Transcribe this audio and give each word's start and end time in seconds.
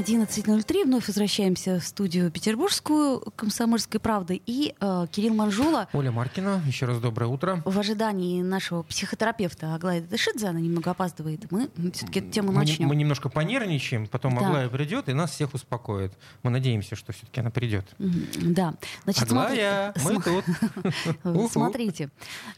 11.03. 0.00 0.84
Вновь 0.84 1.08
возвращаемся 1.08 1.78
в 1.78 1.84
студию 1.84 2.30
Петербургскую 2.30 3.20
«Комсомольской 3.36 4.00
правды». 4.00 4.40
И 4.46 4.74
э, 4.80 5.06
Кирилл 5.12 5.34
Манжула. 5.34 5.88
Оля 5.92 6.10
Маркина. 6.10 6.62
Еще 6.66 6.86
раз 6.86 7.00
доброе 7.00 7.26
утро. 7.26 7.60
В 7.66 7.78
ожидании 7.78 8.40
нашего 8.40 8.82
психотерапевта 8.82 9.74
Аглая 9.74 10.00
Дышидзе, 10.00 10.46
она 10.46 10.58
немного 10.58 10.92
опаздывает, 10.92 11.52
мы 11.52 11.68
все-таки 11.92 12.20
эту 12.20 12.30
тему 12.30 12.50
мы, 12.50 12.60
начнем. 12.60 12.88
Мы 12.88 12.96
немножко 12.96 13.28
понервничаем, 13.28 14.06
потом 14.06 14.38
да. 14.38 14.46
Аглая 14.46 14.68
придет 14.70 15.10
и 15.10 15.12
нас 15.12 15.32
всех 15.32 15.52
успокоит. 15.52 16.14
Мы 16.42 16.50
надеемся, 16.50 16.96
что 16.96 17.12
все-таки 17.12 17.40
она 17.40 17.50
придет. 17.50 17.86
Да. 17.98 18.76
Значит, 19.04 19.24
Аглая, 19.24 19.92
смотри... 19.98 20.32
мы 20.34 20.42
тут. 21.22 21.50
Смотрите. 21.52 22.08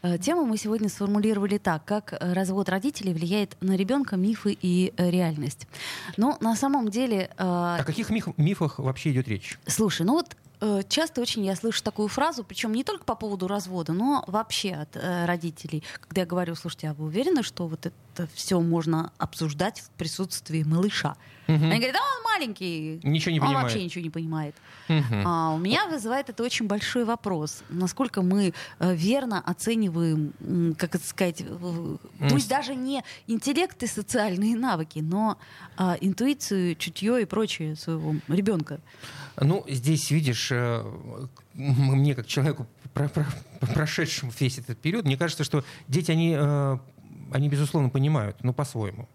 Э, 0.01 0.17
тему 0.17 0.45
мы 0.45 0.55
сегодня 0.55 0.87
сформулировали 0.87 1.57
так. 1.57 1.83
Как 1.83 2.13
развод 2.21 2.69
родителей 2.69 3.13
влияет 3.13 3.57
на 3.59 3.75
ребенка, 3.75 4.15
мифы 4.15 4.57
и 4.61 4.93
э, 4.95 5.09
реальность. 5.09 5.67
Но 6.15 6.37
на 6.39 6.55
самом 6.55 6.87
деле 6.87 7.31
О 7.37 7.83
каких 7.83 8.09
миф, 8.09 8.27
мифах 8.37 8.79
вообще 8.79 9.11
идет 9.11 9.27
речь? 9.27 9.59
Слушай, 9.67 10.05
ну 10.05 10.13
вот 10.13 10.35
э, 10.61 10.81
часто 10.87 11.21
очень 11.21 11.45
я 11.45 11.55
слышу 11.55 11.83
такую 11.83 12.07
фразу, 12.07 12.43
причем 12.43 12.73
не 12.73 12.83
только 12.83 13.03
по 13.03 13.15
поводу 13.15 13.47
развода, 13.47 13.93
но 13.93 14.23
вообще 14.27 14.71
от 14.71 14.95
э, 14.95 15.25
родителей. 15.25 15.83
Когда 15.99 16.21
я 16.21 16.27
говорю, 16.27 16.55
слушайте, 16.55 16.89
а 16.89 16.93
вы 16.93 17.05
уверены, 17.05 17.43
что 17.43 17.67
вот 17.67 17.85
это 17.85 18.27
все 18.33 18.59
можно 18.59 19.11
обсуждать 19.17 19.81
в 19.81 19.89
присутствии 19.91 20.63
малыша? 20.63 21.15
Угу. 21.47 21.55
Они 21.55 21.75
говорят, 21.75 21.93
да 21.93 21.99
он 21.99 22.23
маленький. 22.23 22.99
Ничего 23.03 23.31
не 23.31 23.39
он 23.39 23.47
понимает. 23.47 23.63
вообще 23.63 23.83
ничего 23.83 24.03
не 24.03 24.09
понимает. 24.09 24.55
Угу. 24.89 25.15
А, 25.25 25.53
у 25.53 25.57
меня 25.57 25.87
вызывает 25.87 26.29
это 26.29 26.43
очень 26.43 26.67
большой 26.67 27.05
вопрос. 27.05 27.63
Насколько 27.69 28.21
мы 28.21 28.53
э, 28.79 28.95
верно 28.95 29.39
оцениваем, 29.39 30.33
как 30.77 30.95
это 30.95 31.05
сказать, 31.05 31.41
э, 31.41 31.97
пусть 32.29 32.49
даже 32.49 32.75
не 32.75 33.03
интеллект 33.27 33.81
и 33.83 33.87
социальные 33.87 34.55
навыки, 34.55 34.99
но 34.99 35.37
э, 35.77 35.95
интуицию, 36.01 36.75
чутье 36.75 37.21
и 37.21 37.25
прочее 37.25 37.75
своего 37.75 38.15
ребенка. 38.27 38.79
Ну, 39.41 39.65
здесь, 39.67 40.11
видишь, 40.11 40.49
э, 40.51 40.83
мне 41.53 42.15
как 42.15 42.27
человеку, 42.27 42.67
прошедшему 43.73 44.31
весь 44.39 44.59
этот 44.59 44.77
период, 44.79 45.05
мне 45.05 45.17
кажется, 45.17 45.43
что 45.43 45.63
дети, 45.87 46.11
они, 46.11 46.35
они 47.31 47.49
безусловно, 47.49 47.89
понимают, 47.89 48.43
но 48.43 48.53
по-своему. 48.53 49.07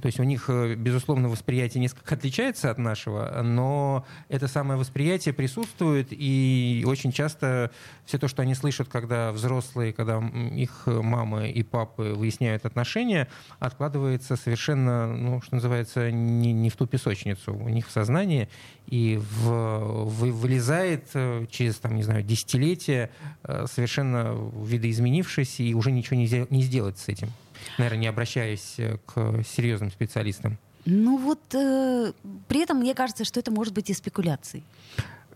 То 0.00 0.06
есть 0.06 0.18
у 0.20 0.22
них, 0.22 0.44
э, 0.48 0.74
безусловно, 0.74 1.28
восприятие 1.28 1.80
несколько 1.80 2.14
отличается 2.14 2.70
от 2.70 2.78
нашего, 2.78 3.42
но 3.42 4.06
это 4.28 4.48
самое 4.48 4.78
восприятие 4.78 5.34
присутствует, 5.34 6.08
и 6.10 6.84
очень 6.86 7.12
часто 7.12 7.70
все 8.04 8.18
то, 8.18 8.28
что 8.28 8.42
они 8.42 8.54
слышат, 8.54 8.88
когда 8.88 9.32
взрослые, 9.32 9.92
когда 9.92 10.18
их 10.18 10.86
мамы 10.86 11.50
и 11.50 11.62
папы 11.62 12.14
выясняют 12.16 12.66
отношения, 12.66 13.28
откладывается 13.58 14.36
совершенно, 14.36 15.06
ну, 15.06 15.40
что 15.42 15.56
называется, 15.56 16.10
не, 16.10 16.52
не 16.52 16.70
в 16.70 16.76
ту 16.76 16.86
песочницу, 16.86 17.54
у 17.54 17.68
них 17.68 17.88
в 17.88 17.90
сознании, 17.90 18.48
и 18.86 19.18
в, 19.18 19.48
в, 19.48 20.30
вылезает 20.32 21.08
э, 21.14 21.46
через, 21.50 21.76
там, 21.76 21.94
не 21.94 22.02
знаю, 22.02 22.22
десятилетия 22.22 23.10
э, 23.44 23.66
совершенно 23.70 24.36
видоизменившись, 24.54 25.60
и 25.60 25.74
уже 25.74 25.92
ничего 25.92 26.16
не, 26.16 26.46
не 26.50 26.62
сделать 26.62 26.98
с 26.98 27.08
этим 27.08 27.28
наверное, 27.78 27.98
не 27.98 28.06
обращаясь 28.06 28.74
э, 28.78 28.98
к 29.06 29.42
серьезным 29.44 29.90
специалистам? 29.90 30.58
Ну 30.84 31.16
вот, 31.16 31.40
э, 31.54 32.12
при 32.48 32.60
этом 32.62 32.78
мне 32.78 32.94
кажется, 32.94 33.24
что 33.24 33.40
это 33.40 33.50
может 33.50 33.72
быть 33.72 33.90
и 33.90 33.94
спекуляцией. 33.94 34.64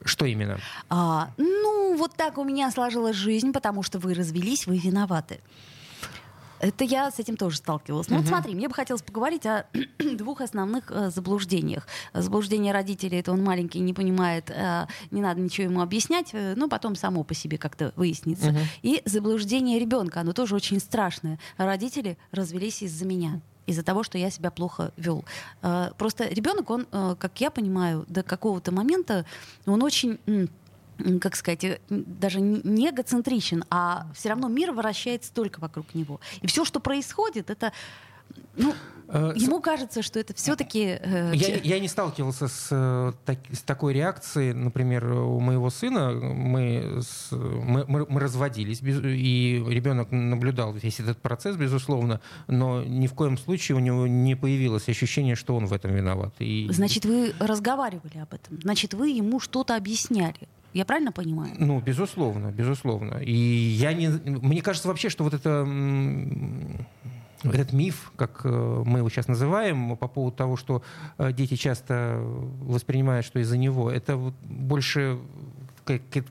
Что 0.04 0.24
именно? 0.24 0.58
А, 0.88 1.30
ну, 1.36 1.96
вот 1.96 2.14
так 2.14 2.38
у 2.38 2.44
меня 2.44 2.70
сложилась 2.70 3.16
жизнь, 3.16 3.52
потому 3.52 3.82
что 3.82 3.98
вы 3.98 4.14
развелись, 4.14 4.66
вы 4.66 4.78
виноваты. 4.78 5.40
Это 6.60 6.84
я 6.84 7.10
с 7.10 7.18
этим 7.18 7.36
тоже 7.36 7.58
сталкивалась. 7.58 8.08
Ну, 8.08 8.16
uh-huh. 8.16 8.20
вот 8.20 8.28
смотри, 8.28 8.54
мне 8.54 8.68
бы 8.68 8.74
хотелось 8.74 9.02
поговорить 9.02 9.46
о 9.46 9.66
двух 9.98 10.40
основных 10.40 10.90
э, 10.90 11.10
заблуждениях. 11.10 11.86
Заблуждение 12.12 12.72
родителей 12.72 13.18
это 13.18 13.32
он 13.32 13.42
маленький, 13.42 13.80
не 13.80 13.92
понимает, 13.92 14.50
э, 14.50 14.86
не 15.10 15.20
надо 15.20 15.40
ничего 15.40 15.64
ему 15.64 15.80
объяснять, 15.80 16.30
э, 16.32 16.54
ну, 16.56 16.68
потом 16.68 16.96
само 16.96 17.24
по 17.24 17.34
себе 17.34 17.58
как-то 17.58 17.92
выяснится. 17.96 18.50
Uh-huh. 18.50 18.64
И 18.82 19.02
заблуждение 19.04 19.78
ребенка, 19.78 20.20
оно 20.20 20.32
тоже 20.32 20.54
очень 20.54 20.80
страшное. 20.80 21.38
Родители 21.56 22.18
развелись 22.32 22.82
из-за 22.82 23.04
меня 23.04 23.40
из-за 23.66 23.82
того, 23.82 24.02
что 24.02 24.16
я 24.16 24.30
себя 24.30 24.50
плохо 24.50 24.92
вел. 24.96 25.24
Э, 25.62 25.90
просто 25.98 26.28
ребенок, 26.28 26.70
он, 26.70 26.86
э, 26.90 27.16
как 27.18 27.40
я 27.40 27.50
понимаю, 27.50 28.04
до 28.08 28.22
какого-то 28.22 28.72
момента, 28.72 29.26
он 29.66 29.82
очень 29.82 30.18
как 31.20 31.36
сказать, 31.36 31.64
э, 31.64 31.78
даже 31.88 32.40
не 32.40 32.90
эгоцентричен, 32.90 33.64
а 33.70 34.06
все 34.14 34.30
равно 34.30 34.48
мир 34.48 34.72
вращается 34.72 35.32
только 35.32 35.60
вокруг 35.60 35.94
него. 35.94 36.20
И 36.40 36.46
все, 36.46 36.64
что 36.64 36.80
происходит, 36.80 37.50
это 37.50 37.72
ну, 38.56 38.74
э, 39.08 39.34
ему 39.36 39.60
кажется, 39.60 40.02
что 40.02 40.18
это 40.18 40.34
все-таки... 40.34 40.98
Э, 41.00 41.32
я, 41.34 41.56
я 41.56 41.78
не 41.78 41.88
сталкивался 41.88 42.48
с, 42.48 43.14
так, 43.24 43.38
с 43.52 43.60
такой 43.60 43.92
реакцией, 43.92 44.52
например, 44.52 45.12
у 45.12 45.38
моего 45.40 45.70
сына. 45.70 46.12
Мы, 46.12 47.02
с, 47.02 47.30
мы, 47.30 47.84
мы, 47.86 48.06
мы 48.08 48.20
разводились, 48.20 48.80
и 48.82 49.64
ребенок 49.68 50.10
наблюдал 50.10 50.72
весь 50.72 51.00
этот 51.00 51.18
процесс, 51.18 51.56
безусловно, 51.56 52.20
но 52.46 52.82
ни 52.82 53.06
в 53.06 53.14
коем 53.14 53.38
случае 53.38 53.76
у 53.76 53.80
него 53.80 54.06
не 54.06 54.34
появилось 54.34 54.88
ощущение, 54.88 55.34
что 55.34 55.54
он 55.54 55.66
в 55.66 55.72
этом 55.72 55.94
виноват. 55.94 56.34
И... 56.38 56.68
Значит, 56.70 57.04
вы 57.04 57.34
разговаривали 57.38 58.18
об 58.18 58.32
этом? 58.32 58.60
Значит, 58.62 58.94
вы 58.94 59.10
ему 59.10 59.38
что-то 59.38 59.76
объясняли? 59.76 60.48
Я 60.76 60.84
правильно 60.84 61.10
понимаю? 61.10 61.54
Ну, 61.58 61.80
безусловно, 61.80 62.52
безусловно. 62.52 63.14
И 63.14 63.32
я 63.32 63.94
не... 63.94 64.08
Мне 64.08 64.60
кажется 64.60 64.88
вообще, 64.88 65.08
что 65.08 65.24
вот 65.24 65.32
это 65.32 65.66
этот 67.42 67.72
миф, 67.72 68.12
как 68.16 68.42
э, 68.44 68.82
мы 68.84 68.98
его 68.98 69.08
сейчас 69.08 69.26
называем, 69.26 69.96
по 69.96 70.06
поводу 70.06 70.36
того, 70.36 70.58
что 70.58 70.82
э, 71.16 71.32
дети 71.32 71.56
часто 71.56 72.18
воспринимают, 72.20 73.24
что 73.24 73.38
из-за 73.38 73.56
него, 73.56 73.90
это 73.90 74.18
больше 74.42 75.18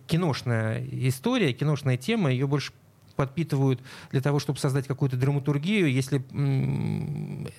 киношная 0.05 0.85
история, 0.91 1.51
киношная 1.51 1.97
тема, 1.97 2.31
ее 2.31 2.45
больше 2.45 2.72
подпитывают 3.15 3.81
для 4.11 4.21
того, 4.21 4.39
чтобы 4.39 4.59
создать 4.59 4.87
какую-то 4.87 5.17
драматургию, 5.17 5.91
если 5.91 6.23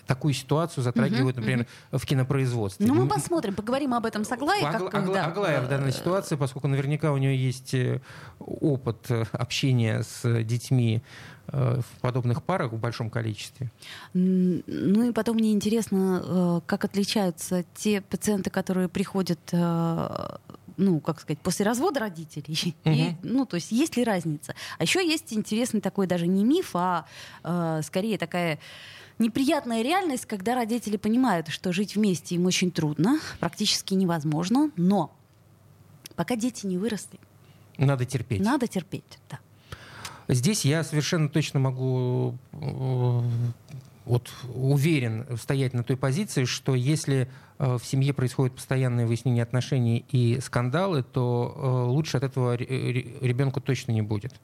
такую 0.07 0.35
ситуацию 0.35 0.85
затрагивают, 0.85 1.37
например, 1.37 1.67
в 1.91 2.05
кинопроизводстве. 2.05 2.87
Ну, 2.87 2.95
мы 2.95 3.09
посмотрим, 3.09 3.55
поговорим 3.55 3.95
об 3.95 4.07
этом 4.07 4.25
с 4.25 4.33
Аглаей. 4.33 4.65
Агла, 4.65 4.91
как, 4.91 5.03
Агла, 5.03 5.15
да. 5.15 5.27
Аглая 5.27 5.61
в 5.63 5.69
данной 5.69 5.93
ситуации, 5.93 6.37
поскольку 6.37 6.69
наверняка 6.69 7.13
у 7.13 7.17
нее 7.17 7.37
есть 7.37 7.75
э, 7.75 8.01
опыт 8.39 9.11
э, 9.11 9.25
общения 9.33 10.03
с 10.03 10.43
детьми 10.45 11.03
э, 11.49 11.81
в 11.81 12.01
подобных 12.01 12.43
парах 12.43 12.73
в 12.73 12.79
большом 12.79 13.11
количестве. 13.11 13.71
Ну 14.13 15.09
и 15.09 15.13
потом 15.13 15.37
мне 15.37 15.53
интересно, 15.53 16.63
как 16.67 16.85
отличаются 16.85 17.65
те 17.75 18.01
пациенты, 18.01 18.51
которые 18.51 18.89
приходят 18.89 19.41
ну, 20.77 21.01
как 21.01 21.21
сказать, 21.21 21.39
после 21.41 21.65
развода 21.65 22.01
родителей. 22.01 22.75
Угу. 22.85 22.95
И, 22.95 23.17
ну, 23.23 23.47
то 23.47 23.57
есть 23.57 23.73
есть 23.73 23.97
ли 23.97 24.05
разница? 24.05 24.55
А 24.79 24.83
еще 24.83 25.07
есть 25.07 25.33
интересный 25.33 25.81
такой 25.81 26.07
даже 26.07 26.27
не 26.27 26.45
миф, 26.45 26.71
а 26.75 27.07
э, 27.43 27.81
скорее 27.83 28.19
такая 28.19 28.59
неприятная 29.19 29.83
реальность, 29.83 30.27
когда 30.27 30.55
родители 30.55 30.97
понимают, 30.97 31.49
что 31.49 31.73
жить 31.73 31.97
вместе 31.97 32.35
им 32.35 32.47
очень 32.47 32.71
трудно, 32.71 33.19
практически 33.41 33.95
невозможно, 33.95 34.71
но 34.77 35.13
пока 36.15 36.37
дети 36.37 36.67
не 36.67 36.79
выросли. 36.79 37.19
Надо 37.79 38.05
терпеть. 38.05 38.41
Надо 38.41 38.67
терпеть, 38.67 39.19
да. 39.31 39.39
Здесь 40.29 40.65
я 40.65 40.83
совершенно 40.83 41.29
точно 41.29 41.61
могу 41.61 42.37
э, 42.53 43.21
вот 44.07 44.31
уверен 44.55 45.27
стоять 45.37 45.73
на 45.73 45.85
той 45.85 45.97
позиции, 45.97 46.45
что 46.45 46.75
если 46.75 47.29
в 47.59 47.81
семье 47.85 48.13
происходит 48.13 48.55
постоянное 48.55 49.07
выяснение 49.07 49.43
отношений 49.43 50.05
и 50.11 50.41
скандалы, 50.41 51.03
то 51.03 51.55
э, 51.57 51.91
лучше 51.91 52.19
от 52.19 52.25
этого 52.25 52.55
ребенку 52.55 53.61
точно 53.61 53.93
не 53.93 54.03
будет. 54.03 54.35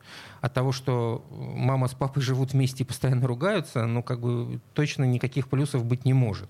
От 0.41 0.55
того, 0.55 0.73
что 0.73 1.25
мама 1.31 1.89
с 1.89 1.95
папой 1.95 2.23
живут 2.23 2.53
вместе 2.53 2.85
и 2.85 2.87
постоянно 2.87 3.27
ругаются, 3.27 3.87
ну 3.87 4.03
как 4.03 4.21
бы 4.21 4.61
точно 4.75 5.05
никаких 5.05 5.49
плюсов 5.49 5.85
быть 5.85 6.05
не 6.05 6.15
может. 6.15 6.49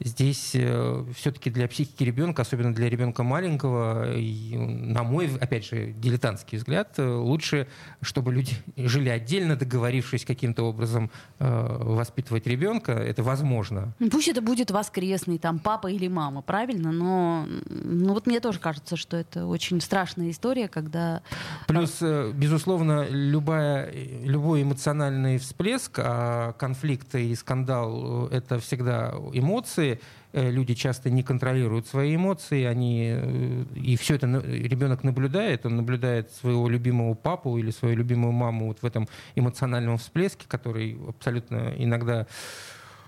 Здесь 0.00 0.52
э, 0.54 1.04
все-таки 1.14 1.50
для 1.50 1.66
психики 1.66 2.04
ребенка, 2.04 2.42
особенно 2.42 2.72
для 2.72 2.88
ребенка 2.88 3.22
маленького, 3.22 4.16
и, 4.16 4.56
на 4.56 5.02
мой, 5.02 5.30
опять 5.40 5.66
же, 5.66 5.92
дилетантский 5.92 6.58
взгляд, 6.58 6.94
э, 6.98 7.06
лучше, 7.06 7.66
чтобы 8.00 8.32
люди 8.32 8.52
жили 8.76 9.08
отдельно, 9.08 9.56
договорившись 9.56 10.24
каким-то 10.24 10.64
образом 10.64 11.10
э, 11.38 11.76
воспитывать 11.80 12.46
ребенка. 12.46 12.92
Это 12.92 13.22
возможно. 13.22 13.92
Пусть 14.10 14.28
это 14.28 14.40
будет 14.40 14.70
воскресный, 14.70 15.38
там, 15.38 15.58
папа 15.58 15.88
или 15.88 16.06
мама, 16.06 16.42
правильно? 16.42 16.92
Но 16.92 17.46
ну, 17.68 18.14
вот 18.14 18.26
мне 18.26 18.40
тоже 18.40 18.60
кажется, 18.60 18.96
что 18.96 19.16
это 19.16 19.46
очень 19.46 19.80
страшная 19.80 20.30
история, 20.30 20.68
когда... 20.68 21.22
Плюс, 21.66 21.98
э, 22.00 22.30
безусловно, 22.32 23.06
любая, 23.08 23.92
любой 24.22 24.62
эмоциональный 24.62 25.38
всплеск, 25.38 25.98
а 25.98 26.52
конфликты 26.52 27.30
и 27.30 27.34
скандал— 27.34 28.28
это 28.30 28.60
всегда 28.60 29.14
эмоции, 29.32 29.87
эмоции. 29.88 30.00
Э, 30.32 30.50
люди 30.50 30.74
часто 30.74 31.10
не 31.10 31.22
контролируют 31.22 31.86
свои 31.86 32.14
эмоции, 32.14 32.64
они, 32.64 33.12
э, 33.12 33.64
и 33.74 33.96
все 33.96 34.16
это 34.16 34.26
ребенок 34.26 35.04
наблюдает, 35.04 35.64
он 35.64 35.76
наблюдает 35.76 36.30
своего 36.32 36.68
любимого 36.68 37.14
папу 37.14 37.58
или 37.58 37.70
свою 37.70 37.96
любимую 37.96 38.32
маму 38.32 38.66
вот 38.66 38.82
в 38.82 38.84
этом 38.84 39.08
эмоциональном 39.36 39.96
всплеске, 39.96 40.44
который 40.46 40.98
абсолютно 41.08 41.72
иногда 41.78 42.26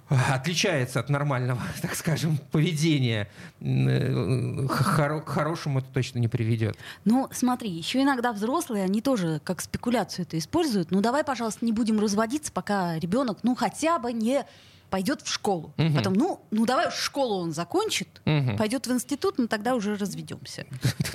э, 0.09 0.17
отличается 0.33 1.01
от 1.01 1.11
нормального, 1.11 1.61
так 1.83 1.95
скажем, 1.95 2.39
поведения, 2.51 3.29
к 3.61 5.25
хорошему 5.27 5.81
это 5.81 5.89
точно 5.93 6.21
не 6.21 6.29
приведет. 6.29 6.77
Ну, 7.05 7.29
смотри, 7.33 7.71
еще 7.71 8.03
иногда 8.03 8.33
взрослые, 8.33 8.85
они 8.85 9.03
тоже 9.03 9.43
как 9.45 9.61
спекуляцию 9.61 10.25
это 10.25 10.39
используют. 10.39 10.91
Ну, 10.91 11.03
давай, 11.03 11.23
пожалуйста, 11.23 11.67
не 11.67 11.73
будем 11.73 12.01
разводиться, 12.01 12.51
пока 12.51 12.99
ребенок, 12.99 13.41
ну, 13.43 13.55
хотя 13.55 13.99
бы 13.99 14.15
не 14.15 14.47
пойдет 14.91 15.23
в 15.23 15.33
школу. 15.33 15.73
Угу. 15.79 15.95
Потом, 15.95 16.15
ну, 16.15 16.45
ну 16.51 16.67
давай 16.67 16.91
школу 16.91 17.37
он 17.37 17.53
закончит, 17.53 18.21
угу. 18.27 18.57
пойдет 18.57 18.87
в 18.87 18.93
институт, 18.93 19.39
но 19.39 19.47
тогда 19.47 19.75
уже 19.75 19.97
разведемся. 19.97 20.67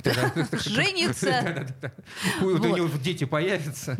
Женится. 0.52 1.66
У 2.40 2.56
него 2.56 2.88
дети 2.98 3.24
появятся. 3.24 3.96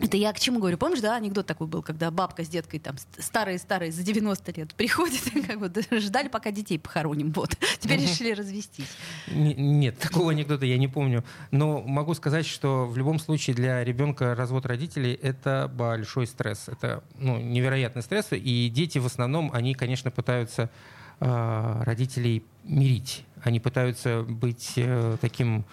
Это 0.00 0.16
я 0.16 0.32
к 0.32 0.40
чему 0.40 0.58
говорю? 0.58 0.78
Помнишь, 0.78 1.00
да, 1.00 1.16
анекдот 1.16 1.46
такой 1.46 1.66
был, 1.66 1.82
когда 1.82 2.10
бабка 2.10 2.44
с 2.44 2.48
деткой 2.48 2.80
там 2.80 2.96
старые-старые 3.18 3.92
за 3.92 4.02
90 4.02 4.52
лет 4.52 4.74
приходит, 4.76 5.22
как 5.46 5.58
бы 5.60 5.72
ждали, 6.00 6.28
пока 6.28 6.50
детей 6.50 6.78
похороним. 6.78 7.32
Вот. 7.32 7.56
Теперь 7.78 8.00
решили 8.00 8.32
развестись. 8.32 8.90
Нет, 9.28 9.98
такого 9.98 10.32
анекдота 10.32 10.66
я 10.66 10.78
не 10.78 10.88
помню. 10.88 11.24
Но 11.50 11.82
могу 11.82 12.14
сказать, 12.14 12.46
что 12.46 12.86
в 12.86 12.96
любом 12.96 13.18
случае 13.18 13.54
для 13.54 13.84
ребенка 13.84 14.34
развод 14.34 14.66
родителей 14.66 15.12
это 15.14 15.70
большой 15.72 16.26
стресс. 16.26 16.68
Это 16.68 17.04
ну, 17.18 17.38
невероятный 17.38 18.02
стресс. 18.02 18.28
И 18.32 18.68
дети 18.68 18.98
в 18.98 19.06
основном, 19.06 19.50
они, 19.52 19.74
конечно, 19.74 20.10
пытаются 20.10 20.70
э, 21.20 21.82
родителей 21.84 22.44
мирить. 22.64 23.24
Они 23.42 23.60
пытаются 23.60 24.22
быть 24.22 24.74
э, 24.76 25.16
таким 25.20 25.64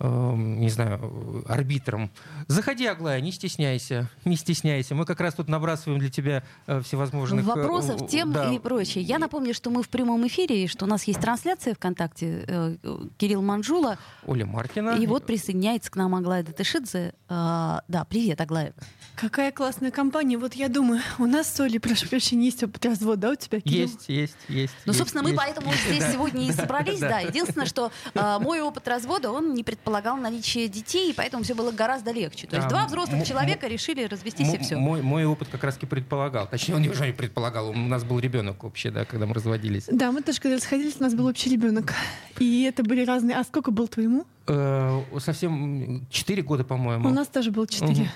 Эм, 0.00 0.60
не 0.60 0.68
знаю, 0.68 1.44
арбитром. 1.48 2.10
Заходи, 2.46 2.86
Аглая, 2.86 3.20
не 3.20 3.32
стесняйся, 3.32 4.08
не 4.24 4.36
стесняйся. 4.36 4.94
Мы 4.94 5.04
как 5.04 5.20
раз 5.20 5.34
тут 5.34 5.48
набрасываем 5.48 5.98
для 5.98 6.08
тебя 6.08 6.44
э, 6.68 6.80
всевозможных... 6.82 7.44
Э, 7.44 7.48
Вопросов, 7.48 8.08
тем 8.08 8.32
да. 8.32 8.52
и 8.52 8.60
прочее. 8.60 9.02
Я 9.02 9.18
напомню, 9.18 9.54
что 9.54 9.70
мы 9.70 9.82
в 9.82 9.88
прямом 9.88 10.24
эфире, 10.28 10.64
и 10.64 10.68
что 10.68 10.84
у 10.84 10.88
нас 10.88 11.02
есть 11.04 11.20
трансляция 11.20 11.74
ВКонтакте. 11.74 12.44
Э, 12.46 12.76
Кирилл 13.16 13.42
Манжула. 13.42 13.98
Оля 14.24 14.46
Маркина. 14.46 14.90
И 14.90 15.06
вот 15.08 15.26
присоединяется 15.26 15.90
к 15.90 15.96
нам 15.96 16.14
Аглая 16.14 16.44
Датышидзе. 16.44 17.14
Да, 17.28 18.06
привет, 18.08 18.40
Аглая. 18.40 18.74
Какая 19.20 19.50
классная 19.50 19.90
компания. 19.90 20.38
Вот 20.38 20.54
я 20.54 20.68
думаю, 20.68 21.00
у 21.18 21.26
нас 21.26 21.52
с 21.52 21.58
Олей, 21.58 21.80
прошу 21.80 22.08
прощения, 22.08 22.44
есть 22.44 22.62
опыт 22.62 22.86
развода, 22.86 23.20
да, 23.20 23.30
у 23.32 23.34
тебя, 23.34 23.60
Кирилл? 23.60 23.88
Есть, 23.88 24.08
есть, 24.08 24.36
есть. 24.48 24.74
Ну, 24.84 24.92
есть, 24.92 24.98
собственно, 25.00 25.22
есть. 25.22 25.32
мы 25.32 25.36
поэтому 25.36 25.72
здесь 25.72 26.04
сегодня 26.12 26.48
и 26.48 26.52
собрались, 26.52 27.00
да. 27.00 27.18
Единственное, 27.18 27.66
что 27.66 27.90
мой 28.14 28.60
опыт 28.60 28.86
развода, 28.86 29.32
он 29.32 29.54
не 29.54 29.64
предполагал 29.64 30.16
наличие 30.16 30.68
детей, 30.68 31.10
и 31.10 31.12
поэтому 31.12 31.42
все 31.42 31.54
было 31.54 31.72
гораздо 31.72 32.12
легче. 32.12 32.46
То 32.46 32.56
есть 32.56 32.66
а, 32.66 32.70
два 32.70 32.86
взрослых 32.86 33.26
человека 33.26 33.66
решили 33.66 34.04
развестись 34.04 34.54
и 34.54 34.58
все. 34.58 34.76
Мой, 34.76 35.02
мой 35.02 35.24
опыт 35.24 35.48
как 35.48 35.64
раз-таки 35.64 35.86
предполагал. 35.86 36.46
Точнее, 36.46 36.76
он 36.76 36.86
уже 36.86 37.06
не 37.06 37.12
предполагал. 37.12 37.70
У 37.70 37.74
нас 37.74 38.04
был 38.04 38.20
ребенок 38.20 38.62
вообще, 38.62 38.92
да, 38.92 39.04
когда 39.04 39.26
мы 39.26 39.34
разводились. 39.34 39.84
Да, 39.90 40.12
мы 40.12 40.22
тоже 40.22 40.40
когда 40.40 40.56
расходились, 40.56 40.94
у 41.00 41.02
нас 41.02 41.14
был 41.14 41.26
общий 41.26 41.50
ребенок. 41.50 41.92
И 42.38 42.62
это 42.62 42.84
были 42.84 43.04
разные. 43.04 43.36
А 43.36 43.42
сколько 43.42 43.72
был 43.72 43.88
твоему? 43.88 44.26
Э, 44.46 45.02
совсем 45.18 46.06
четыре 46.08 46.42
года, 46.42 46.62
по-моему. 46.62 47.08
У 47.08 47.12
нас 47.12 47.26
тоже 47.26 47.50
было 47.50 47.66
четыре. 47.66 48.10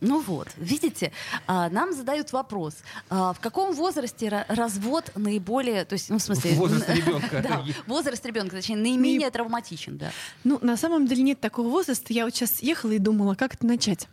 Ну 0.00 0.20
вот, 0.20 0.48
видите, 0.56 1.12
а, 1.46 1.68
нам 1.68 1.92
задают 1.92 2.32
вопрос, 2.32 2.76
а, 3.10 3.32
в 3.34 3.40
каком 3.40 3.74
возрасте 3.74 4.46
развод 4.48 5.12
наиболее, 5.14 5.84
то 5.84 5.92
есть, 5.92 6.08
ну, 6.08 6.18
в 6.18 6.22
смысле... 6.22 6.52
Возраст 6.54 6.88
ребенка. 6.88 7.42
Да, 7.50 7.64
возраст 7.86 8.24
ребенка, 8.24 8.56
точнее, 8.56 8.76
наименее 8.76 9.30
травматичен, 9.30 9.98
да. 9.98 10.10
Ну, 10.44 10.58
на 10.62 10.76
самом 10.76 11.06
деле 11.06 11.22
нет 11.22 11.40
такого 11.40 11.68
возраста. 11.68 12.12
Я 12.12 12.24
вот 12.24 12.34
сейчас 12.34 12.60
ехала 12.60 12.92
и 12.92 12.98
думала, 12.98 13.34
как 13.34 13.54
это 13.54 13.66
начать. 13.66 14.08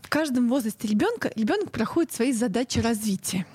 В 0.00 0.08
каждом 0.08 0.48
возрасте 0.48 0.86
ребенка 0.86 1.32
ребенок 1.34 1.70
проходит 1.70 2.12
свои 2.12 2.32
задачи 2.32 2.78
развития. 2.78 3.46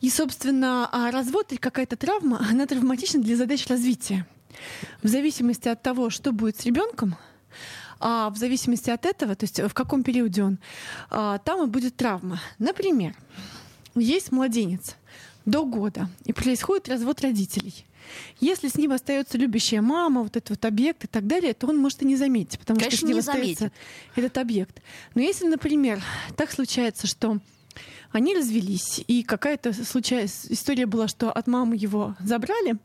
И, 0.00 0.10
собственно, 0.10 0.88
а 0.92 1.10
развод 1.10 1.52
или 1.52 1.58
какая-то 1.58 1.96
травма, 1.96 2.44
она 2.50 2.66
травматична 2.66 3.22
для 3.22 3.36
задач 3.36 3.66
развития. 3.66 4.26
В 5.02 5.08
зависимости 5.08 5.68
от 5.68 5.82
того, 5.82 6.10
что 6.10 6.32
будет 6.32 6.60
с 6.60 6.64
ребенком, 6.64 7.16
а 8.00 8.30
в 8.30 8.36
зависимости 8.36 8.90
от 8.90 9.06
этого, 9.06 9.34
то 9.34 9.44
есть 9.44 9.60
в 9.60 9.72
каком 9.72 10.02
периоде 10.02 10.42
он, 10.44 10.58
а, 11.10 11.38
там 11.38 11.64
и 11.64 11.66
будет 11.66 11.96
травма. 11.96 12.40
Например, 12.58 13.14
есть 13.94 14.32
младенец 14.32 14.96
до 15.44 15.64
года, 15.64 16.08
и 16.24 16.32
происходит 16.32 16.88
развод 16.88 17.20
родителей. 17.20 17.86
Если 18.40 18.68
с 18.68 18.76
ним 18.76 18.92
остается 18.92 19.38
любящая 19.38 19.80
мама, 19.80 20.22
вот 20.22 20.36
этот 20.36 20.50
вот 20.50 20.64
объект 20.64 21.04
и 21.04 21.06
так 21.06 21.26
далее, 21.26 21.54
то 21.54 21.66
он 21.66 21.76
может 21.76 22.02
и 22.02 22.06
не 22.06 22.16
заметить, 22.16 22.58
потому 22.58 22.78
Конечно, 22.78 22.98
что 22.98 23.06
с 23.06 23.08
ним 23.08 23.18
остается 23.18 23.58
заметит. 23.64 23.78
этот 24.14 24.38
объект. 24.38 24.82
Но 25.14 25.22
если, 25.22 25.46
например, 25.46 26.00
так 26.36 26.52
случается, 26.52 27.06
что 27.06 27.38
они 28.12 28.36
развелись, 28.36 29.02
и 29.06 29.22
какая-то 29.22 29.72
случайная 29.72 30.30
история 30.48 30.86
была, 30.86 31.08
что 31.08 31.30
от 31.30 31.46
мамы 31.46 31.76
его 31.76 32.14
забрали, 32.20 32.76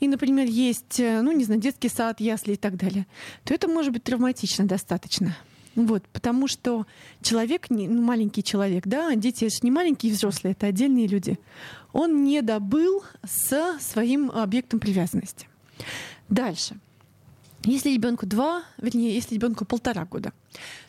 и, 0.00 0.08
например, 0.08 0.48
есть, 0.48 0.98
э, 0.98 1.20
ну, 1.20 1.32
не 1.32 1.44
знаю, 1.44 1.60
детский 1.60 1.88
сад, 1.88 2.20
ясли 2.20 2.54
и 2.54 2.56
так 2.56 2.76
далее, 2.76 3.06
то 3.44 3.54
это 3.54 3.68
может 3.68 3.92
быть 3.92 4.02
травматично 4.02 4.66
достаточно. 4.66 5.36
Вот, 5.76 6.02
потому 6.08 6.48
что 6.48 6.86
человек, 7.22 7.66
ну, 7.70 8.02
маленький 8.02 8.42
человек, 8.42 8.86
да, 8.86 9.14
дети 9.14 9.44
это 9.44 9.56
не 9.62 9.70
маленькие 9.70 10.12
взрослые, 10.12 10.52
это 10.52 10.66
отдельные 10.66 11.06
люди, 11.06 11.38
он 11.92 12.24
не 12.24 12.42
добыл 12.42 13.04
с 13.24 13.78
своим 13.78 14.30
объектом 14.30 14.80
привязанности. 14.80 15.48
Дальше. 16.28 16.76
Если 17.64 17.90
ребенку 17.90 18.26
два, 18.26 18.64
вернее, 18.78 19.14
если 19.14 19.34
ребенку 19.34 19.64
полтора 19.64 20.06
года, 20.06 20.32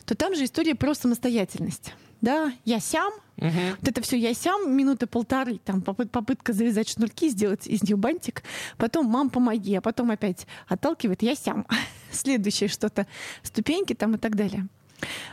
то 0.06 0.14
там 0.14 0.34
же 0.34 0.44
история 0.44 0.74
про 0.74 0.94
самостоятельность 0.94 1.92
да, 2.22 2.52
я 2.64 2.80
сям, 2.80 3.12
угу. 3.36 3.50
вот 3.78 3.88
это 3.88 4.00
все 4.00 4.16
я 4.16 4.32
сям, 4.32 4.74
минуты 4.74 5.06
полторы, 5.06 5.58
там 5.58 5.82
попытка 5.82 6.52
завязать 6.52 6.88
шнурки, 6.88 7.28
сделать 7.28 7.66
из 7.66 7.82
них 7.82 7.98
бантик, 7.98 8.44
потом 8.78 9.06
мам, 9.06 9.28
помоги, 9.28 9.74
а 9.74 9.80
потом 9.80 10.10
опять 10.10 10.46
отталкивает, 10.68 11.22
я 11.22 11.34
сям. 11.34 11.66
Следующее 12.12 12.68
что-то, 12.68 13.06
ступеньки 13.42 13.94
там 13.94 14.14
и 14.14 14.18
так 14.18 14.36
далее. 14.36 14.68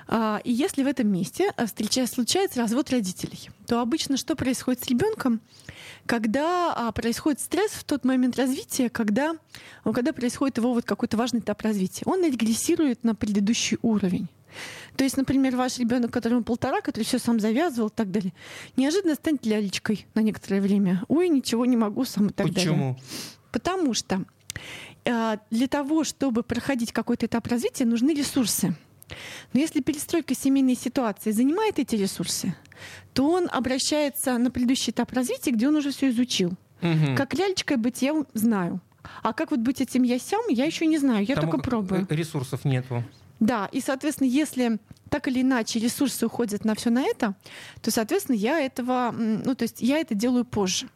А, 0.07 0.41
и 0.44 0.51
если 0.51 0.83
в 0.83 0.88
этом 0.88 1.07
месте 1.09 1.51
а, 1.56 1.68
встречается, 1.68 2.15
случается 2.15 2.59
развод 2.59 2.89
родителей, 2.89 3.50
то 3.68 3.81
обычно 3.81 4.17
что 4.17 4.36
происходит 4.36 4.84
с 4.84 4.88
ребенком, 4.88 5.41
когда 6.08 6.74
а, 6.74 6.91
происходит 6.91 7.39
стресс 7.39 7.72
в 7.72 7.84
тот 7.84 8.03
момент 8.03 8.36
развития, 8.36 8.89
когда, 8.89 9.36
когда 9.84 10.12
происходит 10.12 10.58
его 10.58 10.74
вот 10.74 10.86
какой-то 10.86 11.17
важный 11.17 11.41
этап 11.41 11.62
развития, 11.62 12.03
он 12.05 12.25
регрессирует 12.25 13.03
на 13.03 13.13
предыдущий 13.13 13.77
уровень. 13.84 14.27
То 14.96 15.03
есть, 15.03 15.18
например, 15.18 15.56
ваш 15.56 15.77
ребенок, 15.77 16.12
которому 16.12 16.44
полтора, 16.44 16.82
который 16.82 17.03
все 17.03 17.20
сам 17.20 17.39
завязывал 17.39 17.89
и 17.89 17.94
так 17.94 18.12
далее, 18.12 18.34
неожиданно 18.75 19.15
станет 19.15 19.46
лялечкой 19.46 20.06
на 20.13 20.22
некоторое 20.22 20.62
время. 20.62 21.03
Ой, 21.08 21.29
ничего 21.29 21.65
не 21.65 21.77
могу 21.77 22.06
сам 22.06 22.27
и 22.27 22.34
так 22.34 22.48
Почему? 22.48 22.75
далее. 22.75 23.03
Потому 23.51 23.94
что 23.94 24.24
э, 25.06 25.38
для 25.50 25.68
того, 25.68 26.03
чтобы 26.03 26.44
проходить 26.44 26.91
какой-то 26.91 27.25
этап 27.25 27.48
развития, 27.48 27.86
нужны 27.86 28.13
ресурсы. 28.13 28.75
Но 29.53 29.60
если 29.60 29.82
перестройка 29.82 30.36
семейной 30.36 30.75
ситуации 30.75 31.32
занимает 31.32 31.79
эти 31.79 31.96
ресурсы, 31.96 32.53
то 33.13 33.29
он 33.29 33.50
обращается 33.51 34.38
на 34.38 34.51
предыдущий 34.51 34.91
этап 34.91 35.12
развития, 35.13 35.51
где 35.51 35.68
он 35.68 35.75
уже 35.75 35.91
все 35.91 36.10
изучил. 36.10 36.53
Угу. 36.82 37.15
Как 37.18 37.34
лялечкой 37.34 37.77
быть 37.77 38.01
я 38.01 38.13
знаю. 38.34 38.82
А 39.24 39.34
как 39.34 39.51
вот 39.51 39.62
быть 39.62 39.82
этим 39.82 40.03
ясям, 40.03 40.41
я 40.50 40.65
еще 40.65 40.86
не 40.86 40.98
знаю, 40.98 41.25
я 41.25 41.36
Там 41.36 41.50
только 41.50 41.63
пробую. 41.63 42.06
Ресурсов 42.10 42.65
нету. 42.65 43.03
Да, 43.39 43.69
и, 43.72 43.81
соответственно, 43.81 44.27
если 44.27 44.79
так 45.10 45.27
или 45.27 45.41
иначе 45.41 45.79
ресурсы 45.79 46.25
уходят 46.25 46.65
на 46.65 46.75
все 46.75 46.89
на 46.89 47.03
это, 47.03 47.36
то, 47.81 47.91
соответственно, 47.91 48.36
я 48.36 48.60
этого, 48.60 49.12
ну, 49.12 49.55
то 49.55 49.63
есть 49.63 49.81
я 49.81 50.00
это 50.00 50.13
делаю 50.13 50.46
позже. 50.46 50.88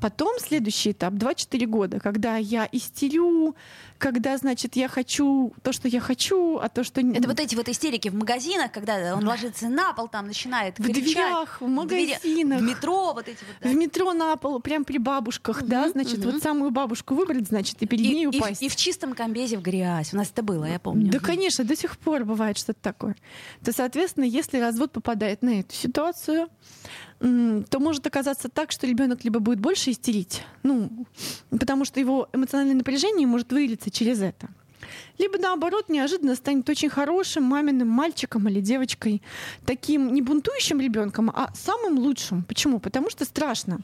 Потом 0.00 0.38
следующий 0.38 0.92
этап 0.92 1.14
2-4 1.14 1.66
года, 1.66 2.00
когда 2.00 2.36
я 2.36 2.68
истерю, 2.70 3.56
когда, 3.98 4.36
значит, 4.36 4.76
я 4.76 4.88
хочу 4.88 5.54
то, 5.62 5.72
что 5.72 5.88
я 5.88 6.00
хочу, 6.00 6.58
а 6.58 6.68
то, 6.68 6.84
что... 6.84 7.00
Это 7.00 7.26
вот 7.26 7.40
эти 7.40 7.54
вот 7.54 7.68
истерики 7.68 8.08
в 8.08 8.14
магазинах, 8.14 8.72
когда 8.72 9.14
он 9.16 9.26
ложится 9.26 9.68
на 9.68 9.94
пол, 9.94 10.08
там 10.08 10.26
начинает 10.26 10.78
в 10.78 10.84
кричать. 10.84 11.04
дверях, 11.04 11.60
в 11.60 11.66
магазинах, 11.66 12.60
в 12.60 12.62
метро, 12.62 13.14
вот 13.14 13.26
эти 13.28 13.38
вот. 13.38 13.56
Да. 13.62 13.68
В 13.70 13.74
метро 13.74 14.12
на 14.12 14.36
пол, 14.36 14.60
прям 14.60 14.84
при 14.84 14.98
бабушках, 14.98 15.62
угу, 15.62 15.66
да, 15.66 15.88
значит, 15.88 16.18
угу. 16.18 16.32
вот 16.32 16.42
самую 16.42 16.70
бабушку 16.70 17.14
выбрать, 17.14 17.48
значит, 17.48 17.80
и 17.80 17.86
перед 17.86 18.04
и, 18.04 18.14
ней 18.14 18.26
упасть. 18.26 18.62
И, 18.62 18.66
и 18.66 18.68
в 18.68 18.76
чистом 18.76 19.14
комбезе 19.14 19.56
в 19.56 19.62
грязь. 19.62 20.12
У 20.12 20.16
нас 20.16 20.30
это 20.30 20.42
было, 20.42 20.66
я 20.66 20.78
помню. 20.78 21.10
Да, 21.10 21.18
конечно, 21.20 21.64
до 21.64 21.74
сих 21.76 21.96
пор 21.96 22.24
бывает 22.24 22.58
что-то 22.58 22.80
такое. 22.82 23.16
То, 23.64 23.72
соответственно, 23.72 24.24
если 24.24 24.58
развод 24.58 24.92
попадает 24.92 25.42
на 25.42 25.60
эту 25.60 25.74
ситуацию, 25.74 26.48
то 27.18 27.78
может 27.80 28.06
оказаться 28.06 28.48
так, 28.48 28.70
что 28.72 28.86
ребенок 28.86 29.24
либо 29.24 29.40
будет 29.40 29.60
больше 29.60 29.90
истерить, 29.90 30.42
ну, 30.62 31.06
потому 31.50 31.84
что 31.84 32.00
его 32.00 32.28
эмоциональное 32.32 32.76
напряжение 32.76 33.26
может 33.26 33.52
вылиться 33.52 33.90
через 33.90 34.20
это 34.20 34.48
либо 35.18 35.38
наоборот 35.38 35.88
неожиданно 35.88 36.34
станет 36.34 36.68
очень 36.68 36.88
хорошим 36.88 37.44
маминым 37.44 37.88
мальчиком 37.88 38.48
или 38.48 38.60
девочкой, 38.60 39.22
таким 39.64 40.12
не 40.12 40.22
бунтующим 40.22 40.80
ребенком, 40.80 41.30
а 41.30 41.50
самым 41.54 41.98
лучшим. 41.98 42.42
Почему? 42.44 42.78
Потому 42.78 43.10
что 43.10 43.24
страшно. 43.24 43.80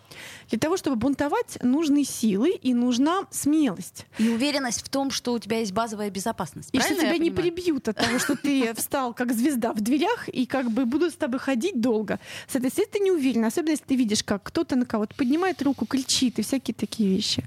Для 0.50 0.58
того, 0.58 0.76
чтобы 0.76 0.96
бунтовать, 0.96 1.58
нужны 1.62 2.04
силы 2.04 2.50
и 2.50 2.74
нужна 2.74 3.26
смелость. 3.30 4.06
И 4.18 4.28
уверенность 4.28 4.84
в 4.84 4.88
том, 4.88 5.10
что 5.10 5.32
у 5.32 5.38
тебя 5.38 5.58
есть 5.58 5.72
базовая 5.72 6.10
безопасность. 6.10 6.68
И 6.72 6.80
что 6.80 6.94
тебя 6.94 7.18
не 7.18 7.30
прибьют 7.30 7.88
от 7.88 7.96
того, 7.96 8.18
что 8.18 8.36
ты 8.36 8.74
встал 8.76 9.14
как 9.14 9.32
звезда 9.32 9.72
в 9.72 9.80
дверях 9.80 10.28
и 10.28 10.46
как 10.46 10.70
бы 10.70 10.84
будут 10.84 11.14
с 11.14 11.16
тобой 11.16 11.40
ходить 11.40 11.80
долго. 11.80 12.18
Соответственно, 12.48 12.88
ты 12.92 12.98
не 12.98 13.10
уверен, 13.10 13.44
особенно 13.44 13.70
если 13.70 13.84
ты 13.84 13.96
видишь, 13.96 14.22
как 14.22 14.42
кто-то 14.42 14.76
на 14.76 14.86
кого-то 14.86 15.14
поднимает 15.14 15.62
руку, 15.62 15.86
кричит 15.86 16.38
и 16.38 16.42
всякие 16.42 16.74
такие 16.74 17.08
вещи 17.08 17.44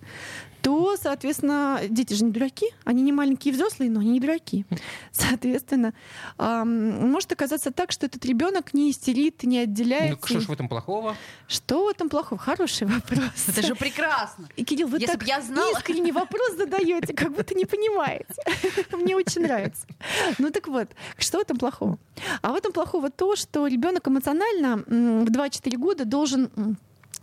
то, 0.65 0.97
соответственно, 0.99 1.79
дети 1.87 2.15
же 2.15 2.25
не 2.25 2.31
дураки, 2.31 2.65
они 2.85 3.03
не 3.03 3.11
маленькие 3.11 3.53
взрослые, 3.53 3.91
но 3.91 3.99
они 3.99 4.09
не 4.13 4.19
дураки. 4.19 4.65
Соответственно, 5.11 5.93
может 6.39 7.31
оказаться 7.31 7.69
так, 7.69 7.91
что 7.91 8.07
этот 8.07 8.25
ребенок 8.25 8.73
не 8.73 8.89
истерит, 8.89 9.43
не 9.43 9.59
отделяется. 9.59 10.17
Ну, 10.21 10.27
что 10.27 10.39
ж 10.39 10.47
в 10.47 10.51
этом 10.51 10.67
плохого? 10.67 11.15
Что 11.47 11.85
в 11.85 11.89
этом 11.89 12.09
плохого? 12.09 12.41
Хороший 12.41 12.87
вопрос. 12.87 13.47
Это 13.47 13.61
же 13.61 13.75
прекрасно. 13.75 14.49
И, 14.55 14.65
Кирилл, 14.65 14.87
вы 14.87 14.97
Если 14.97 15.15
так 15.15 15.27
я 15.27 15.39
знала... 15.39 15.69
искренне 15.77 16.11
вопрос 16.11 16.57
задаете, 16.57 17.13
как 17.13 17.31
будто 17.31 17.53
не 17.53 17.65
понимаете. 17.65 18.33
Мне 18.91 19.15
очень 19.15 19.43
нравится. 19.43 19.85
Ну 20.39 20.49
так 20.49 20.67
вот, 20.67 20.89
что 21.19 21.37
в 21.37 21.41
этом 21.41 21.59
плохого? 21.59 21.99
А 22.41 22.51
в 22.51 22.55
этом 22.55 22.71
плохого 22.71 23.11
то, 23.11 23.35
что 23.35 23.67
ребенок 23.67 24.07
эмоционально 24.07 24.77
в 24.77 25.29
2-4 25.29 25.77
года 25.77 26.05
должен 26.05 26.49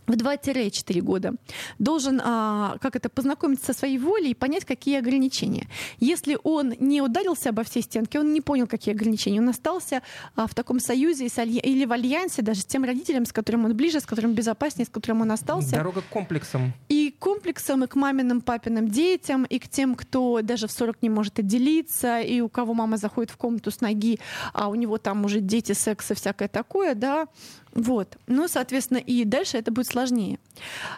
в 0.07 0.11
2-4 0.11 1.01
года 1.01 1.33
должен 1.79 2.21
а, 2.23 2.77
как 2.81 2.95
это, 2.95 3.09
познакомиться 3.09 3.67
со 3.67 3.79
своей 3.79 3.97
волей 3.97 4.31
и 4.31 4.33
понять, 4.33 4.65
какие 4.65 4.97
ограничения. 4.97 5.67
Если 5.99 6.37
он 6.43 6.73
не 6.79 7.01
ударился 7.01 7.49
обо 7.49 7.63
все 7.63 7.81
стенки, 7.81 8.17
он 8.17 8.33
не 8.33 8.41
понял, 8.41 8.67
какие 8.67 8.93
ограничения, 8.93 9.39
он 9.39 9.49
остался 9.49 10.01
а, 10.35 10.47
в 10.47 10.53
таком 10.53 10.79
союзе 10.79 11.27
или 11.27 11.85
в 11.85 11.91
альянсе 11.91 12.41
даже 12.41 12.61
с 12.61 12.65
тем 12.65 12.83
родителем, 12.83 13.25
с 13.25 13.31
которым 13.31 13.65
он 13.65 13.75
ближе, 13.75 13.99
с 13.99 14.05
которым 14.05 14.33
безопаснее, 14.33 14.85
с 14.85 14.89
которым 14.89 15.21
он 15.21 15.31
остался. 15.31 15.71
Дорога 15.71 16.01
к 16.01 16.07
комплексам. 16.07 16.73
И 16.89 17.15
комплексам, 17.17 17.83
и 17.83 17.87
к 17.87 17.95
маминым, 17.95 18.41
папиным 18.41 18.87
детям, 18.87 19.45
и 19.45 19.59
к 19.59 19.67
тем, 19.67 19.95
кто 19.95 20.41
даже 20.41 20.67
в 20.67 20.71
40 20.71 21.01
не 21.01 21.09
может 21.09 21.39
отделиться, 21.39 22.19
и 22.19 22.41
у 22.41 22.49
кого 22.49 22.73
мама 22.73 22.97
заходит 22.97 23.31
в 23.31 23.37
комнату 23.37 23.71
с 23.71 23.81
ноги, 23.81 24.19
а 24.53 24.67
у 24.67 24.75
него 24.75 24.97
там 24.97 25.25
уже 25.25 25.39
дети, 25.39 25.73
секс 25.73 26.11
и 26.11 26.13
всякое 26.13 26.47
такое, 26.47 26.95
да, 26.95 27.27
вот. 27.73 28.17
Ну, 28.27 28.47
соответственно, 28.47 28.99
и 28.99 29.25
дальше 29.25 29.57
это 29.57 29.71
будет 29.71 29.87
сложнее. 29.87 30.39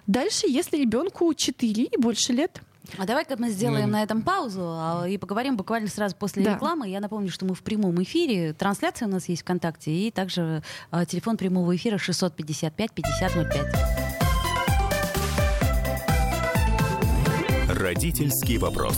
Дальше, 0.07 0.47
если 0.47 0.77
ребенку 0.77 1.33
4 1.33 1.83
и 1.83 1.97
больше 1.97 2.33
лет, 2.33 2.61
а 2.97 3.05
давай-ка 3.05 3.35
мы 3.37 3.49
сделаем 3.49 3.87
mm. 3.87 3.91
на 3.91 4.03
этом 4.03 4.21
паузу 4.21 4.61
а, 4.61 5.05
и 5.07 5.17
поговорим 5.17 5.57
буквально 5.57 5.87
сразу 5.87 6.15
после 6.15 6.43
да. 6.43 6.53
рекламы. 6.53 6.87
Я 6.87 6.99
напомню, 6.99 7.31
что 7.31 7.45
мы 7.45 7.55
в 7.55 7.63
прямом 7.63 8.01
эфире. 8.03 8.53
Трансляция 8.53 9.07
у 9.07 9.11
нас 9.11 9.27
есть 9.27 9.41
ВКонтакте. 9.41 9.91
И 9.91 10.11
также 10.11 10.61
а, 10.91 11.05
телефон 11.05 11.37
прямого 11.37 11.75
эфира 11.75 11.97
655 11.97 12.91
5005. 12.91 13.65
Родительский 17.69 18.57
вопрос. 18.57 18.97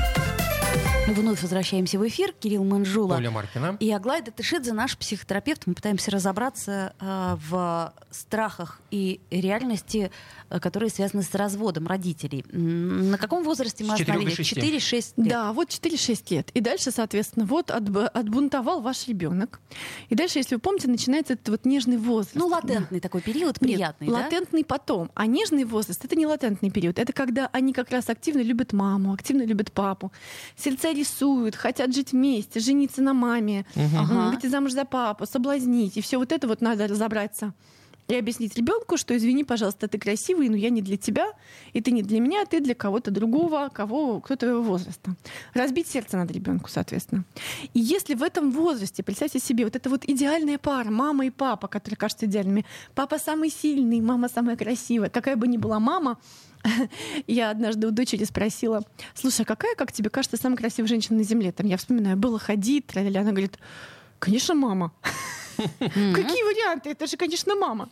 Вновь 1.11 1.41
возвращаемся 1.41 1.99
в 1.99 2.07
эфир. 2.07 2.31
Кирилл 2.31 2.63
Манжула 2.63 3.15
Оля 3.15 3.31
Маркина. 3.31 3.75
и 3.81 3.91
Аглая 3.91 4.21
Датышидзе, 4.21 4.71
наш 4.71 4.97
психотерапевт. 4.97 5.67
Мы 5.67 5.73
пытаемся 5.73 6.09
разобраться 6.09 6.93
э, 6.99 7.37
в 7.49 7.93
страхах 8.11 8.79
и 8.91 9.19
реальности 9.29 10.09
Э, 10.51 10.59
которые 10.59 10.89
связаны 10.89 11.23
с 11.23 11.33
разводом 11.33 11.87
родителей. 11.87 12.43
На 12.51 13.17
каком 13.17 13.43
возрасте 13.43 13.85
мы 13.85 13.93
остановились? 13.93 14.37
4-6 14.37 15.13
лет. 15.15 15.29
Да, 15.29 15.53
вот 15.53 15.69
4-6 15.69 16.25
лет. 16.29 16.49
И 16.53 16.59
дальше, 16.59 16.91
соответственно, 16.91 17.45
вот 17.45 17.71
отбунтовал 17.71 18.81
ваш 18.81 19.07
ребенок. 19.07 19.61
И 20.09 20.15
дальше, 20.15 20.39
если 20.39 20.55
вы 20.55 20.61
помните, 20.61 20.89
начинается 20.89 21.33
этот 21.33 21.47
вот 21.47 21.65
нежный 21.65 21.95
возраст. 21.95 22.35
Ну, 22.35 22.47
латентный 22.47 22.99
да. 22.99 23.03
такой 23.03 23.21
период, 23.21 23.59
приятный, 23.59 24.07
Нет, 24.07 24.15
да? 24.15 24.23
латентный 24.23 24.65
потом. 24.65 25.09
А 25.15 25.25
нежный 25.25 25.63
возраст— 25.63 26.03
это 26.03 26.17
не 26.17 26.25
латентный 26.25 26.69
период. 26.69 26.99
Это 26.99 27.13
когда 27.13 27.49
они 27.53 27.71
как 27.71 27.89
раз 27.89 28.09
активно 28.09 28.41
любят 28.41 28.73
маму, 28.73 29.13
активно 29.13 29.43
любят 29.43 29.71
папу. 29.71 30.11
Сердца 30.57 30.91
рисуют, 31.01 31.55
хотят 31.55 31.93
жить 31.93 32.11
вместе, 32.13 32.59
жениться 32.59 33.01
на 33.01 33.13
маме, 33.13 33.65
угу. 33.75 33.97
ага. 33.97 34.29
выйти 34.29 34.47
замуж 34.47 34.71
за 34.71 34.85
папу, 34.85 35.25
соблазнить. 35.25 35.97
И 35.97 36.01
все 36.01 36.17
вот 36.17 36.31
это 36.31 36.47
вот 36.47 36.61
надо 36.61 36.87
разобраться 36.87 37.53
и 38.07 38.15
объяснить 38.15 38.55
ребенку, 38.55 38.97
что 38.97 39.15
извини, 39.15 39.43
пожалуйста, 39.43 39.87
ты 39.87 39.97
красивый, 39.97 40.49
но 40.49 40.55
я 40.55 40.69
не 40.69 40.81
для 40.81 40.97
тебя, 40.97 41.27
и 41.73 41.81
ты 41.81 41.91
не 41.91 42.03
для 42.03 42.19
меня, 42.19 42.41
а 42.41 42.45
ты 42.45 42.59
для 42.59 42.75
кого-то 42.75 43.11
другого, 43.11 43.69
кого, 43.73 44.19
кто 44.19 44.35
твоего 44.35 44.61
возраста. 44.61 45.15
Разбить 45.53 45.87
сердце 45.87 46.17
надо 46.17 46.33
ребенку, 46.33 46.69
соответственно. 46.69 47.23
И 47.73 47.79
если 47.79 48.15
в 48.15 48.23
этом 48.23 48.51
возрасте, 48.51 49.03
представьте 49.03 49.39
себе, 49.39 49.63
вот 49.63 49.75
эта 49.75 49.89
вот 49.89 50.03
идеальная 50.05 50.57
пара, 50.57 50.89
мама 50.89 51.25
и 51.25 51.29
папа, 51.29 51.67
которые 51.67 51.97
кажутся 51.97 52.25
идеальными, 52.25 52.65
папа 52.95 53.17
самый 53.17 53.49
сильный, 53.49 54.01
мама 54.01 54.27
самая 54.27 54.57
красивая, 54.57 55.09
какая 55.09 55.35
бы 55.35 55.47
ни 55.47 55.57
была 55.57 55.79
мама, 55.79 56.17
я 57.27 57.49
однажды 57.49 57.87
у 57.87 57.91
дочери 57.91 58.23
спросила, 58.23 58.83
слушай, 59.13 59.41
а 59.41 59.45
какая, 59.45 59.75
как 59.75 59.91
тебе 59.91 60.09
кажется, 60.09 60.37
самая 60.37 60.57
красивая 60.57 60.87
женщина 60.87 61.17
на 61.17 61.23
земле? 61.23 61.51
Там 61.51 61.67
я 61.67 61.77
вспоминаю, 61.77 62.17
было 62.17 62.39
ходить, 62.39 62.85
она 62.95 63.31
говорит, 63.31 63.57
конечно, 64.21 64.55
мама. 64.55 64.91
Какие 65.57 66.43
варианты? 66.43 66.91
Это 66.91 67.07
же, 67.07 67.17
конечно, 67.17 67.55
мама. 67.55 67.89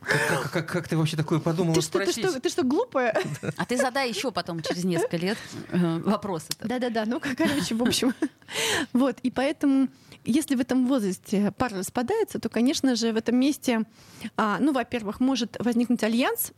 Как, 0.00 0.28
как, 0.28 0.52
как, 0.52 0.66
как 0.68 0.88
ты 0.88 0.96
вообще 0.96 1.16
такое 1.16 1.40
подумала 1.40 1.74
ты 1.74 1.80
что, 1.80 1.98
спросить? 1.98 2.22
Ты 2.22 2.30
что, 2.30 2.40
ты 2.40 2.48
что, 2.48 2.62
глупая? 2.62 3.20
А 3.56 3.64
ты 3.64 3.76
задай 3.76 4.08
еще 4.08 4.30
потом, 4.30 4.62
через 4.62 4.84
несколько 4.84 5.16
лет, 5.16 5.36
э, 5.70 5.98
вопросы. 6.04 6.48
Да-да-да, 6.60 7.04
ну, 7.06 7.20
короче, 7.20 7.74
в 7.74 7.82
общем. 7.82 8.14
Вот, 8.92 9.18
и 9.24 9.32
поэтому, 9.32 9.88
если 10.24 10.54
в 10.54 10.60
этом 10.60 10.86
возрасте 10.86 11.52
пара 11.58 11.78
распадается, 11.78 12.38
то, 12.38 12.48
конечно 12.48 12.94
же, 12.94 13.12
в 13.12 13.16
этом 13.16 13.36
месте, 13.36 13.82
а, 14.36 14.58
ну, 14.60 14.72
во-первых, 14.72 15.18
может 15.18 15.56
возникнуть 15.58 16.04
альянс. 16.04 16.52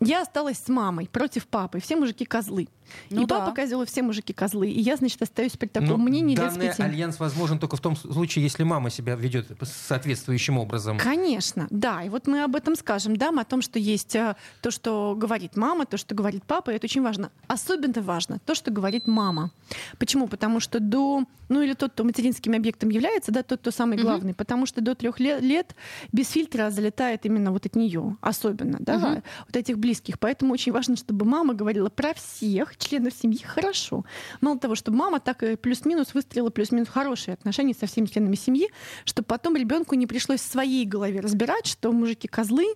Я 0.00 0.22
осталась 0.22 0.58
с 0.58 0.68
мамой 0.68 1.10
против 1.12 1.46
папы, 1.46 1.78
все 1.80 1.96
мужики 1.96 2.24
козлы. 2.24 2.68
Ну 3.10 3.22
и 3.22 3.26
да. 3.26 3.40
папа 3.40 3.54
козел, 3.54 3.82
и 3.82 3.86
все 3.86 4.02
мужики 4.02 4.32
козлы. 4.32 4.68
И 4.68 4.80
я, 4.80 4.96
значит, 4.96 5.20
остаюсь 5.22 5.56
при 5.56 5.66
таком 5.66 5.88
Но 5.88 5.96
ну, 5.96 6.04
мнении 6.04 6.36
данный 6.36 6.66
лет 6.66 6.80
альянс 6.80 7.18
возможен 7.18 7.58
только 7.58 7.76
в 7.76 7.80
том 7.80 7.96
случае, 7.96 8.44
если 8.44 8.64
мама 8.64 8.90
себя 8.90 9.14
ведет 9.16 9.46
соответствующим 9.62 10.58
образом. 10.58 10.98
Конечно, 10.98 11.66
да. 11.70 12.02
И 12.02 12.08
вот 12.08 12.26
мы 12.26 12.42
об 12.42 12.56
этом 12.56 12.76
скажем, 12.76 13.16
да, 13.16 13.30
о 13.30 13.44
том, 13.44 13.62
что 13.62 13.78
есть 13.78 14.16
э, 14.16 14.34
то, 14.60 14.70
что 14.70 15.14
говорит 15.16 15.56
мама, 15.56 15.86
то, 15.86 15.96
что 15.96 16.14
говорит 16.14 16.44
папа, 16.44 16.70
и 16.70 16.74
это 16.74 16.86
очень 16.86 17.02
важно. 17.02 17.30
Особенно 17.46 18.02
важно 18.02 18.38
то, 18.44 18.54
что 18.54 18.70
говорит 18.70 19.06
мама. 19.06 19.50
Почему? 19.98 20.26
Потому 20.26 20.60
что 20.60 20.80
до, 20.80 21.24
ну 21.48 21.62
или 21.62 21.74
тот, 21.74 21.92
кто 21.92 22.04
материнским 22.04 22.54
объектом 22.54 22.88
является, 22.90 23.32
да, 23.32 23.42
тот, 23.42 23.60
кто 23.60 23.70
самый 23.70 23.98
главный, 23.98 24.32
угу. 24.32 24.38
потому 24.38 24.66
что 24.66 24.80
до 24.80 24.94
трех 24.94 25.20
лет, 25.20 25.40
лет 25.42 25.74
без 26.12 26.28
фильтра 26.30 26.70
залетает 26.70 27.24
именно 27.26 27.52
вот 27.52 27.66
от 27.66 27.76
нее, 27.76 28.16
особенно, 28.20 28.78
да, 28.80 28.96
угу. 28.96 29.22
вот 29.46 29.56
этих 29.56 29.78
близких. 29.78 30.18
Поэтому 30.18 30.52
очень 30.52 30.72
важно, 30.72 30.96
чтобы 30.96 31.24
мама 31.24 31.54
говорила 31.54 31.88
про 31.88 32.14
всех 32.14 32.76
членов 32.80 33.14
семьи 33.14 33.42
хорошо. 33.42 34.04
Мало 34.40 34.58
того, 34.58 34.74
чтобы 34.74 34.96
мама 34.96 35.20
так 35.20 35.42
и 35.42 35.56
плюс-минус 35.56 36.14
выстроила 36.14 36.50
плюс-минус 36.50 36.88
хорошие 36.88 37.34
отношения 37.34 37.74
со 37.74 37.86
всеми 37.86 38.06
членами 38.06 38.34
семьи, 38.34 38.68
чтобы 39.04 39.26
потом 39.26 39.56
ребенку 39.56 39.94
не 39.94 40.06
пришлось 40.06 40.40
в 40.40 40.50
своей 40.50 40.84
голове 40.84 41.20
разбирать, 41.20 41.66
что 41.66 41.92
мужики 41.92 42.28
козлы, 42.28 42.66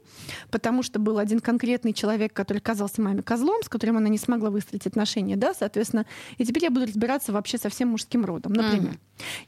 потому 0.51 0.83
что 0.83 0.99
был 0.99 1.19
один 1.19 1.41
конкретный 1.41 1.93
человек, 1.93 2.33
который 2.33 2.59
казался 2.59 3.03
маме 3.03 3.23
козлом, 3.23 3.63
с 3.63 3.69
которым 3.69 3.97
она 3.97 4.09
не 4.09 4.19
смогла 4.19 4.51
выстроить 4.51 4.87
отношения, 4.87 5.37
да, 5.37 5.55
соответственно, 5.55 6.07
и 6.39 6.45
теперь 6.45 6.65
я 6.65 6.71
буду 6.71 6.87
разбираться 6.87 7.33
вообще 7.33 7.59
со 7.59 7.69
всем 7.69 7.89
мужским 7.89 8.25
родом, 8.25 8.53
например. 8.53 8.95
Mm. 8.95 8.99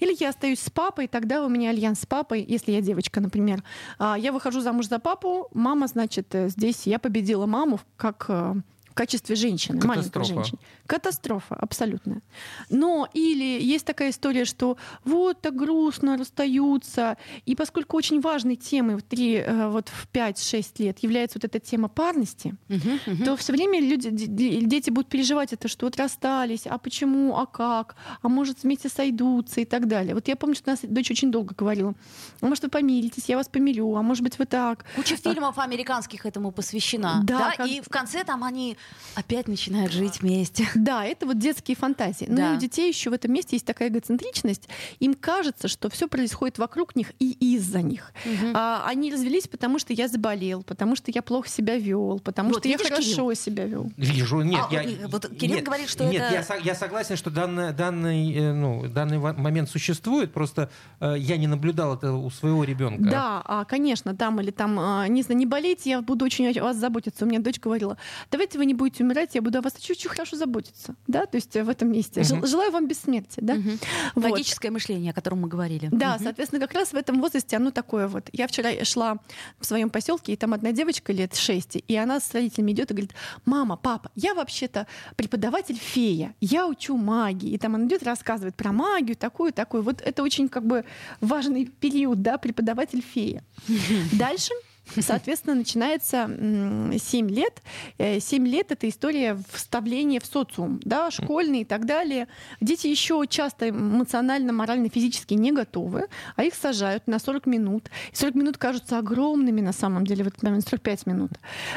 Или 0.00 0.16
я 0.18 0.30
остаюсь 0.30 0.60
с 0.60 0.70
папой, 0.70 1.08
тогда 1.08 1.44
у 1.44 1.48
меня 1.48 1.70
альянс 1.70 2.00
с 2.00 2.06
папой, 2.06 2.44
если 2.46 2.72
я 2.72 2.80
девочка, 2.80 3.20
например. 3.20 3.62
А, 3.98 4.16
я 4.18 4.32
выхожу 4.32 4.60
замуж 4.60 4.88
за 4.88 4.98
папу, 4.98 5.48
мама, 5.52 5.86
значит, 5.86 6.34
э, 6.34 6.48
здесь 6.48 6.86
я 6.86 6.98
победила 6.98 7.46
маму 7.46 7.80
как 7.96 8.26
э, 8.28 8.54
качестве 8.96 9.36
женщины, 9.36 9.86
маленькой 9.86 10.24
женщины. 10.24 10.58
Катастрофа 10.86 11.54
абсолютная. 11.54 12.22
Но 12.70 13.08
или 13.12 13.62
есть 13.62 13.84
такая 13.84 14.10
история, 14.10 14.44
что 14.44 14.76
вот 15.04 15.40
так 15.42 15.54
грустно 15.54 16.16
расстаются, 16.16 17.18
и 17.44 17.54
поскольку 17.54 17.96
очень 17.96 18.20
важной 18.20 18.56
темой 18.56 18.96
в 18.96 19.02
3, 19.02 19.34
э, 19.34 19.68
вот 19.68 19.90
в 19.90 20.08
5-6 20.12 20.82
лет 20.82 20.98
является 21.00 21.38
вот 21.38 21.44
эта 21.44 21.60
тема 21.60 21.88
парности, 21.88 22.54
uh-huh, 22.68 23.00
uh-huh. 23.06 23.24
то 23.24 23.36
все 23.36 23.52
время 23.52 23.80
люди, 23.80 24.08
дети 24.10 24.90
будут 24.90 25.10
переживать 25.10 25.52
это, 25.52 25.68
что 25.68 25.86
вот 25.86 25.96
расстались, 25.96 26.66
а 26.66 26.78
почему, 26.78 27.36
а 27.36 27.44
как, 27.46 27.96
а 28.22 28.28
может 28.28 28.62
вместе 28.62 28.88
сойдутся 28.88 29.60
и 29.60 29.66
так 29.66 29.88
далее. 29.88 30.14
Вот 30.14 30.26
я 30.28 30.36
помню, 30.36 30.56
что 30.56 30.70
нас 30.70 30.80
дочь 30.82 31.10
очень 31.10 31.30
долго 31.30 31.54
говорила, 31.54 31.94
а 32.40 32.46
может 32.46 32.64
вы 32.64 32.70
помиритесь, 32.70 33.28
я 33.28 33.36
вас 33.36 33.48
помирю, 33.48 33.94
а 33.94 34.02
может 34.02 34.22
быть 34.22 34.38
вы 34.38 34.46
так. 34.46 34.86
Куча 34.96 35.16
а 35.16 35.18
фильмов 35.18 35.58
американских 35.58 36.24
этому 36.24 36.50
посвящена. 36.50 37.20
Да, 37.24 37.38
да? 37.38 37.52
Как... 37.56 37.68
и 37.68 37.82
в 37.82 37.88
конце 37.90 38.24
там 38.24 38.42
они 38.42 38.78
опять 39.16 39.48
начинают 39.48 39.92
жить 39.92 40.20
вместе. 40.20 40.68
Да, 40.86 41.04
это 41.04 41.26
вот 41.26 41.38
детские 41.38 41.76
фантазии. 41.76 42.26
Но 42.28 42.36
да. 42.36 42.52
у 42.54 42.58
детей 42.58 42.88
еще 42.88 43.10
в 43.10 43.12
этом 43.12 43.32
месте 43.32 43.56
есть 43.56 43.66
такая 43.66 43.88
эгоцентричность. 43.88 44.68
Им 45.00 45.14
кажется, 45.14 45.66
что 45.66 45.88
все 45.90 46.06
происходит 46.06 46.58
вокруг 46.58 46.94
них 46.94 47.12
и 47.18 47.32
из-за 47.56 47.82
них. 47.82 48.12
Угу. 48.24 48.52
А, 48.54 48.84
они 48.86 49.12
развелись, 49.12 49.48
потому 49.48 49.80
что 49.80 49.92
я 49.92 50.06
заболел, 50.06 50.62
потому 50.62 50.94
что 50.94 51.10
я 51.10 51.22
плохо 51.22 51.48
себя 51.48 51.76
вел, 51.76 52.20
потому 52.20 52.50
вот, 52.50 52.58
что 52.58 52.68
видишь, 52.68 52.84
я 52.84 52.90
хорошо 52.90 53.10
Кирилл? 53.10 53.34
себя 53.34 53.64
вел. 53.64 53.90
Вижу, 53.96 54.42
нет, 54.42 54.60
а, 54.70 54.74
я, 54.74 55.08
вот 55.08 55.28
Кирилл 55.28 55.56
нет, 55.56 55.64
говорит, 55.64 55.88
что 55.88 56.04
нет, 56.04 56.22
это... 56.22 56.54
я, 56.54 56.60
я 56.60 56.74
согласен, 56.74 57.16
что 57.16 57.30
данный, 57.30 57.72
данный, 57.72 58.32
э, 58.32 58.52
ну, 58.52 58.86
данный 58.86 59.18
момент 59.18 59.70
существует, 59.70 60.32
просто 60.32 60.70
э, 61.00 61.14
я 61.18 61.36
не 61.36 61.46
наблюдал 61.46 61.94
это 61.94 62.12
у 62.12 62.30
своего 62.30 62.62
ребенка. 62.62 63.10
Да, 63.10 63.42
а, 63.44 63.64
конечно, 63.64 64.14
там 64.14 64.40
или 64.40 64.50
там, 64.50 64.78
а, 64.78 65.08
не 65.08 65.22
знаю, 65.22 65.38
не 65.38 65.46
болейте, 65.46 65.90
я 65.90 66.02
буду 66.02 66.24
очень 66.24 66.48
о 66.48 66.62
вас 66.62 66.76
заботиться. 66.76 67.24
У 67.24 67.28
меня 67.28 67.40
дочь 67.40 67.58
говорила, 67.58 67.96
давайте 68.30 68.58
вы 68.58 68.66
не 68.66 68.74
будете 68.76 69.04
умирать, 69.04 69.34
я 69.34 69.42
буду 69.42 69.58
о 69.58 69.62
вас 69.62 69.74
чуть-чуть 69.78 70.10
хорошо 70.10 70.36
заботиться. 70.36 70.94
Да, 71.06 71.26
то 71.26 71.36
есть 71.36 71.54
в 71.54 71.68
этом 71.68 71.90
месте. 71.90 72.20
Угу. 72.20 72.46
Желаю 72.46 72.72
вам 72.72 72.86
бессмертия. 72.86 73.42
Да? 73.42 73.54
Угу. 73.54 73.70
Вот. 74.16 74.30
Логическое 74.30 74.70
мышление, 74.70 75.10
о 75.10 75.14
котором 75.14 75.40
мы 75.40 75.48
говорили. 75.48 75.88
Да, 75.90 76.14
угу. 76.14 76.24
соответственно, 76.24 76.60
как 76.60 76.74
раз 76.74 76.92
в 76.92 76.96
этом 76.96 77.20
возрасте 77.20 77.56
оно 77.56 77.70
такое 77.70 78.08
вот. 78.08 78.28
Я 78.32 78.46
вчера 78.46 78.84
шла 78.84 79.18
в 79.58 79.66
своем 79.66 79.90
поселке, 79.90 80.32
и 80.32 80.36
там 80.36 80.52
одна 80.54 80.72
девочка 80.72 81.12
лет 81.12 81.34
6, 81.34 81.78
и 81.86 81.96
она 81.96 82.20
с 82.20 82.32
родителями 82.32 82.72
идет 82.72 82.90
и 82.90 82.94
говорит, 82.94 83.14
мама, 83.44 83.76
папа, 83.76 84.10
я 84.14 84.34
вообще-то 84.34 84.86
преподаватель 85.16 85.78
фея, 85.78 86.34
я 86.40 86.66
учу 86.66 86.96
магии. 86.96 87.50
И 87.50 87.58
там 87.58 87.74
она 87.74 87.86
идет 87.86 88.02
рассказывает 88.02 88.54
про 88.54 88.72
магию, 88.72 89.16
такую, 89.16 89.52
такую. 89.52 89.82
Вот 89.82 90.00
это 90.00 90.22
очень 90.22 90.48
как 90.48 90.66
бы 90.66 90.84
важный 91.20 91.66
период, 91.66 92.22
да, 92.22 92.38
преподаватель 92.38 93.02
фея. 93.02 93.42
Дальше 94.12 94.52
Соответственно, 95.00 95.54
начинается 95.54 96.28
7 96.28 97.30
лет. 97.30 97.62
7 97.98 98.46
э, 98.46 98.48
лет— 98.48 98.66
это 98.72 98.88
история 98.88 99.38
вставления 99.52 100.20
в 100.20 100.26
социум, 100.26 100.80
да, 100.84 101.10
школьный 101.10 101.60
и 101.60 101.64
так 101.64 101.86
далее. 101.86 102.28
Дети 102.60 102.86
еще 102.86 103.24
часто 103.28 103.70
эмоционально, 103.70 104.52
морально, 104.52 104.88
физически 104.88 105.34
не 105.34 105.52
готовы, 105.52 106.06
а 106.36 106.44
их 106.44 106.54
сажают 106.54 107.06
на 107.06 107.18
40 107.18 107.46
минут. 107.46 107.90
40 108.12 108.34
минут 108.34 108.58
кажутся 108.58 108.98
огромными 108.98 109.60
на 109.60 109.72
самом 109.72 110.06
деле, 110.06 110.24
в 110.24 110.28
этот 110.28 110.42
момент 110.42 110.66
45 110.68 111.06
минут. 111.06 111.32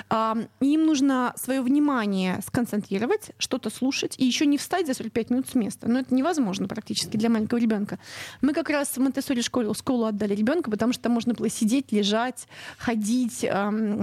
Им 0.10 0.86
нужно 0.86 1.34
свое 1.36 1.62
внимание 1.62 2.40
сконцентрировать, 2.46 3.32
что-то 3.38 3.70
слушать 3.70 4.16
и 4.18 4.26
еще 4.26 4.46
не 4.46 4.58
встать 4.58 4.88
за 4.88 4.94
45 4.94 5.30
минут 5.32 5.50
с 5.50 5.56
места. 5.56 5.90
Но 5.90 6.00
это 6.00 6.14
невозможно 6.14 6.68
практически 6.68 7.18
для 7.18 7.30
маленького 7.30 7.60
ребенка. 7.60 8.00
Мы 8.42 8.54
как 8.54 8.70
раз 8.70 8.90
в 8.90 8.98
Монтессори 8.98 9.42
школу, 9.42 9.74
школу 9.74 10.06
отдали 10.06 10.36
ребенка, 10.36 10.70
потому 10.72 10.94
что 10.94 11.04
там 11.04 11.14
можно 11.14 11.34
было 11.34 11.50
сидеть, 11.50 11.92
лежать, 11.92 12.48
ходить 12.78 12.99
ходить. 13.00 13.46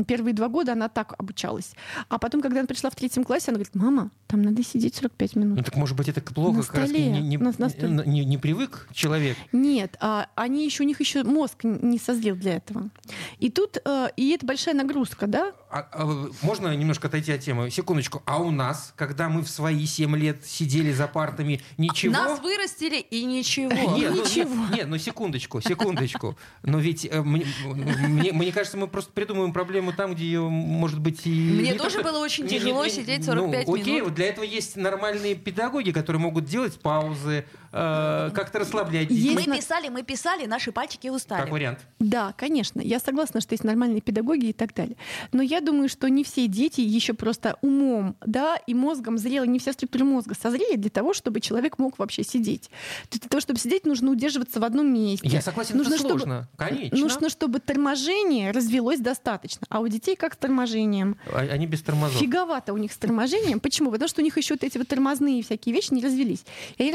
Первые 0.07 0.35
два 0.35 0.49
года 0.49 0.73
она 0.73 0.89
так 0.89 1.15
обучалась. 1.19 1.73
А 2.09 2.19
потом, 2.19 2.41
когда 2.41 2.61
она 2.61 2.67
пришла 2.67 2.91
в 2.91 2.97
третьем 2.97 3.25
классе, 3.25 3.47
она 3.49 3.57
говорит, 3.57 3.75
мама, 3.75 4.11
там 4.27 4.43
надо 4.43 4.63
сидеть 4.65 4.95
45 4.97 5.37
минут. 5.37 5.59
Ну 5.59 5.63
так 5.63 5.77
может 5.77 5.97
быть 5.97 6.09
это 6.09 6.21
плохо, 6.21 6.57
на 6.57 6.63
столе, 6.63 7.11
не, 7.11 7.21
не, 7.21 7.39
на, 7.39 7.53
на 7.59 8.03
не, 8.05 8.25
не 8.25 8.39
привык 8.39 8.89
человек? 8.93 9.37
Нет, 9.53 9.97
а, 10.01 10.29
они 10.35 10.65
еще, 10.65 10.83
у 10.83 10.87
них 10.87 11.01
еще 11.01 11.23
мозг 11.25 11.65
не 11.65 11.99
созрел 11.99 12.37
для 12.37 12.57
этого. 12.57 12.91
И 13.39 13.51
тут, 13.51 13.79
э, 13.85 14.09
и 14.17 14.31
это 14.31 14.47
большая 14.47 14.75
нагрузка, 14.75 15.27
да? 15.27 15.53
А, 15.71 15.87
а, 15.93 16.29
можно 16.43 16.75
немножко 16.75 17.09
отойти 17.09 17.33
от 17.33 17.41
темы? 17.41 17.71
Секундочку. 17.71 18.23
А 18.27 18.39
у 18.39 18.51
нас, 18.51 18.93
когда 18.97 19.29
мы 19.29 19.43
в 19.43 19.49
свои 19.49 19.87
7 19.87 20.17
лет 20.17 20.45
сидели 20.45 20.93
за 20.93 21.07
партами, 21.07 21.61
ничего? 21.77 22.13
Нас 22.13 22.41
вырастили 22.41 22.99
и 22.99 23.25
ничего. 23.25 23.71
Нет, 23.73 24.13
ничего. 24.13 24.55
Ну, 24.55 24.63
нет, 24.69 24.77
нет, 24.77 24.89
ну 24.89 24.99
секундочку, 24.99 25.61
секундочку. 25.61 26.37
Но 26.63 26.79
ведь 26.79 27.07
э, 27.11 27.23
мне, 27.23 27.47
мне, 27.65 28.33
мне 28.33 28.53
кажется, 28.53 28.77
мы 28.77 28.86
просто 28.89 29.13
придумываем 29.13 29.53
проблему 29.53 29.93
там, 29.93 30.15
где 30.15 30.25
ее, 30.25 30.41
может 30.41 30.99
быть, 31.01 31.27
и... 31.27 31.31
Мне 31.31 31.75
тоже 31.75 32.03
было 32.03 32.19
очень 32.19 32.47
тяжело 32.47 32.87
сидеть 32.89 33.25
45 33.25 33.67
ну, 33.67 33.73
минут. 33.75 33.81
Окей, 33.83 34.01
вот 34.03 34.15
для 34.15 34.27
этого 34.27 34.45
есть 34.45 34.77
нормальные 34.77 35.35
педагоги, 35.35 35.91
которые 35.91 36.21
могут 36.21 36.45
делать 36.45 36.79
паузы, 36.81 37.45
э, 37.77 38.31
как-то 38.35 38.61
расслаблять 38.61 39.09
детей. 39.09 39.35
Мы 39.35 39.57
писали, 39.57 39.89
мы 39.89 40.03
писали, 40.03 40.47
наши 40.47 40.73
пальчики 40.73 41.09
устали. 41.09 41.43
Как 41.43 41.51
вариант. 41.51 41.81
Да, 41.99 42.35
конечно. 42.37 42.81
Я 42.81 42.99
согласна, 43.01 43.41
что 43.41 43.53
есть 43.53 43.65
нормальные 43.65 44.01
педагоги 44.01 44.47
и 44.47 44.53
так 44.53 44.75
далее. 44.75 44.97
Но 45.33 45.43
я 45.43 45.61
думаю, 45.61 45.89
что 45.89 46.09
не 46.09 46.25
все 46.25 46.47
дети 46.47 46.81
еще 46.81 47.15
просто 47.15 47.57
умом 47.63 48.17
да, 48.25 48.57
и 48.67 48.75
мозгом 48.75 49.19
зрелы, 49.19 49.47
не 49.47 49.59
вся 49.59 49.73
структура 49.73 50.05
мозга 50.05 50.35
созрели 50.35 50.77
для 50.77 50.91
того, 50.91 51.15
чтобы 51.15 51.41
человек 51.41 51.79
мог 51.79 51.99
вообще 51.99 52.23
сидеть. 52.25 52.71
Для 53.11 53.21
того, 53.21 53.41
чтобы 53.41 53.59
сидеть, 53.59 53.87
нужно 53.87 54.11
удерживаться 54.11 54.61
в 54.61 54.65
одном 54.65 54.93
месте. 54.93 55.29
Я 55.29 55.43
согласен, 55.43 55.77
нужно, 55.77 55.95
это 55.95 56.03
сложно. 56.03 56.49
Чтобы, 56.49 56.71
Конечно. 56.71 56.99
Нужно, 56.99 57.29
чтобы 57.29 57.61
торможение 57.61 58.51
развелось 58.51 59.01
достаточно. 59.01 59.67
А 59.69 59.81
у 59.81 59.89
детей 59.89 60.17
как 60.17 60.35
с 60.35 60.37
торможением? 60.37 61.17
А, 61.33 61.41
они 61.41 61.67
без 61.67 61.83
тормозов. 61.83 62.19
Фиговато 62.21 62.73
у 62.73 62.77
них 62.77 62.93
с 62.93 62.97
торможением. 62.97 63.61
Почему? 63.61 63.91
Потому 63.91 64.09
что 64.09 64.21
у 64.21 64.25
них 64.25 64.37
еще 64.37 64.55
вот 64.55 64.65
эти 64.65 64.79
вот 64.79 64.89
тормозные 64.89 65.43
всякие 65.43 65.75
вещи 65.75 65.93
не 65.93 66.03
развелись. 66.03 66.45
И 66.79 66.83
они 66.83 66.93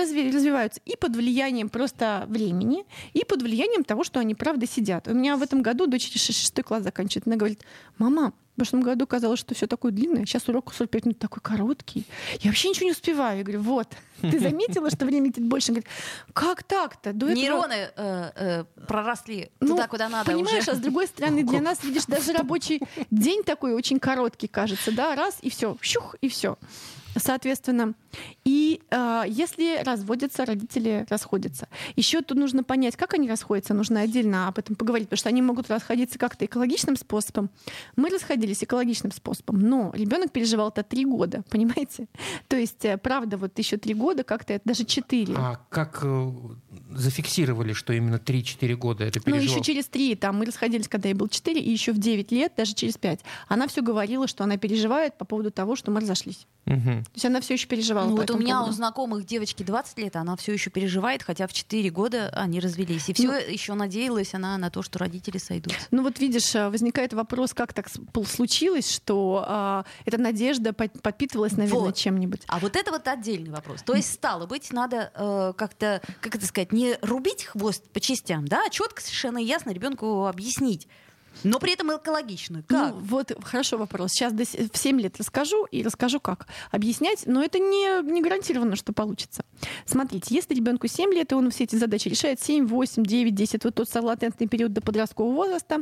развиваются 0.72 0.82
и 0.86 0.96
под 0.96 1.16
влиянием 1.16 1.70
просто 1.70 2.26
времени, 2.28 2.86
и 3.14 3.24
под 3.26 3.42
влиянием 3.42 3.84
того, 3.84 4.04
что 4.04 4.20
они 4.20 4.36
правда 4.36 4.68
сидят. 4.68 5.08
У 5.08 5.14
меня 5.14 5.36
в 5.38 5.42
этом 5.42 5.62
году 5.62 5.88
дочь 5.88 6.12
шестой 6.12 6.64
класс 6.64 6.84
заканчивает. 6.84 7.28
Она 7.28 7.36
говорит, 7.36 7.62
мама, 7.98 8.34
в 8.54 8.56
прошлом 8.56 8.82
году 8.82 9.08
казалось, 9.08 9.40
что 9.40 9.56
все 9.56 9.66
такое 9.66 9.92
длинное, 9.92 10.26
сейчас 10.26 10.48
урок 10.50 10.74
45 10.74 11.06
минут 11.06 11.20
такой 11.20 11.42
короткий. 11.42 12.06
Я 12.42 12.52
вообще 12.52 12.70
ничего 12.70 12.86
не 12.86 12.92
успеваю. 12.92 13.38
Я 13.38 13.44
говорю, 13.44 13.62
вот, 13.62 13.88
ты 14.22 14.40
заметила, 14.40 14.90
что 14.90 15.06
время 15.06 15.28
летит 15.28 15.46
больше? 15.46 15.72
Говорит, 15.72 15.88
как 16.34 16.64
так-то? 16.64 17.14
До 17.14 17.34
Нейроны 17.34 17.90
э, 17.96 18.32
э, 18.36 18.64
проросли 18.88 19.50
ну, 19.62 19.70
туда, 19.70 19.88
куда 19.88 20.10
надо 20.10 20.32
Понимаешь, 20.32 20.64
уже. 20.64 20.72
а 20.72 20.76
с 20.76 20.80
другой 20.80 21.08
стороны, 21.08 21.44
для 21.44 21.62
нас, 21.62 21.84
видишь, 21.84 22.06
даже 22.08 22.34
рабочий 22.34 22.82
день 23.10 23.44
такой 23.44 23.74
очень 23.74 24.00
короткий 24.00 24.48
кажется, 24.48 24.92
да, 24.92 25.16
раз, 25.16 25.38
и 25.42 25.50
все, 25.50 25.78
щух, 25.82 26.16
и 26.22 26.30
все. 26.30 26.58
Соответственно, 27.16 27.94
и 28.44 28.82
э, 28.90 29.24
если 29.28 29.82
разводятся, 29.84 30.46
родители 30.46 31.06
расходятся. 31.10 31.68
Еще 31.96 32.22
тут 32.22 32.38
нужно 32.38 32.64
понять, 32.64 32.96
как 32.96 33.14
они 33.14 33.28
расходятся, 33.28 33.74
нужно 33.74 34.02
отдельно 34.02 34.48
об 34.48 34.58
этом 34.58 34.76
поговорить, 34.76 35.08
потому 35.08 35.18
что 35.18 35.30
они 35.30 35.42
могут 35.42 35.70
расходиться 35.70 36.18
как-то 36.18 36.46
экологичным 36.46 36.96
способом. 36.96 37.50
Мы 37.96 38.10
расходились 38.10 38.64
экологичным 38.64 39.12
способом, 39.12 39.60
но 39.60 39.92
ребенок 39.94 40.32
переживал 40.32 40.70
это 40.70 40.84
три 40.84 41.06
года, 41.06 41.44
понимаете? 41.50 42.08
То 42.48 42.56
есть, 42.56 42.86
э, 42.86 42.98
правда, 42.98 43.38
вот 43.38 43.58
еще 43.60 43.78
три 43.78 43.94
года, 43.94 44.24
как-то 44.24 44.60
даже 44.66 44.86
четыре. 44.86 45.34
А 45.38 45.60
как 45.70 46.00
э, 46.04 46.32
зафиксировали, 46.92 47.74
что 47.74 47.94
именно 47.94 48.16
3-4 48.16 48.76
года 48.76 49.04
это 49.04 49.20
переживал? 49.20 49.46
Ну, 49.46 49.52
еще 49.52 49.64
через 49.64 49.88
три, 49.88 50.16
там 50.16 50.38
мы 50.38 50.46
расходились, 50.46 50.88
когда 50.88 51.10
я 51.10 51.16
был 51.16 51.28
4, 51.28 51.60
и 51.60 51.70
еще 51.70 51.92
в 51.92 52.00
9 52.00 52.32
лет, 52.32 52.54
даже 52.56 52.74
через 52.74 52.98
5. 52.98 53.22
Она 53.48 53.68
все 53.68 53.82
говорила, 53.82 54.28
что 54.28 54.44
она 54.44 54.58
переживает 54.58 55.18
по 55.18 55.26
поводу 55.26 55.52
того, 55.52 55.76
что 55.76 55.92
мы 55.92 56.02
разошлись. 56.02 56.48
Угу. 56.66 57.01
То 57.04 57.12
есть 57.16 57.26
она 57.26 57.42
все 57.42 57.54
еще 57.54 57.68
переживала. 57.68 58.08
Ну, 58.08 58.16
вот 58.18 58.30
у 58.32 58.38
меня 58.38 58.56
поводу. 58.56 58.72
у 58.72 58.76
знакомых 58.76 59.26
девочки 59.26 59.64
20 59.64 59.98
лет, 60.00 60.16
она 60.16 60.36
все 60.36 60.54
еще 60.54 60.70
переживает, 60.70 61.24
хотя 61.24 61.48
в 61.48 61.54
4 61.54 61.90
года 61.90 62.30
они 62.34 62.60
развелись. 62.60 63.10
И 63.10 63.14
все 63.14 63.28
ну, 63.28 63.34
еще 63.34 63.74
надеялась 63.74 64.34
она 64.34 64.58
на 64.58 64.70
то, 64.70 64.82
что 64.82 65.00
родители 65.00 65.38
сойдут. 65.38 65.74
Ну 65.92 66.04
вот 66.04 66.20
видишь, 66.20 66.56
э, 66.56 66.70
возникает 66.70 67.14
вопрос, 67.14 67.54
как 67.54 67.74
так 67.74 67.88
случилось, 68.28 68.92
что 68.92 69.44
а, 69.48 69.86
эта 70.06 70.18
надежда 70.18 70.74
подпитывалась, 70.74 71.54
наверное, 71.54 71.80
вот. 71.82 71.96
чем-нибудь. 71.96 72.42
А 72.48 72.60
вот 72.60 72.76
это 72.76 72.92
вот 72.92 73.08
отдельный 73.08 73.52
вопрос. 73.52 73.82
То 73.84 73.94
есть, 73.94 74.14
стало 74.14 74.46
быть, 74.46 74.72
надо 74.72 75.12
э, 75.14 75.54
как-то, 75.58 76.02
как 76.22 76.36
это 76.36 76.46
сказать, 76.46 76.72
не 76.72 76.98
рубить 77.02 77.46
хвост 77.46 77.84
по 77.90 78.00
частям, 78.00 78.48
да, 78.48 78.64
а 78.66 78.70
четко 78.70 79.02
совершенно 79.02 79.38
ясно 79.38 79.72
ребенку 79.72 80.28
объяснить 80.28 80.88
Но 81.44 81.60
при 81.60 81.74
этом 81.74 81.96
экологично. 81.96 82.64
Ну, 82.70 82.78
Как? 82.78 82.94
вот 82.96 83.32
хорошо 83.44 83.78
вопрос. 83.78 84.12
Сейчас 84.12 84.34
в 84.34 84.78
7 84.78 85.02
лет 85.02 85.18
расскажу 85.18 85.66
и 85.66 85.84
расскажу, 85.84 86.20
как 86.20 86.48
объяснять, 86.72 87.24
но 87.26 87.44
это 87.44 87.60
не, 87.60 88.04
не 88.12 88.22
гарантированно, 88.22 88.76
что 88.76 88.94
получится. 88.94 89.44
Смотрите, 89.86 90.34
если 90.34 90.54
ребенку 90.54 90.88
7 90.88 91.14
лет, 91.14 91.32
и 91.32 91.36
он 91.36 91.50
все 91.52 91.64
эти 91.64 91.76
задачи 91.76 92.08
решает 92.08 92.42
7, 92.42 92.68
8, 92.68 93.04
9, 93.04 93.36
10, 93.36 93.64
вот 93.64 93.76
тот 93.76 93.88
латентный 93.96 94.48
период 94.48 94.74
до 94.74 94.82
подросткового 94.82 95.34
возраста, 95.34 95.82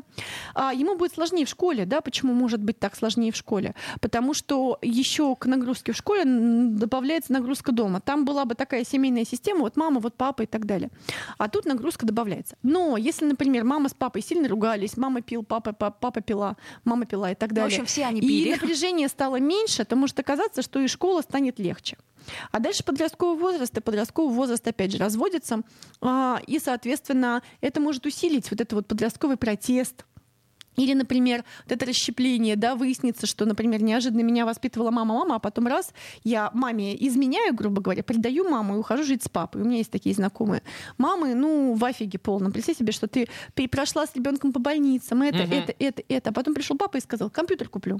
а, 0.54 0.74
ему 0.74 0.98
будет 0.98 1.14
сложнее 1.14 1.46
в 1.46 1.50
школе. 1.50 1.86
Да? 1.86 2.02
Почему 2.02 2.34
может 2.34 2.62
быть 2.62 2.80
так 2.80 2.96
сложнее 2.96 3.32
в 3.32 3.36
школе? 3.36 3.76
Потому 4.02 4.34
что 4.34 4.78
еще 4.82 5.36
к 5.36 5.46
нагрузке 5.46 5.92
в 5.92 5.98
школе 5.98 6.24
добавляется 6.26 7.34
нагрузка 7.34 7.72
дома. 7.72 8.02
Там 8.02 8.26
была 8.26 8.46
бы 8.46 8.56
такая 8.56 8.84
семейная 8.84 9.26
система, 9.26 9.62
вот 9.62 9.76
мама, 9.76 10.00
вот 10.00 10.16
папа 10.16 10.44
и 10.44 10.46
так 10.46 10.66
далее. 10.66 10.90
А 11.38 11.50
тут 11.50 11.66
нагрузка 11.66 12.06
добавляется. 12.06 12.56
Но 12.64 12.98
если, 12.98 13.26
например, 13.26 13.64
мама 13.64 13.90
с 13.90 13.94
папой 13.94 14.22
сильно 14.22 14.48
ругались, 14.48 14.98
мама 14.98 15.22
пил, 15.40 15.44
папа, 15.44 15.74
папа, 15.74 15.98
папа 16.00 16.22
пила, 16.22 16.56
мама 16.84 17.06
пила 17.06 17.32
и 17.32 17.36
так 17.36 17.50
Ну, 17.50 17.54
в 17.54 17.56
далее. 17.56 17.68
общем, 17.76 17.86
все 17.86 18.06
они 18.06 18.20
и 18.20 18.28
пили. 18.28 18.52
напряжение 18.52 19.08
стало 19.08 19.40
меньше, 19.40 19.86
то 19.86 19.96
может 19.96 20.20
оказаться, 20.20 20.62
что 20.62 20.80
и 20.80 20.88
школа 20.88 21.22
станет 21.22 21.60
легче. 21.60 21.98
А 22.52 22.60
дальше 22.60 22.84
подростковый 22.84 23.40
возраст, 23.40 23.76
и 23.78 23.82
подростковый 23.82 24.36
возраст 24.36 24.68
опять 24.68 24.92
же 24.92 24.98
разводится, 24.98 25.62
а, 26.02 26.40
и, 26.46 26.60
соответственно, 26.60 27.42
это 27.62 27.80
может 27.80 28.06
усилить 28.06 28.52
вот 28.52 28.60
этот 28.62 28.74
вот 28.74 28.88
подростковый 28.88 29.38
протест, 29.38 30.06
или, 30.80 30.94
например, 30.94 31.44
вот 31.66 31.72
это 31.74 31.86
расщепление, 31.86 32.56
да, 32.56 32.76
выяснится, 32.76 33.28
что, 33.28 33.46
например, 33.46 33.84
неожиданно 33.84 34.22
меня 34.22 34.46
воспитывала 34.46 34.92
мама, 34.92 35.14
мама, 35.16 35.36
а 35.36 35.40
потом 35.40 35.68
раз, 35.68 35.94
я 36.24 36.50
маме 36.54 36.96
изменяю, 37.08 37.54
грубо 37.54 37.82
говоря, 37.82 38.02
предаю 38.04 38.50
маму 38.50 38.76
и 38.76 38.78
ухожу 38.80 39.04
жить 39.04 39.24
с 39.24 39.30
папой. 39.30 39.62
У 39.62 39.66
меня 39.66 39.78
есть 39.78 39.92
такие 39.92 40.16
знакомые. 40.16 40.62
Мамы, 40.98 41.36
ну, 41.36 41.74
в 41.74 41.84
офиге 41.84 42.18
полном. 42.18 42.52
Представь 42.52 42.78
себе, 42.78 42.92
что 42.94 43.08
ты 43.08 43.28
прошла 43.70 44.08
с 44.08 44.16
ребенком 44.16 44.54
по 44.54 44.60
больницам, 44.60 45.22
это, 45.22 45.44
Мгм. 45.44 45.52
это, 45.54 45.76
это, 45.80 46.04
это. 46.08 46.30
А 46.30 46.34
потом 46.34 46.54
пришел 46.54 46.78
папа 46.78 46.98
и 46.98 47.02
сказал, 47.02 47.30
компьютер 47.30 47.70
куплю. 47.70 48.00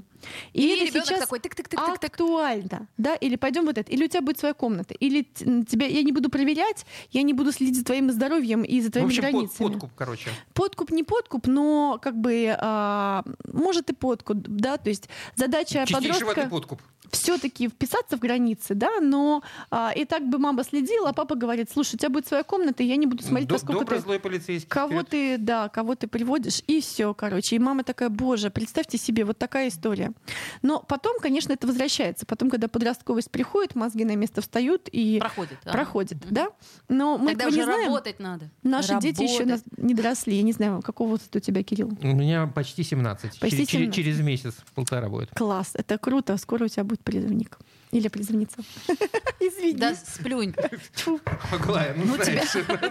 И, 0.52 0.66
это 0.68 0.84
ребенок 0.86 1.06
сейчас 1.06 1.20
такой 1.20 1.38
тык-тык-тык-тык-тык. 1.40 2.06
актуально, 2.06 2.88
да, 2.96 3.14
или 3.14 3.36
пойдем 3.36 3.64
вот 3.66 3.76
это, 3.78 3.90
или 3.92 4.04
у 4.04 4.08
тебя 4.08 4.22
будет 4.22 4.38
своя 4.38 4.54
комната, 4.54 4.94
или 4.94 5.22
тебя 5.22 5.86
я 5.86 6.02
не 6.02 6.12
буду 6.12 6.30
проверять, 6.30 6.86
я 7.10 7.22
не 7.22 7.34
буду 7.34 7.52
следить 7.52 7.76
за 7.76 7.84
твоим 7.84 8.10
здоровьем 8.10 8.62
и 8.62 8.80
за 8.80 8.88
В 8.88 8.92
твоими 8.92 9.08
общем, 9.08 9.22
под- 9.22 9.30
границами. 9.32 9.68
подкуп, 9.68 9.90
короче. 9.96 10.30
Подкуп 10.54 10.90
не 10.90 11.02
подкуп, 11.04 11.46
но 11.46 11.98
как 12.02 12.16
бы 12.16 12.56
а, 12.70 13.24
может 13.52 13.90
и 13.90 13.92
подкуп, 13.92 14.38
да, 14.38 14.76
то 14.76 14.88
есть 14.88 15.08
задача 15.34 15.84
Чистейший 15.86 16.24
воды 16.24 16.42
подростка 16.42 16.48
подкуп. 16.48 16.82
Все-таки 17.10 17.68
вписаться 17.68 18.16
в 18.16 18.20
границы, 18.20 18.74
да, 18.74 19.00
но 19.00 19.42
а, 19.70 19.92
и 19.94 20.04
так 20.04 20.28
бы 20.28 20.38
мама 20.38 20.64
следила, 20.64 21.10
а 21.10 21.12
папа 21.12 21.34
говорит, 21.34 21.68
слушай, 21.72 21.94
у 21.96 21.98
тебя 21.98 22.08
будет 22.10 22.26
своя 22.26 22.42
комната, 22.42 22.82
и 22.82 22.86
я 22.86 22.96
не 22.96 23.06
буду 23.06 23.22
смотреть, 23.22 23.48
До- 23.48 23.54
поскольку 23.54 23.80
Добрый 23.80 23.98
ты 23.98 24.04
злой 24.04 24.20
полицейский. 24.20 24.68
Кого 24.68 24.88
Вперед. 25.02 25.08
ты, 25.08 25.38
да, 25.38 25.68
кого 25.68 25.94
ты 25.94 26.06
приводишь, 26.06 26.62
и 26.66 26.80
все, 26.80 27.14
короче. 27.14 27.56
И 27.56 27.58
мама 27.58 27.84
такая, 27.84 28.08
боже, 28.08 28.50
представьте 28.50 28.98
себе, 28.98 29.24
вот 29.24 29.38
такая 29.38 29.68
история. 29.68 30.12
Но 30.62 30.80
потом, 30.80 31.18
конечно, 31.20 31.52
это 31.52 31.66
возвращается. 31.66 32.26
Потом, 32.26 32.50
когда 32.50 32.68
подростковость 32.68 33.30
приходит, 33.30 33.74
мозги 33.74 34.04
на 34.04 34.16
место 34.16 34.40
встают 34.40 34.88
и 34.92 35.18
Проходит. 35.20 35.58
а. 35.64 35.70
проходит, 35.72 36.18
да? 36.30 36.48
Но 36.88 37.18
мы 37.18 37.30
Тогда 37.30 37.48
уже 37.48 37.56
не 37.58 37.62
знаем. 37.64 37.86
работать 37.86 38.20
надо. 38.20 38.50
Наши 38.62 38.98
дети 39.00 39.22
еще 39.22 39.44
Работать. 39.44 39.64
не 39.78 39.94
доросли. 39.94 40.36
Я 40.36 40.42
не 40.42 40.52
знаю, 40.52 40.80
какого 40.82 41.08
возраста 41.10 41.38
у 41.38 41.40
тебя, 41.40 41.62
Кирилл? 41.62 41.90
У 42.02 42.06
меня 42.06 42.46
почти 42.46 42.82
17. 42.82 43.40
Почти 43.40 43.66
Через- 43.66 43.68
через- 43.68 43.70
17. 43.70 43.94
Через 43.94 44.20
месяц, 44.20 44.54
полтора 44.74 45.08
будет. 45.08 45.30
Класс, 45.34 45.70
это 45.74 45.98
круто. 45.98 46.36
Скоро 46.36 46.64
у 46.64 46.68
тебя 46.68 46.84
будет 46.84 46.99
призывник. 47.04 47.58
Или 47.92 48.06
призывница. 48.08 48.56
Извини. 49.40 49.72
Да, 49.74 49.94
сплюнь. 49.94 50.54
Аглая, 51.52 51.94
ну, 51.96 52.04
Ну 52.04 52.18
тебя, 52.18 52.42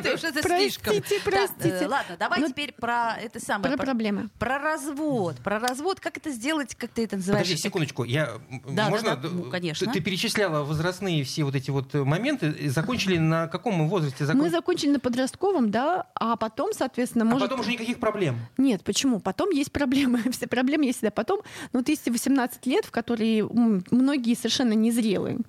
ты 0.01 0.13
уж 0.13 0.23
это 0.23 0.41
слишком. 0.41 0.93
Простите, 0.93 1.19
Так, 1.23 1.33
простите. 1.33 1.85
э, 1.85 1.87
ладно, 1.87 2.17
давай 2.19 2.39
Ну, 2.41 2.49
теперь 2.49 2.73
про 2.73 3.15
это 3.17 3.39
самое. 3.39 3.69
Про 3.69 3.77
про- 3.77 3.85
проблемы. 3.85 4.29
Про 4.39 4.59
развод. 4.59 5.37
Про 5.37 5.59
развод. 5.59 5.99
Как 6.01 6.17
это 6.17 6.31
сделать, 6.31 6.75
как 6.75 6.89
ты 6.91 7.05
это 7.05 7.15
называешь? 7.15 7.45
Подожди 7.45 7.61
секундочку, 7.61 8.03
я 8.03 8.33
Да, 8.69 8.89
можно? 8.89 9.11
да, 9.11 9.15
да, 9.15 9.29
ну, 9.29 9.43
Ты- 9.43 9.49
конечно. 9.51 9.93
Ты, 9.93 10.01
перечисляла 10.01 10.63
возрастные 10.65 11.23
все 11.23 11.43
вот 11.45 11.55
эти 11.55 11.69
вот 11.69 11.95
э, 11.95 12.03
моменты, 12.03 12.69
закончили 12.69 13.17
на 13.17 13.47
каком 13.47 13.75
мы 13.75 13.87
возрасте? 13.87 14.25
закон- 14.25 14.41
Мы 14.41 14.49
закончили 14.49 14.91
на 14.91 14.99
подростковом, 14.99 15.71
да, 15.71 16.07
а 16.15 16.35
потом, 16.35 16.73
соответственно, 16.73 17.23
А 17.23 17.27
может... 17.27 17.47
потом 17.47 17.61
уже 17.61 17.71
никаких 17.71 17.99
проблем. 17.99 18.37
Нет, 18.57 18.83
почему? 18.83 19.19
Потом 19.21 19.49
есть 19.51 19.71
проблемы. 19.71 20.21
Все 20.33 20.47
проблемы 20.47 20.85
есть 20.85 20.97
всегда. 20.99 21.11
Потом, 21.11 21.39
ну 21.71 21.79
вот 21.79 21.87
если 21.89 22.09
18 22.11 22.65
лет, 22.65 22.83
в 22.85 22.91
которые 22.91 23.47
многие 23.91 24.35
совершенно 24.35 24.73
незрелые, 24.89 25.39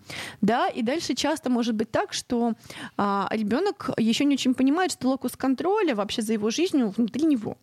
да, 0.41 0.69
и 0.69 0.83
дальше 0.83 1.15
часто 1.15 1.51
может 1.51 1.75
быть 1.75 1.91
так, 1.91 2.13
что 2.13 2.55
а, 2.97 3.29
ребенок 3.31 3.91
еще 3.99 4.25
не 4.25 4.35
очень 4.35 4.55
понимает, 4.55 4.93
что 4.93 5.09
локус 5.09 5.37
контроля 5.37 5.95
вообще 5.95 6.23
за 6.23 6.33
его 6.35 6.51
жизнью 6.51 6.93
внутри 6.97 7.25
него. 7.25 7.57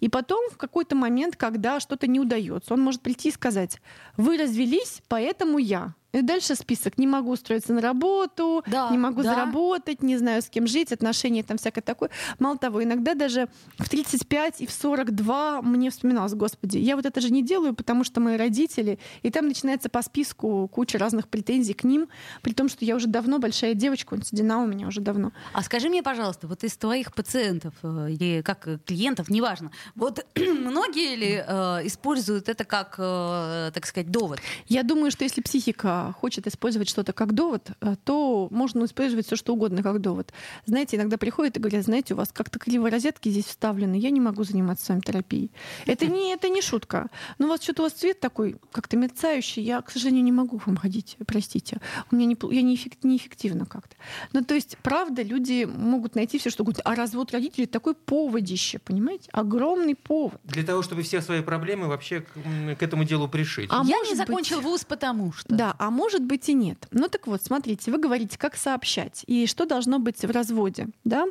И 0.00 0.08
потом 0.08 0.50
в 0.50 0.56
какой-то 0.56 0.94
момент, 0.94 1.36
когда 1.36 1.80
что-то 1.80 2.06
не 2.06 2.20
удается, 2.20 2.74
он 2.74 2.80
может 2.80 3.00
прийти 3.00 3.28
и 3.28 3.32
сказать: 3.32 3.80
"Вы 4.16 4.36
развелись, 4.36 5.02
поэтому 5.08 5.58
я". 5.58 5.94
И 6.12 6.20
дальше 6.20 6.54
список. 6.54 6.98
Не 6.98 7.06
могу 7.06 7.30
устроиться 7.32 7.72
на 7.72 7.80
работу, 7.80 8.62
Да, 8.66 8.90
не 8.90 8.98
могу 8.98 9.22
да. 9.22 9.34
заработать, 9.34 10.02
не 10.02 10.18
знаю, 10.18 10.42
с 10.42 10.48
кем 10.48 10.66
жить, 10.66 10.92
отношения 10.92 11.42
там 11.42 11.56
всякое 11.56 11.80
такое. 11.80 12.10
Мало 12.38 12.58
того, 12.58 12.82
иногда 12.82 13.14
даже 13.14 13.48
в 13.78 13.88
35 13.88 14.60
и 14.60 14.66
в 14.66 14.72
42 14.72 15.62
мне 15.62 15.90
вспоминалось, 15.90 16.34
господи, 16.34 16.78
я 16.78 16.96
вот 16.96 17.06
это 17.06 17.20
же 17.20 17.30
не 17.30 17.42
делаю, 17.42 17.74
потому 17.74 18.04
что 18.04 18.20
мои 18.20 18.36
родители, 18.36 18.98
и 19.22 19.30
там 19.30 19.48
начинается 19.48 19.88
по 19.88 20.02
списку 20.02 20.68
куча 20.68 20.98
разных 20.98 21.28
претензий 21.28 21.72
к 21.72 21.84
ним, 21.84 22.08
при 22.42 22.52
том, 22.52 22.68
что 22.68 22.84
я 22.84 22.94
уже 22.96 23.06
давно 23.06 23.38
большая 23.38 23.74
девочка, 23.74 24.14
он 24.14 24.22
седина 24.22 24.62
у 24.62 24.66
меня 24.66 24.88
уже 24.88 25.00
давно. 25.00 25.32
А 25.54 25.62
скажи 25.62 25.88
мне, 25.88 26.02
пожалуйста, 26.02 26.46
вот 26.46 26.62
из 26.62 26.76
твоих 26.76 27.14
пациентов 27.14 27.74
э, 27.82 28.08
или 28.10 28.42
как 28.42 28.68
э, 28.68 28.78
клиентов, 28.84 29.30
неважно, 29.30 29.70
вот 29.94 30.26
многие 30.36 31.16
ли 31.16 31.42
э, 31.46 31.86
используют 31.86 32.48
это 32.50 32.64
как, 32.64 32.96
э, 32.98 33.70
так 33.72 33.86
сказать, 33.86 34.10
довод? 34.10 34.40
Я 34.68 34.82
думаю, 34.82 35.10
что 35.10 35.24
если 35.24 35.40
психика 35.40 36.01
хочет 36.10 36.46
использовать 36.46 36.88
что-то 36.88 37.12
как 37.12 37.32
довод, 37.34 37.70
э, 37.80 37.94
то 38.04 38.48
можно 38.50 38.84
использовать 38.84 39.26
все 39.26 39.36
что 39.36 39.52
угодно 39.52 39.82
как 39.82 40.00
довод. 40.00 40.32
Знаете, 40.66 40.96
иногда 40.96 41.16
приходят 41.18 41.56
и 41.56 41.60
говорят, 41.60 41.84
знаете, 41.84 42.14
у 42.14 42.16
вас 42.16 42.30
как-то 42.32 42.58
криво 42.58 42.90
розетки 42.90 43.28
здесь 43.28 43.44
вставлены, 43.46 43.94
я 43.96 44.10
не 44.10 44.20
могу 44.20 44.42
заниматься 44.44 44.86
с 44.86 44.88
вами 44.88 45.00
терапией. 45.00 45.50
Это 45.86 46.06
не, 46.06 46.32
это 46.32 46.48
не 46.48 46.62
шутка. 46.62 47.08
Но 47.38 47.46
у 47.46 47.48
вас 47.50 47.62
что-то 47.62 47.82
у 47.82 47.84
вас 47.84 47.92
цвет 47.92 48.18
такой, 48.20 48.56
как-то 48.72 48.96
мерцающий, 48.96 49.62
я, 49.62 49.80
к 49.82 49.90
сожалению, 49.90 50.24
не 50.24 50.32
могу 50.32 50.60
вам 50.66 50.76
ходить, 50.76 51.16
простите. 51.26 51.78
У 52.10 52.16
меня 52.16 52.26
не, 52.26 52.36
я 52.54 52.62
неэффект- 52.62 52.98
неэффективно 53.02 53.66
как-то. 53.66 53.94
Ну, 54.32 54.42
то 54.42 54.54
есть, 54.54 54.76
правда, 54.82 55.22
люди 55.22 55.64
могут 55.64 56.14
найти 56.14 56.38
все, 56.38 56.50
что 56.50 56.62
угодно. 56.62 56.82
А 56.84 56.94
развод 56.94 57.32
родителей 57.32 57.66
такой 57.66 57.94
поводище, 57.94 58.78
понимаете? 58.78 59.28
Огромный 59.32 59.94
повод. 59.94 60.40
Для 60.44 60.62
того, 60.62 60.82
чтобы 60.82 61.02
все 61.02 61.20
свои 61.20 61.42
проблемы 61.42 61.86
вообще 61.88 62.20
к, 62.20 62.78
к 62.78 62.82
этому 62.82 63.04
делу 63.04 63.28
пришить. 63.28 63.68
А 63.72 63.82
Я 63.84 63.98
не 63.98 64.10
быть- 64.10 64.16
закончил 64.16 64.60
вуз, 64.60 64.84
потому 64.84 65.32
что. 65.32 65.54
Да, 65.54 65.74
а 65.78 65.90
может 65.92 66.24
быть 66.24 66.48
и 66.48 66.54
нет. 66.54 66.88
Ну 66.90 67.08
так 67.08 67.26
вот, 67.26 67.42
смотрите, 67.42 67.90
вы 67.90 67.98
говорите, 67.98 68.38
как 68.38 68.56
сообщать 68.56 69.22
и 69.26 69.46
что 69.46 69.66
должно 69.66 69.98
быть 69.98 70.22
в 70.22 70.30
разводе. 70.30 70.88
Да? 71.04 71.26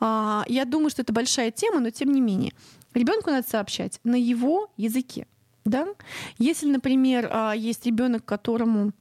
А, 0.00 0.44
я 0.48 0.64
думаю, 0.64 0.90
что 0.90 1.02
это 1.02 1.12
большая 1.12 1.50
тема, 1.50 1.80
но 1.80 1.90
тем 1.90 2.12
не 2.12 2.20
менее. 2.20 2.52
Ребенку 2.94 3.30
надо 3.30 3.46
сообщать 3.48 4.00
на 4.04 4.14
его 4.14 4.70
языке. 4.76 5.26
Да? 5.64 5.88
Если, 6.38 6.70
например, 6.70 7.28
а, 7.30 7.52
есть 7.52 7.84
ребенок, 7.86 8.24
которому 8.24 8.92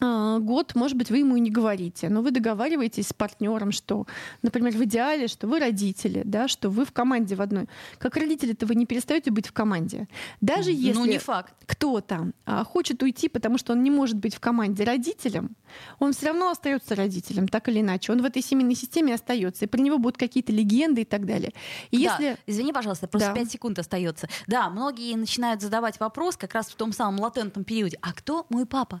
год, 0.00 0.74
может 0.74 0.96
быть, 0.96 1.10
вы 1.10 1.18
ему 1.18 1.36
и 1.36 1.40
не 1.40 1.50
говорите, 1.50 2.08
но 2.08 2.22
вы 2.22 2.30
договариваетесь 2.30 3.08
с 3.08 3.12
партнером, 3.12 3.72
что, 3.72 4.06
например, 4.42 4.72
в 4.76 4.84
идеале, 4.84 5.28
что 5.28 5.46
вы 5.46 5.60
родители, 5.60 6.22
да, 6.24 6.48
что 6.48 6.68
вы 6.70 6.84
в 6.84 6.92
команде 6.92 7.34
в 7.34 7.40
одной. 7.42 7.68
Как 7.98 8.16
родители-то 8.16 8.66
вы 8.66 8.74
не 8.74 8.86
перестаете 8.86 9.30
быть 9.30 9.46
в 9.46 9.52
команде. 9.52 10.08
Даже 10.40 10.70
если 10.70 10.98
Ну, 10.98 11.04
не 11.06 11.18
факт. 11.18 11.54
кто-то 11.66 12.32
а, 12.46 12.64
хочет 12.64 13.02
уйти, 13.02 13.28
потому 13.28 13.58
что 13.58 13.72
он 13.72 13.82
не 13.82 13.90
может 13.90 14.16
быть 14.16 14.34
в 14.34 14.40
команде 14.40 14.84
родителем, 14.84 15.56
он 15.98 16.12
все 16.12 16.26
равно 16.28 16.50
остается 16.50 16.94
родителем, 16.94 17.48
так 17.48 17.68
или 17.68 17.80
иначе. 17.80 18.12
Он 18.12 18.22
в 18.22 18.24
этой 18.24 18.42
семейной 18.42 18.74
системе 18.74 19.14
остается, 19.14 19.64
и 19.64 19.68
про 19.68 19.80
него 19.80 19.98
будут 19.98 20.18
какие-то 20.18 20.52
легенды 20.52 21.02
и 21.02 21.04
так 21.04 21.26
далее. 21.26 21.52
И 21.90 22.04
Да, 22.04 22.16
если 22.18 22.38
Извини, 22.46 22.72
пожалуйста, 22.72 23.06
просто 23.08 23.28
Да. 23.28 23.34
5 23.34 23.50
секунд 23.50 23.78
остается. 23.78 24.28
Да, 24.46 24.68
многие 24.70 25.14
начинают 25.16 25.62
задавать 25.62 25.98
вопрос 26.00 26.36
как 26.36 26.54
раз 26.54 26.66
в 26.68 26.74
том 26.74 26.92
самом 26.92 27.20
латентном 27.20 27.64
периоде. 27.64 27.98
А 28.02 28.12
кто 28.12 28.46
мой 28.48 28.66
папа? 28.66 29.00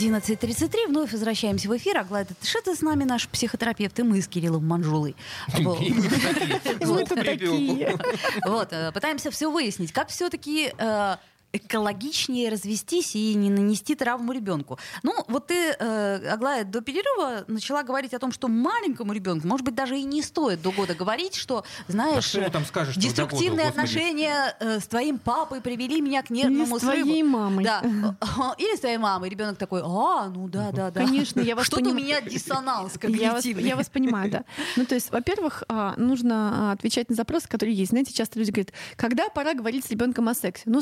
11.33, 0.00 0.88
вновь 0.88 1.12
возвращаемся 1.12 1.68
в 1.68 1.76
эфир. 1.76 1.98
Аглая 1.98 2.24
Татышева 2.24 2.74
с 2.74 2.80
нами, 2.80 3.04
наш 3.04 3.28
психотерапевт, 3.28 3.98
и 3.98 4.02
мы 4.02 4.22
с 4.22 4.28
Кириллом 4.28 4.66
Манжулой. 4.66 5.14
Вот. 8.46 8.72
э, 8.72 8.92
пытаемся 8.92 9.30
все 9.30 9.50
выяснить, 9.50 9.92
как 9.92 10.08
все-таки 10.08 10.72
экологичнее 11.52 12.48
развестись 12.50 13.14
и 13.16 13.34
не 13.34 13.50
нанести 13.50 13.94
травму 13.94 14.32
ребенку. 14.32 14.78
Ну, 15.02 15.14
вот 15.28 15.48
ты, 15.48 15.74
э, 15.78 16.28
Аглая, 16.30 16.64
до 16.64 16.80
перерыва 16.80 17.44
начала 17.48 17.82
говорить 17.82 18.14
о 18.14 18.18
том, 18.18 18.32
что 18.32 18.48
маленькому 18.48 19.12
ребенку, 19.12 19.46
может 19.46 19.64
быть, 19.64 19.74
даже 19.74 19.98
и 19.98 20.02
не 20.04 20.22
стоит 20.22 20.62
до 20.62 20.70
года 20.70 20.94
говорить, 20.94 21.34
что, 21.34 21.64
знаешь, 21.88 22.18
А 22.18 22.22
что 22.22 22.40
ему 22.40 22.50
там 22.50 22.64
скажешь, 22.64 22.96
деструктивные 22.96 23.66
года, 23.66 23.68
отношения 23.68 24.56
э, 24.60 24.80
с 24.80 24.86
твоим 24.86 25.18
папой 25.18 25.60
привели 25.60 26.00
меня 26.00 26.22
к 26.22 26.30
нервному 26.30 26.76
Или 26.76 26.78
с 26.78 26.80
твоей 26.80 27.02
срыву. 27.04 27.28
мамой. 27.28 27.64
Да. 27.64 27.82
Или 28.58 28.76
с 28.76 28.80
твоей 28.80 28.98
мамой. 28.98 29.28
Ребенок 29.28 29.56
такой, 29.58 29.82
а, 29.84 30.28
ну 30.28 30.48
да, 30.48 30.70
да, 30.72 30.90
да. 30.90 31.04
Конечно, 31.04 31.40
я 31.40 31.56
вас 31.56 31.66
Что-то 31.66 31.82
у 31.82 31.92
поним- 31.92 31.96
меня 31.96 32.20
диссонанс 32.20 32.92
Я 33.02 33.32
вас, 33.32 33.42
когнитивный. 33.42 33.68
я 33.68 33.76
вас 33.76 33.88
понимаю, 33.88 34.30
да. 34.30 34.44
Ну, 34.76 34.84
то 34.86 34.94
есть, 34.94 35.10
во-первых, 35.10 35.64
а, 35.68 35.94
нужно 35.96 36.70
а, 36.70 36.72
отвечать 36.72 37.08
на 37.08 37.14
запросы, 37.16 37.48
которые 37.48 37.74
есть. 37.74 37.90
Знаете, 37.90 38.12
часто 38.12 38.38
люди 38.38 38.50
говорят, 38.50 38.72
когда 38.96 39.28
пора 39.28 39.54
говорить 39.54 39.84
с 39.84 39.90
ребенком 39.90 40.28
о 40.28 40.34
сексе? 40.34 40.62
Ну, 40.66 40.80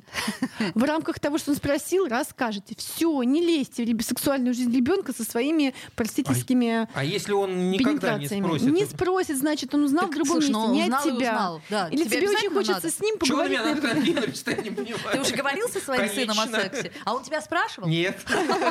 спросит. 0.00 0.74
В 0.74 0.82
рамках 0.82 1.18
того, 1.20 1.38
что 1.38 1.50
он 1.50 1.56
спросил, 1.56 2.06
расскажете. 2.06 2.74
Все, 2.76 3.22
не 3.22 3.40
лезьте 3.44 3.84
в 3.84 4.02
сексуальную 4.02 4.54
жизнь 4.54 4.74
ребенка 4.74 5.12
со 5.12 5.24
своими 5.24 5.74
простительскими 5.94 6.88
А 6.94 7.04
если 7.04 7.32
он 7.32 7.70
никогда 7.70 8.18
не 8.18 8.26
спросит? 8.28 8.72
Не 8.72 8.84
спросит, 8.86 9.38
значит, 9.38 9.74
он 9.74 9.84
узнал 9.84 10.02
Так, 10.06 10.10
в 10.12 10.14
другом 10.14 10.42
слушай, 10.42 10.50
месте, 10.50 10.68
не 10.72 10.82
от 10.82 10.88
узнал 10.88 11.06
и 11.06 11.18
тебя. 11.18 11.32
узнал. 11.32 11.60
Да, 11.70 11.88
Или 11.88 12.04
тебе 12.04 12.16
тебе 12.18 12.28
очень 12.30 12.50
хочется 12.50 12.74
надо? 12.74 12.90
с 12.90 13.00
ним 13.00 13.18
поговорить 13.18 13.58
на 13.58 14.50
я 14.50 14.56
не 14.62 14.70
понимаю. 14.70 14.98
Ты 15.12 15.20
уже 15.20 15.34
говорил 15.34 15.68
со 15.68 15.80
своим 15.80 16.08
сыном 16.12 16.38
о 16.38 16.46
сексе? 16.48 16.92
А 17.04 17.14
он 17.14 17.22
тебя 17.22 17.40
спрашивал? 17.40 17.88
Нет. 17.88 18.18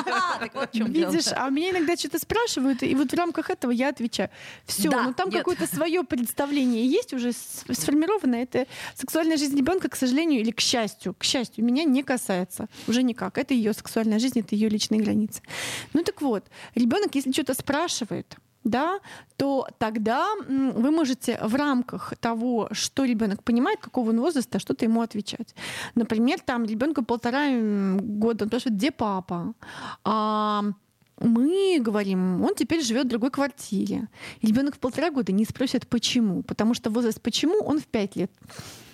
А, 0.08 0.38
Так 0.38 0.54
вот 0.54 0.70
в 0.72 0.76
чем 0.76 0.92
дело. 0.92 1.10
Видишь, 1.10 1.32
а 1.34 1.48
меня 1.50 1.70
иногда 1.70 1.96
что-то 1.96 2.18
спрашивают, 2.18 2.82
и 2.82 2.94
вот 2.94 3.10
в 3.12 3.14
рамках 3.14 3.50
этого 3.50 3.70
я 3.70 3.88
отвечаю. 3.88 4.30
Все, 4.66 4.90
Да, 4.90 5.02
ну 5.02 5.12
там 5.14 5.30
какое-то 5.30 5.66
свое 5.66 6.02
представление 6.04 6.86
есть 6.86 7.12
уже 7.12 7.32
с- 7.32 7.64
сформировано. 7.72 8.36
Это 8.36 8.66
сексуальная 8.94 9.36
жизнь 9.36 9.56
ребенка, 9.56 9.88
к 9.88 9.96
сожалению, 9.96 10.40
или 10.40 10.50
к 10.50 10.60
счастью, 10.60 11.14
к 11.18 11.24
счастью, 11.24 11.64
меня 11.64 11.84
не 11.84 12.02
касается. 12.02 12.68
Уже 12.88 13.02
никак. 13.02 13.38
Это 13.38 13.54
ее 13.54 13.72
сексуальная 13.72 14.18
жизнь, 14.18 14.40
это 14.40 14.54
ее 14.54 14.68
личные 14.68 15.00
границы. 15.00 15.42
Ну 15.92 16.02
так 16.02 16.22
вот, 16.22 16.44
ребенок, 16.74 17.14
если 17.14 17.32
что-то 17.32 17.54
спрашивает, 17.54 18.36
да, 18.66 18.98
то 19.36 19.68
тогда 19.78 20.26
вы 20.48 20.90
можете 20.90 21.38
в 21.40 21.54
рамках 21.54 22.14
того, 22.20 22.68
что 22.72 23.04
ребенок 23.04 23.44
понимает, 23.44 23.78
какого 23.80 24.10
он 24.10 24.20
возраста, 24.20 24.58
что-то 24.58 24.84
ему 24.84 25.02
отвечать. 25.02 25.54
Например, 25.94 26.40
там 26.40 26.64
ребенку 26.64 27.04
полтора 27.04 27.48
года, 28.00 28.44
он 28.44 28.48
спрашивает, 28.48 28.76
где 28.76 28.90
папа? 28.90 29.54
А, 30.04 30.64
мы 31.20 31.78
говорим, 31.80 32.42
он 32.42 32.54
теперь 32.54 32.82
живет 32.82 33.06
в 33.06 33.08
другой 33.08 33.30
квартире. 33.30 34.08
Ребенок 34.42 34.74
в 34.74 34.78
полтора 34.78 35.10
года 35.10 35.32
не 35.32 35.44
спросит 35.44 35.86
почему, 35.86 36.42
потому 36.42 36.74
что 36.74 36.90
возраст 36.90 37.20
почему 37.22 37.60
он 37.60 37.78
в 37.78 37.86
пять 37.86 38.16
лет. 38.16 38.32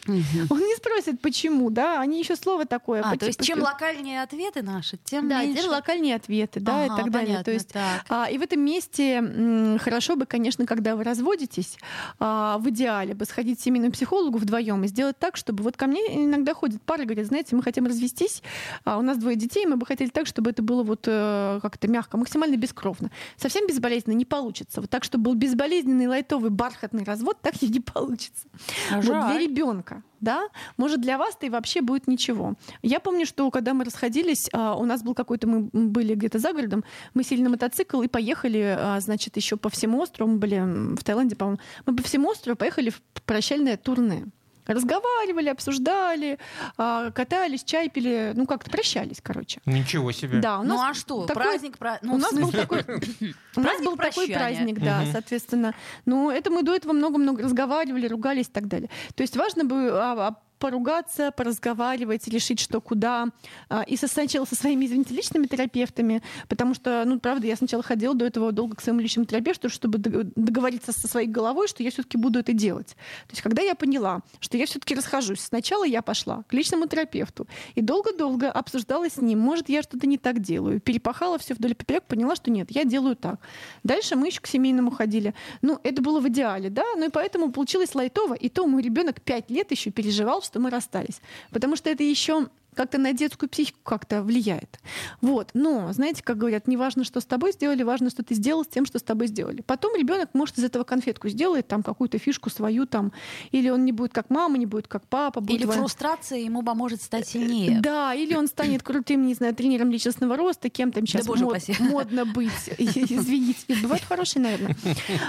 Он 0.06 0.58
не 0.58 0.76
спросит 0.76 1.20
почему, 1.20 1.70
да, 1.70 2.00
они 2.00 2.18
еще 2.18 2.34
слово 2.34 2.66
такое. 2.66 3.02
А, 3.02 3.12
по 3.12 3.18
то 3.18 3.26
есть 3.26 3.42
чем 3.44 3.60
локальнее 3.62 4.22
ответы 4.22 4.62
наши, 4.62 4.98
тем 5.04 5.28
да, 5.28 5.42
меньше. 5.42 5.62
тем 5.62 5.70
локальнее 5.70 6.16
ответы, 6.16 6.60
да, 6.60 6.84
Ага, 6.84 6.84
и 6.84 6.88
так 6.96 7.10
далее. 7.10 7.26
понятно, 7.28 7.44
То 7.44 7.50
есть 7.52 7.68
так. 7.68 8.04
а, 8.08 8.28
и 8.28 8.36
в 8.38 8.42
этом 8.42 8.60
месте 8.60 9.16
м, 9.18 9.78
хорошо 9.78 10.16
бы, 10.16 10.26
конечно, 10.26 10.66
когда 10.66 10.96
вы 10.96 11.04
разводитесь, 11.04 11.76
а, 12.18 12.58
в 12.58 12.68
идеале 12.70 13.14
бы 13.14 13.24
сходить 13.26 13.60
к 13.60 13.62
семейному 13.62 13.92
психологу 13.92 14.38
вдвоем 14.38 14.82
и 14.84 14.88
сделать 14.88 15.18
так, 15.18 15.36
чтобы 15.36 15.62
вот 15.62 15.76
ко 15.76 15.86
мне 15.86 16.00
иногда 16.24 16.52
ходят 16.54 16.82
пары, 16.82 17.04
говорят, 17.04 17.26
знаете, 17.26 17.54
мы 17.54 17.62
хотим 17.62 17.86
развестись, 17.86 18.42
а 18.84 18.98
у 18.98 19.02
нас 19.02 19.18
двое 19.18 19.36
детей, 19.36 19.66
мы 19.66 19.76
бы 19.76 19.86
хотели 19.86 20.08
так, 20.08 20.26
чтобы 20.26 20.50
это 20.50 20.62
было 20.62 20.82
вот 20.82 21.04
э, 21.06 21.60
как-то 21.62 21.86
мягко, 21.88 22.16
максимально 22.16 22.56
бескровно. 22.56 23.10
Совсем 23.36 23.66
безболезненно 23.68 24.14
не 24.14 24.24
получится. 24.24 24.80
Вот 24.80 24.90
так, 24.90 25.04
чтобы 25.04 25.24
был 25.24 25.34
безболезненный, 25.34 26.08
лайтовый, 26.08 26.50
бархатный 26.50 27.04
развод, 27.04 27.38
так 27.40 27.54
и 27.62 27.68
не 27.68 27.80
получится. 27.80 28.46
Вот 28.90 29.02
для 29.04 29.12
Жаль. 29.12 29.46
Ребенка, 29.92 30.02
да, 30.20 30.48
может 30.76 31.00
для 31.00 31.18
вас-то 31.18 31.46
и 31.46 31.50
вообще 31.50 31.80
будет 31.80 32.06
ничего. 32.06 32.54
Я 32.82 33.00
помню, 33.00 33.26
что 33.26 33.50
когда 33.50 33.74
мы 33.74 33.84
расходились, 33.84 34.48
а, 34.52 34.76
у 34.76 34.84
нас 34.84 35.02
был 35.02 35.14
какой-то, 35.14 35.46
мы 35.46 35.68
были 35.72 36.14
где-то 36.14 36.38
за 36.38 36.52
городом, 36.52 36.84
мы 37.14 37.24
сели 37.24 37.42
на 37.42 37.50
мотоцикл 37.50 38.02
и 38.02 38.08
поехали, 38.08 38.76
а, 38.78 39.00
значит, 39.00 39.36
еще 39.36 39.56
по 39.56 39.68
всему 39.68 40.00
острову, 40.00 40.32
мы 40.32 40.38
были 40.38 40.96
в 40.96 41.02
Таиланде, 41.02 41.36
по-моему, 41.36 41.60
мы 41.86 41.96
по 41.96 42.02
всему 42.02 42.30
острову 42.30 42.56
поехали 42.56 42.90
в 42.90 43.02
прощальное 43.24 43.76
турне. 43.76 44.26
Разговаривали, 44.74 45.48
обсуждали, 45.48 46.38
а, 46.76 47.10
катались, 47.10 47.64
чай 47.64 47.88
пили, 47.88 48.32
ну 48.34 48.46
как-то 48.46 48.70
прощались, 48.70 49.20
короче. 49.22 49.60
Ничего 49.66 50.12
себе. 50.12 50.40
Да, 50.40 50.60
у 50.60 50.62
Ну 50.62 50.76
нас 50.76 50.90
а 50.90 50.94
что, 50.94 51.26
такой- 51.26 51.42
праздник... 51.42 51.78
пра- 51.78 51.98
ну, 52.02 52.14
у 52.14 52.18
нас 52.18 52.32
был 52.32 52.50
такой, 52.50 52.80
у 52.86 52.90
нас 52.90 53.34
Праздник 53.54 53.86
был 53.90 53.96
такой 53.96 54.28
праздник, 54.28 54.78
да, 54.80 55.04
соответственно. 55.12 55.74
Ну, 56.06 56.30
это 56.30 56.50
мы 56.50 56.62
до 56.62 56.74
этого 56.74 56.92
много-много 56.92 57.42
разговаривали, 57.42 58.06
ругались 58.06 58.46
и 58.48 58.52
так 58.52 58.68
далее. 58.68 58.90
То 59.14 59.22
есть 59.22 59.36
важно 59.36 59.64
бы 59.64 59.90
а, 59.92 60.28
а, 60.28 60.36
поругаться, 60.62 61.32
поразговаривать, 61.32 62.28
решить, 62.28 62.60
что 62.60 62.80
куда. 62.80 63.26
А, 63.68 63.82
И 63.82 63.96
сначала 63.96 64.44
со 64.44 64.54
своими, 64.54 64.86
извините, 64.86 65.12
личными 65.12 65.46
терапевтами, 65.46 66.22
потому 66.48 66.74
что, 66.74 67.02
ну, 67.04 67.18
правда, 67.18 67.48
я 67.48 67.56
сначала 67.56 67.82
ходила 67.82 68.14
до 68.14 68.24
этого 68.26 68.52
долго 68.52 68.76
к 68.76 68.80
своему 68.80 69.00
личному 69.00 69.26
терапевту, 69.26 69.68
чтобы 69.68 69.98
дог- 69.98 70.32
договориться 70.36 70.92
со 70.92 71.08
своей 71.08 71.26
головой, 71.26 71.66
что 71.66 71.82
я 71.82 71.90
все-таки 71.90 72.16
буду 72.16 72.38
это 72.38 72.52
делать. 72.52 72.90
То 73.26 73.32
есть, 73.32 73.42
когда 73.42 73.60
я 73.60 73.74
поняла, 73.74 74.20
что 74.38 74.56
я 74.56 74.66
все-таки 74.66 74.94
расхожусь, 74.94 75.40
сначала 75.40 75.84
я 75.84 76.00
пошла 76.00 76.44
к 76.46 76.52
личному 76.54 76.86
терапевту 76.86 77.48
и 77.74 77.80
долго-долго 77.80 78.48
обсуждала 78.48 79.10
с 79.10 79.16
ним, 79.16 79.40
может, 79.40 79.68
я 79.68 79.82
что-то 79.82 80.06
не 80.06 80.16
так 80.16 80.38
делаю. 80.38 80.80
Перепахала 80.80 81.38
все 81.38 81.54
вдоль 81.54 81.74
поперек, 81.74 82.04
поняла, 82.04 82.36
что 82.36 82.52
нет, 82.52 82.70
я 82.70 82.84
делаю 82.84 83.16
так. 83.16 83.40
Дальше 83.82 84.14
мы 84.14 84.28
еще 84.28 84.40
к 84.40 84.46
семейному 84.46 84.92
ходили. 84.92 85.34
Ну, 85.60 85.80
это 85.82 86.02
было 86.02 86.20
в 86.20 86.28
идеале, 86.28 86.70
да, 86.70 86.84
ну 86.96 87.06
и 87.06 87.10
поэтому 87.10 87.50
получилось 87.50 87.96
лайтово. 87.96 88.34
И 88.34 88.48
то 88.48 88.68
мой 88.68 88.80
ребенок 88.82 89.20
пять 89.20 89.50
лет 89.50 89.72
еще 89.72 89.90
переживал, 89.90 90.40
что 90.52 90.60
мы 90.60 90.68
расстались. 90.68 91.22
Потому 91.50 91.76
что 91.76 91.88
это 91.88 92.02
еще 92.02 92.48
как-то 92.74 92.98
на 92.98 93.12
детскую 93.12 93.48
психику 93.48 93.78
как-то 93.82 94.22
влияет. 94.22 94.78
Вот. 95.20 95.50
Но, 95.54 95.92
знаете, 95.92 96.22
как 96.22 96.38
говорят, 96.38 96.66
не 96.68 96.76
важно, 96.76 97.04
что 97.04 97.20
с 97.20 97.24
тобой 97.24 97.52
сделали, 97.52 97.82
важно, 97.82 98.10
что 98.10 98.22
ты 98.22 98.34
сделал 98.34 98.64
с 98.64 98.68
тем, 98.68 98.86
что 98.86 98.98
с 98.98 99.02
тобой 99.02 99.26
сделали. 99.26 99.62
Потом 99.62 99.94
ребенок 99.96 100.30
может 100.32 100.58
из 100.58 100.64
этого 100.64 100.84
конфетку 100.84 101.28
сделает, 101.28 101.68
там 101.68 101.82
какую-то 101.82 102.18
фишку 102.18 102.50
свою 102.50 102.86
там, 102.86 103.12
или 103.50 103.68
он 103.68 103.84
не 103.84 103.92
будет 103.92 104.12
как 104.12 104.30
мама, 104.30 104.56
не 104.58 104.66
будет 104.66 104.88
как 104.88 105.06
папа, 105.06 105.40
будет 105.40 105.60
Или 105.60 105.66
во- 105.66 105.74
фрустрация 105.74 106.38
ему 106.38 106.62
поможет 106.62 107.02
стать 107.02 107.28
сильнее. 107.28 107.80
да, 107.80 108.14
или 108.14 108.34
он 108.34 108.46
станет 108.48 108.82
крутым, 108.82 109.26
не 109.26 109.34
знаю, 109.34 109.54
тренером 109.54 109.90
личностного 109.90 110.36
роста, 110.36 110.68
кем 110.70 110.92
там 110.92 111.06
сейчас 111.06 111.26
боже 111.26 111.44
упаси. 111.46 111.76
модно 111.80 112.24
быть. 112.24 112.50
Извините, 112.78 113.58
нет, 113.68 113.82
бывают 113.82 114.02
хорошие, 114.04 114.42
наверное. 114.42 114.76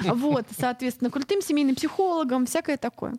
Вот, 0.06 0.46
соответственно, 0.60 1.10
крутым 1.10 1.42
семейным 1.42 1.76
психологом, 1.76 2.46
всякое 2.46 2.78
такое. 2.78 3.16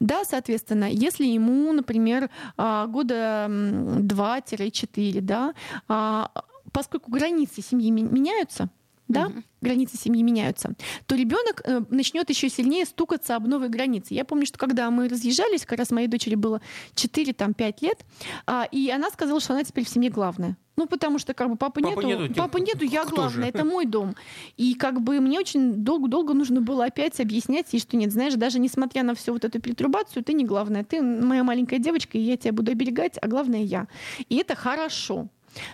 Да, 0.00 0.24
соответственно, 0.24 0.90
если 0.90 1.24
ему, 1.26 1.72
например, 1.72 2.30
а, 2.56 2.86
года 2.86 3.48
м, 3.66 4.06
два-четыре, 4.08 5.20
да, 5.20 5.54
а, 5.88 6.30
поскольку 6.72 7.10
границы 7.10 7.62
семьи 7.62 7.90
меняются, 7.90 8.68
да, 9.08 9.32
границы 9.60 9.96
семьи 9.96 10.22
меняются, 10.22 10.72
то 11.06 11.14
ребенок 11.16 11.62
начнет 11.90 12.28
еще 12.30 12.48
сильнее 12.48 12.84
стукаться 12.84 13.36
об 13.36 13.46
новые 13.46 13.68
границы. 13.68 14.14
Я 14.14 14.24
помню, 14.24 14.46
что 14.46 14.58
когда 14.58 14.90
мы 14.90 15.08
разъезжались, 15.08 15.64
как 15.64 15.78
раз 15.78 15.90
моей 15.90 16.08
дочери 16.08 16.34
было 16.34 16.60
4-5 16.94 17.76
лет, 17.80 18.04
а, 18.46 18.68
и 18.70 18.90
она 18.90 19.10
сказала, 19.10 19.40
что 19.40 19.54
она 19.54 19.64
теперь 19.64 19.84
в 19.84 19.88
семье 19.88 20.10
главная. 20.10 20.56
Ну, 20.76 20.86
потому 20.86 21.18
что 21.18 21.32
как 21.32 21.48
бы 21.48 21.56
папы, 21.56 21.80
Папы 21.80 22.04
нету, 22.04 22.22
нету, 22.24 22.34
папы 22.34 22.60
нету, 22.60 22.84
я 22.84 23.06
главная, 23.06 23.30
же? 23.30 23.48
это 23.48 23.64
мой 23.64 23.86
дом. 23.86 24.14
И 24.58 24.74
как 24.74 25.00
бы 25.00 25.20
мне 25.20 25.38
очень 25.38 25.76
долго-долго 25.76 26.34
нужно 26.34 26.60
было 26.60 26.84
опять 26.84 27.18
объяснять 27.18 27.72
ей, 27.72 27.80
что 27.80 27.96
нет, 27.96 28.12
знаешь, 28.12 28.34
даже 28.34 28.58
несмотря 28.58 29.02
на 29.02 29.14
всю 29.14 29.32
вот 29.32 29.44
эту 29.46 29.58
перетрубацию, 29.58 30.22
ты 30.22 30.34
не 30.34 30.44
главная, 30.44 30.84
ты 30.84 31.00
моя 31.00 31.44
маленькая 31.44 31.78
девочка, 31.78 32.18
и 32.18 32.20
я 32.20 32.36
тебя 32.36 32.52
буду 32.52 32.72
оберегать, 32.72 33.16
а 33.20 33.26
главное 33.26 33.62
я. 33.62 33.88
И 34.28 34.36
это 34.36 34.54
хорошо. 34.54 35.28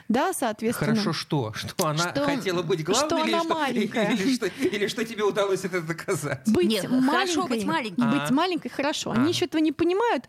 Да, 0.09 0.33
соответственно. 0.33 0.93
Хорошо 0.93 1.13
что? 1.13 1.53
Что 1.55 1.87
она 1.87 2.11
Что- 2.11 2.25
хотела 2.25 2.63
быть 2.63 2.85
главной? 2.85 3.09
что 3.09 3.25
или, 3.25 3.33
она 3.33 3.43
что, 3.45 3.55
маленькая. 3.55 4.13
или, 4.13 4.35
что, 4.35 4.47
или 4.47 4.87
что 4.87 5.05
тебе 5.05 5.25
удалось 5.25 5.65
это 5.65 5.81
доказать? 5.81 6.43
быть 6.47 6.69
Нет, 6.69 6.89
маленькой, 6.91 7.11
хорошо 7.11 7.47
быть 7.47 7.65
маленькой. 7.65 8.05
быть 8.11 8.31
А. 8.31 8.33
маленькой 8.33 8.69
хорошо. 8.71 9.11
А. 9.11 9.15
Они 9.15 9.31
еще 9.33 9.47
этого 9.47 9.61
не 9.61 9.73
понимают, 9.73 10.25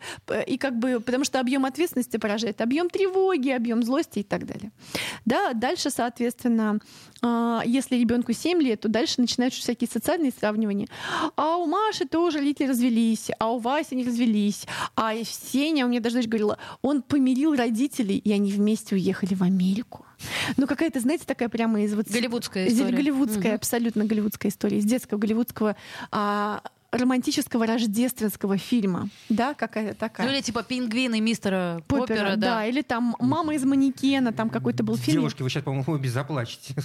и 0.47 0.57
как 0.57 0.77
бы, 0.77 0.99
потому 0.99 1.23
что 1.25 1.39
объем 1.39 1.65
ответственности 1.65 2.17
поражает, 2.17 2.61
объем 2.61 2.89
тревоги, 2.89 3.49
объем 3.49 3.83
злости 3.83 4.19
и 4.19 4.23
так 4.23 4.45
далее. 4.45 4.71
Да, 5.25 5.53
дальше, 5.53 5.89
соответственно, 5.89 6.79
а, 7.21 7.61
если 7.65 7.95
ребенку 7.95 8.33
7 8.33 8.61
лет, 8.61 8.81
то 8.81 8.89
дальше 8.89 9.21
начинаются 9.21 9.61
всякие 9.61 9.87
социальные 9.89 10.31
сравнивания. 10.37 10.87
А 11.35 11.57
у 11.57 11.65
Маши 11.65 12.05
тоже 12.05 12.39
родители 12.39 12.67
развелись, 12.67 13.29
а 13.39 13.51
у 13.51 13.59
Васи 13.59 13.95
не 13.95 14.03
развелись, 14.03 14.65
а 14.95 15.13
Сеня, 15.23 15.85
у 15.85 15.89
меня 15.89 15.99
даже 15.99 16.15
дочь 16.17 16.27
говорила, 16.27 16.57
он 16.81 17.01
помирил 17.01 17.55
родителей, 17.55 18.17
и 18.17 18.31
они 18.31 18.51
вместе 18.51 18.95
уехали 18.95 19.35
в 19.35 19.42
Америку. 19.43 20.05
Ну, 20.57 20.67
какая-то, 20.67 20.99
знаете, 20.99 21.25
такая 21.25 21.49
прямо 21.49 21.81
из 21.81 21.93
вот... 21.93 22.07
Голливудская 22.09 22.67
история. 22.67 22.95
Голливудская, 22.95 23.51
Мгм. 23.51 23.55
абсолютно 23.55 24.05
голливудская 24.05 24.51
история. 24.51 24.77
Из 24.77 24.85
детского 24.85 25.17
голливудского 25.17 25.75
а, 26.11 26.61
романтического 26.91 27.65
рождественского 27.65 28.57
фильма. 28.57 29.09
Да, 29.27 29.53
какая-то 29.55 29.95
такая. 29.95 30.27
Ну 30.27 30.33
или 30.33 30.41
типа 30.41 30.63
пингвины 30.63 31.19
мистера 31.19 31.83
Поппера, 31.87 32.35
да. 32.35 32.65
Или 32.65 32.81
там 32.83 33.15
«Мама 33.19 33.55
из 33.55 33.63
манекена», 33.65 34.31
там 34.31 34.49
какой-то 34.49 34.83
был 34.83 34.95
фильм. 34.95 35.17
Девушки, 35.21 35.41
вы 35.41 35.49
сейчас, 35.49 35.63
по-моему, 35.63 35.85
обе 35.93 36.09
заплачете. 36.09 36.75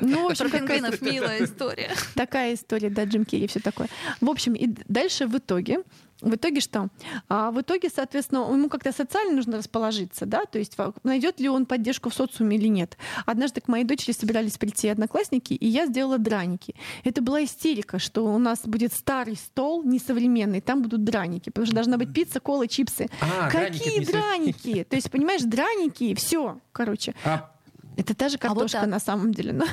Ну, 0.00 0.28
в 0.28 0.30
общем, 0.32 0.50
пингвинов 0.50 1.00
милая 1.02 1.44
история. 1.44 1.90
такая 2.14 2.54
история, 2.54 2.90
да, 2.90 3.04
Джим 3.04 3.24
Керри, 3.24 3.46
все 3.46 3.60
такое. 3.60 3.88
В 4.20 4.28
общем, 4.28 4.54
и 4.54 4.66
дальше 4.88 5.26
в 5.26 5.36
итоге 5.36 5.80
в 6.22 6.34
итоге 6.34 6.60
что? 6.60 6.88
А 7.28 7.50
в 7.50 7.60
итоге, 7.60 7.90
соответственно, 7.94 8.48
ему 8.50 8.68
как-то 8.68 8.92
социально 8.92 9.34
нужно 9.34 9.58
расположиться, 9.58 10.24
да, 10.24 10.44
то 10.44 10.58
есть 10.58 10.76
найдет 11.02 11.40
ли 11.40 11.48
он 11.48 11.66
поддержку 11.66 12.10
в 12.10 12.14
социуме 12.14 12.56
или 12.56 12.68
нет. 12.68 12.96
Однажды 13.26 13.60
к 13.60 13.68
моей 13.68 13.84
дочери 13.84 14.12
собирались 14.12 14.56
прийти 14.56 14.88
одноклассники, 14.88 15.54
и 15.54 15.66
я 15.66 15.86
сделала 15.86 16.18
драники. 16.18 16.74
Это 17.04 17.20
была 17.22 17.44
истерика, 17.44 17.98
что 17.98 18.24
у 18.24 18.38
нас 18.38 18.60
будет 18.64 18.92
старый 18.94 19.36
стол, 19.36 19.82
несовременный, 19.82 20.60
там 20.60 20.82
будут 20.82 21.04
драники, 21.04 21.50
потому 21.50 21.66
что 21.66 21.74
должна 21.74 21.98
быть 21.98 22.12
пицца, 22.12 22.40
кола, 22.40 22.68
чипсы. 22.68 23.08
А, 23.20 23.50
Какие 23.50 24.04
драники? 24.04 24.12
драники? 24.62 24.84
То 24.88 24.96
есть, 24.96 25.10
понимаешь, 25.10 25.42
драники, 25.42 26.14
все, 26.14 26.58
короче. 26.72 27.14
А 27.24 27.50
Это 27.96 28.14
та 28.14 28.28
же 28.28 28.38
А 28.40 28.48
вот 28.48 28.54
картошка 28.54 28.80
так. 28.80 28.90
на 28.90 29.00
самом 29.00 29.32
деле. 29.34 29.52
Но... 29.52 29.66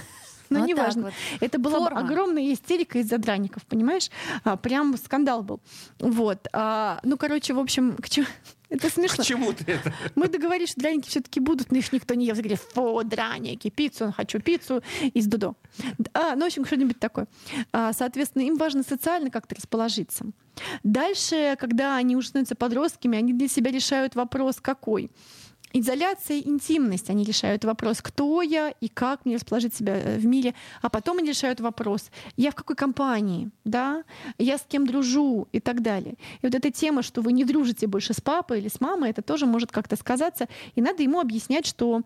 Но 0.49 0.59
Вот 0.62 0.67
так 0.67 0.77
неважно. 0.77 1.01
вот. 1.03 1.13
Это 1.41 1.59
была 1.59 1.79
Форма. 1.79 1.99
огромная 2.01 2.53
истерика 2.53 2.99
из-за 2.99 3.17
драников, 3.17 3.63
понимаешь? 3.65 4.09
А, 4.43 4.57
прям 4.57 4.97
скандал 4.97 5.43
был. 5.43 5.59
Вот. 5.99 6.47
А, 6.53 6.99
ну, 7.03 7.17
короче, 7.17 7.53
в 7.53 7.59
общем, 7.59 7.95
к 7.97 8.09
чему... 8.09 8.25
Это 8.69 8.88
смешно. 8.91 9.23
к 9.23 9.25
чему 9.25 9.51
ты 9.51 9.63
это? 9.71 9.91
Мы 10.13 10.27
договорились, 10.27 10.69
что 10.69 10.81
драники 10.81 11.09
все-таки 11.09 11.39
будут, 11.39 11.71
но 11.71 11.79
их 11.79 11.91
никто 11.91 12.13
не 12.13 12.27
ест. 12.27 12.39
Говорит, 12.39 12.59
фу, 12.59 13.01
драники, 13.03 13.71
пиццу, 13.71 14.13
хочу 14.15 14.39
пиццу 14.39 14.83
из 15.15 15.25
Дудо. 15.25 15.55
А, 16.13 16.35
ну, 16.35 16.43
в 16.43 16.45
общем, 16.45 16.65
что-нибудь 16.65 16.99
такое. 16.99 17.25
А, 17.73 17.93
соответственно, 17.93 18.43
им 18.43 18.57
важно 18.57 18.83
социально 18.83 19.31
как-то 19.31 19.55
расположиться. 19.55 20.25
Дальше, 20.83 21.55
когда 21.59 21.95
они 21.95 22.15
уже 22.15 22.27
становятся 22.27 22.53
подростками, 22.55 23.17
они 23.17 23.33
для 23.33 23.47
себя 23.47 23.71
решают 23.71 24.13
вопрос 24.13 24.57
какой? 24.62 25.09
Изоляция 25.71 26.39
интимность. 26.39 27.10
Они 27.10 27.23
решают 27.23 27.63
вопрос, 27.63 28.01
кто 28.01 28.41
я 28.41 28.73
и 28.82 28.88
как 28.88 29.25
мне 29.25 29.36
расположить 29.36 29.75
себя 29.75 29.95
э, 29.95 30.17
в 30.17 30.25
мире. 30.25 30.55
А 30.82 30.89
потом 30.89 31.19
они 31.19 31.29
решают 31.29 31.60
вопрос, 31.60 32.10
я 32.38 32.51
в 32.51 32.55
какой 32.55 32.75
компании, 32.75 33.49
да, 33.65 34.03
я 34.39 34.58
с 34.58 34.65
кем 34.67 34.88
дружу 34.88 35.47
и 35.51 35.60
так 35.60 35.82
далее. 35.82 36.15
И 36.41 36.45
вот 36.45 36.55
эта 36.55 36.71
тема, 36.71 37.03
что 37.03 37.21
вы 37.21 37.34
не 37.34 37.45
дружите 37.45 37.86
больше 37.86 38.13
с 38.13 38.21
папой 38.21 38.60
или 38.60 38.67
с 38.67 38.82
мамой, 38.82 39.12
это 39.12 39.21
тоже 39.21 39.45
может 39.45 39.71
как-то 39.71 39.95
сказаться. 39.95 40.47
И 40.75 40.82
надо 40.82 41.03
ему 41.03 41.19
объяснять, 41.19 41.67
что 41.67 42.01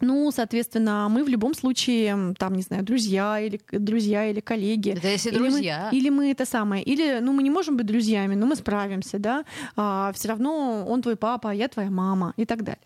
ну, 0.00 0.30
соответственно, 0.32 1.08
мы 1.10 1.24
в 1.24 1.28
любом 1.28 1.54
случае, 1.54 2.34
там, 2.38 2.54
не 2.54 2.62
знаю, 2.62 2.82
друзья 2.84 3.40
или 3.40 3.60
друзья 3.72 4.26
или 4.26 4.40
коллеги. 4.40 4.90
Это 4.90 5.08
если 5.08 5.30
Или 5.30 5.38
мы- 5.38 5.50
друзья. 5.50 5.88
или 5.92 6.08
мы 6.10 6.30
это 6.30 6.46
самое. 6.46 6.82
Или, 6.82 7.18
ну, 7.20 7.32
мы 7.32 7.42
не 7.42 7.50
можем 7.50 7.76
быть 7.76 7.86
друзьями, 7.86 8.34
но 8.34 8.46
мы 8.46 8.56
справимся, 8.56 9.18
да. 9.18 9.44
все 10.12 10.28
равно 10.28 10.84
он 10.86 11.02
твой 11.02 11.16
папа, 11.16 11.50
а 11.50 11.54
я 11.54 11.68
твоя 11.68 11.90
мама 11.90 12.34
и 12.36 12.44
так 12.44 12.62
далее. 12.62 12.80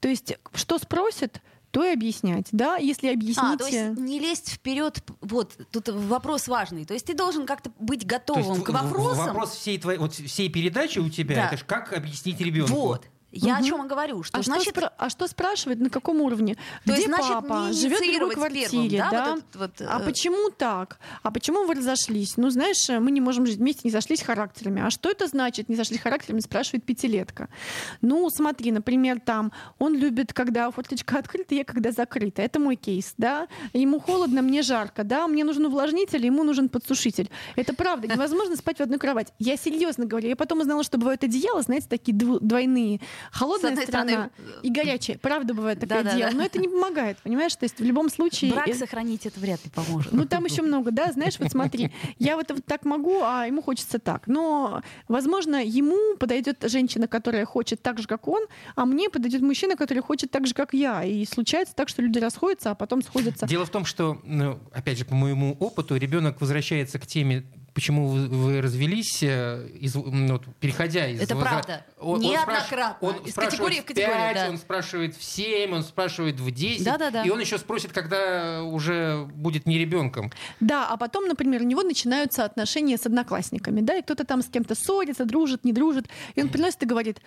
То 0.00 0.08
есть, 0.08 0.36
что 0.54 0.78
спросит, 0.78 1.40
то 1.70 1.84
и 1.84 1.92
объяснять, 1.92 2.46
да. 2.52 2.76
Если 2.76 3.08
объясните... 3.08 3.40
А, 3.42 3.56
то 3.56 3.66
есть 3.66 3.98
не 3.98 4.18
лезть 4.18 4.50
вперед. 4.50 5.02
Вот, 5.20 5.58
тут 5.70 5.88
вопрос 5.88 6.48
важный. 6.48 6.84
То 6.86 6.94
есть 6.94 7.04
ты 7.06 7.14
должен 7.14 7.44
как-то 7.46 7.70
быть 7.78 8.00
То 8.02 8.06
готовым 8.06 8.54
есть 8.54 8.64
к 8.64 8.70
вопросам. 8.70 9.26
Вопрос 9.26 9.50
всей 9.56 9.78
твоей, 9.78 9.98
вот 9.98 10.14
всей 10.14 10.48
передачи 10.48 11.00
у 11.00 11.10
тебя, 11.10 11.34
Да. 11.36 11.46
это 11.48 11.56
ж 11.58 11.64
как 11.66 11.92
объяснить 11.92 12.40
ребенку? 12.40 12.72
Вот. 12.74 13.06
Я 13.32 13.54
Мгм. 13.56 13.64
о 13.64 13.66
чем 13.68 13.84
и 13.84 13.88
говорю, 13.88 14.22
что 14.22 14.38
а, 14.38 14.42
значит 14.42 14.68
что 14.72 14.80
спра- 14.80 14.92
а 14.96 15.10
что 15.10 15.26
спрашивать, 15.26 15.78
на 15.80 15.90
каком 15.90 16.20
уровне? 16.22 16.54
То 16.54 16.60
Где 16.92 16.94
есть, 16.94 17.06
значит, 17.06 17.28
папа? 17.28 17.72
Живет 17.72 17.98
в 17.98 18.00
другой 18.00 18.06
инициировать 18.06 18.36
квартире, 18.36 18.68
первым, 18.70 18.88
да, 18.98 19.10
да? 19.10 19.30
вот 19.34 19.38
этот 19.38 19.56
вот, 19.80 19.88
А 19.88 20.00
э, 20.00 20.04
почему 20.04 20.50
так? 20.50 20.98
А 21.22 21.30
почему 21.30 21.64
вы 21.66 21.74
разошлись? 21.74 22.36
Ну, 22.36 22.50
знаешь, 22.50 22.88
мы 22.88 23.10
не 23.10 23.20
можем 23.20 23.44
жить 23.46 23.58
вместе, 23.58 23.82
не 23.84 23.90
сошлись 23.90 24.22
характерами. 24.22 24.80
А 24.86 24.90
что 24.90 25.10
это 25.10 25.26
значит, 25.26 25.68
не 25.68 25.76
сошлись 25.76 26.00
характерами, 26.00 26.40
спрашивает 26.40 26.84
пятилетка. 26.84 27.48
Ну, 28.00 28.30
смотри, 28.30 28.70
например, 28.72 29.20
там, 29.20 29.52
он 29.78 29.96
любит, 29.96 30.32
когда 30.32 30.70
форточка 30.70 31.18
открыта, 31.18 31.54
я 31.56 31.64
когда 31.64 31.90
закрыта. 31.90 32.42
Это 32.42 32.58
мой 32.60 32.76
кейс, 32.76 33.12
да? 33.18 33.48
Ему 33.72 33.98
холодно, 34.00 34.40
мне 34.40 34.62
жарко, 34.62 35.04
да? 35.04 35.26
Мне 35.26 35.44
нужен 35.44 35.66
увлажнитель, 35.66 36.24
ему 36.24 36.44
нужен 36.44 36.68
подсушитель. 36.68 37.28
Это 37.56 37.74
правда, 37.74 38.06
невозможно 38.06 38.56
спать 38.56 38.78
в 38.78 38.82
одной 38.82 38.98
кровати. 38.98 39.32
Я 39.38 39.56
серьезно 39.56 40.06
говорю. 40.06 40.28
Я 40.28 40.36
потом 40.36 40.60
узнала, 40.60 40.84
что 40.84 40.96
бывают 40.96 41.22
одеяла, 41.24 41.60
знаете, 41.62 41.86
такие 41.90 42.16
двойные. 42.16 43.00
Холодная 43.30 43.72
одной 43.72 43.86
сторона 43.86 44.08
стороны, 44.08 44.30
и 44.62 44.70
горячая. 44.70 45.18
Правда 45.18 45.54
бывает 45.54 45.80
такое 45.80 46.02
Да-да-да. 46.02 46.16
дело. 46.16 46.30
Но 46.30 46.44
это 46.44 46.58
не 46.58 46.68
помогает, 46.68 47.18
понимаешь? 47.18 47.54
То 47.56 47.64
есть 47.64 47.78
в 47.78 47.84
любом 47.84 48.10
случае... 48.10 48.52
брак 48.52 48.68
э, 48.68 48.74
сохранить 48.74 49.26
это 49.26 49.38
вряд 49.40 49.64
ли 49.64 49.70
поможет. 49.70 50.12
ну, 50.12 50.24
там 50.26 50.44
еще 50.44 50.62
много, 50.62 50.90
да, 50.90 51.12
знаешь, 51.12 51.38
вот 51.38 51.50
смотри, 51.50 51.92
я 52.18 52.36
вот, 52.36 52.50
вот 52.50 52.64
так 52.64 52.84
могу, 52.84 53.20
а 53.22 53.46
ему 53.46 53.62
хочется 53.62 53.98
так. 53.98 54.26
Но, 54.26 54.82
возможно, 55.08 55.62
ему 55.64 56.16
подойдет 56.16 56.64
женщина, 56.68 57.08
которая 57.08 57.44
хочет 57.44 57.82
так 57.82 57.98
же, 57.98 58.06
как 58.06 58.28
он, 58.28 58.44
а 58.74 58.84
мне 58.84 59.10
подойдет 59.10 59.42
мужчина, 59.42 59.76
который 59.76 60.02
хочет 60.02 60.30
так 60.30 60.46
же, 60.46 60.54
как 60.54 60.74
я. 60.74 61.04
И 61.04 61.24
случается 61.24 61.74
так, 61.74 61.88
что 61.88 62.02
люди 62.02 62.18
расходятся, 62.18 62.70
а 62.70 62.74
потом 62.74 63.02
сходятся. 63.02 63.46
Дело 63.46 63.64
в 63.64 63.70
том, 63.70 63.84
что, 63.84 64.20
ну, 64.24 64.58
опять 64.72 64.98
же, 64.98 65.04
по 65.04 65.14
моему 65.14 65.56
опыту, 65.60 65.96
ребенок 65.96 66.40
возвращается 66.40 66.98
к 66.98 67.06
теме, 67.06 67.44
почему 67.76 68.08
вы, 68.08 68.26
вы 68.28 68.62
развелись, 68.62 69.22
э, 69.22 69.68
из, 69.78 69.94
ну, 69.94 70.40
переходя 70.60 71.06
из... 71.08 71.20
Это 71.20 71.34
возра- 71.34 71.40
правда. 71.42 71.86
Он, 72.00 72.14
он 72.14 72.20
Неоднократно. 72.22 72.74
спраш- 72.74 72.96
Он 73.02 73.14
Из 73.16 73.32
спрашивает 73.32 73.50
категории 73.50 73.80
в 73.80 73.84
категорию, 73.84 74.16
5, 74.16 74.34
да. 74.34 74.48
он 74.48 74.56
спрашивает 74.56 75.14
в 75.14 75.22
7, 75.22 75.74
он 75.74 75.82
спрашивает 75.82 76.40
в 76.40 76.50
10. 76.50 76.84
Да-да-да. 76.84 77.22
И 77.22 77.28
он 77.28 77.38
еще 77.38 77.58
спросит, 77.58 77.92
когда 77.92 78.62
уже 78.62 79.28
будет 79.34 79.66
не 79.66 79.76
ребенком. 79.78 80.32
Да, 80.60 80.88
а 80.88 80.96
потом, 80.96 81.28
например, 81.28 81.60
у 81.60 81.64
него 81.64 81.82
начинаются 81.82 82.46
отношения 82.46 82.96
с 82.96 83.04
одноклассниками, 83.04 83.82
да, 83.82 83.98
и 83.98 84.02
кто-то 84.02 84.24
там 84.24 84.40
с 84.40 84.46
кем-то 84.46 84.74
ссорится, 84.74 85.26
дружит, 85.26 85.64
не 85.66 85.74
дружит, 85.74 86.08
и 86.34 86.40
он 86.42 86.48
приносит 86.48 86.82
и 86.82 86.86
говорит, 86.86 87.20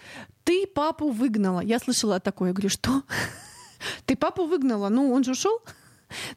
ты 0.46 0.66
папу 0.66 1.12
выгнала. 1.12 1.60
Я 1.60 1.78
слышала 1.78 2.20
такое, 2.20 2.50
я 2.50 2.54
говорю, 2.54 2.70
что? 2.70 3.04
Ты 4.08 4.16
папу 4.16 4.46
выгнала, 4.46 4.90
ну 4.90 5.14
он 5.14 5.24
же 5.24 5.32
ушел? 5.32 5.62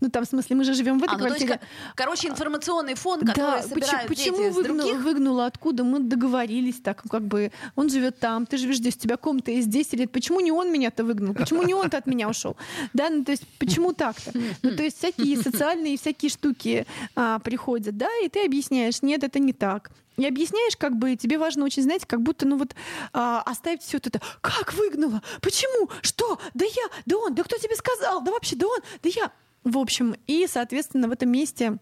Ну 0.00 0.08
там, 0.10 0.24
в 0.24 0.28
смысле, 0.28 0.56
мы 0.56 0.64
же 0.64 0.74
живем 0.74 0.98
в 0.98 1.02
этой 1.04 1.14
А, 1.14 1.18
ну, 1.18 1.24
есть, 1.26 1.38
квартире. 1.46 1.58
ко- 1.58 1.66
короче, 1.94 2.28
информационный 2.28 2.94
фон, 2.94 3.20
который 3.20 3.34
Да, 3.34 3.62
собирают 3.62 4.08
почему, 4.08 4.36
дети 4.36 4.38
почему 4.38 4.52
с 4.52 4.54
выгнала, 4.56 4.82
других. 4.88 5.04
выгнала? 5.04 5.46
Откуда? 5.46 5.84
Мы 5.84 6.00
договорились 6.00 6.80
так, 6.80 7.02
как 7.10 7.22
бы 7.22 7.52
он 7.76 7.88
живет 7.88 8.18
там, 8.18 8.46
ты 8.46 8.56
живешь 8.56 8.76
здесь, 8.76 8.96
у 8.96 8.98
тебя 8.98 9.16
комната 9.16 9.50
есть 9.50 9.68
здесь, 9.68 9.88
или 9.92 10.06
почему 10.06 10.40
не 10.40 10.52
он 10.52 10.70
меня-то 10.72 11.04
выгнал? 11.04 11.34
Почему 11.34 11.62
не 11.62 11.74
он-то 11.74 11.98
от 11.98 12.06
меня 12.06 12.28
ушел? 12.28 12.56
Да, 12.92 13.10
ну 13.10 13.24
то 13.24 13.32
есть 13.32 13.44
почему 13.58 13.92
так-то? 13.92 14.32
Ну 14.62 14.76
то 14.76 14.82
есть 14.82 14.98
всякие 14.98 15.36
социальные 15.36 15.96
всякие 15.98 16.30
штуки 16.30 16.86
а, 17.14 17.38
приходят, 17.38 17.96
да, 17.96 18.08
и 18.22 18.28
ты 18.28 18.44
объясняешь, 18.44 19.02
нет, 19.02 19.24
это 19.24 19.38
не 19.38 19.52
так. 19.52 19.90
И 20.18 20.26
объясняешь, 20.26 20.76
как 20.76 20.96
бы 20.96 21.16
тебе 21.16 21.38
важно 21.38 21.64
очень, 21.64 21.82
знаете, 21.82 22.06
как 22.06 22.20
будто, 22.20 22.46
ну 22.46 22.58
вот, 22.58 22.74
а, 23.14 23.40
оставить 23.46 23.80
все 23.82 23.96
это. 23.96 24.20
Как 24.42 24.74
выгнала? 24.74 25.22
Почему? 25.40 25.88
Что? 26.02 26.38
Да 26.52 26.66
я, 26.66 26.82
да 27.06 27.16
он, 27.16 27.34
да 27.34 27.42
кто 27.42 27.56
тебе 27.56 27.74
сказал? 27.76 28.20
Да 28.22 28.30
вообще, 28.30 28.54
да 28.56 28.66
он, 28.66 28.78
да 29.02 29.08
я. 29.14 29.32
В 29.64 29.78
общем, 29.78 30.14
и, 30.26 30.46
соответственно, 30.48 31.08
в 31.08 31.12
этом 31.12 31.30
месте 31.30 31.78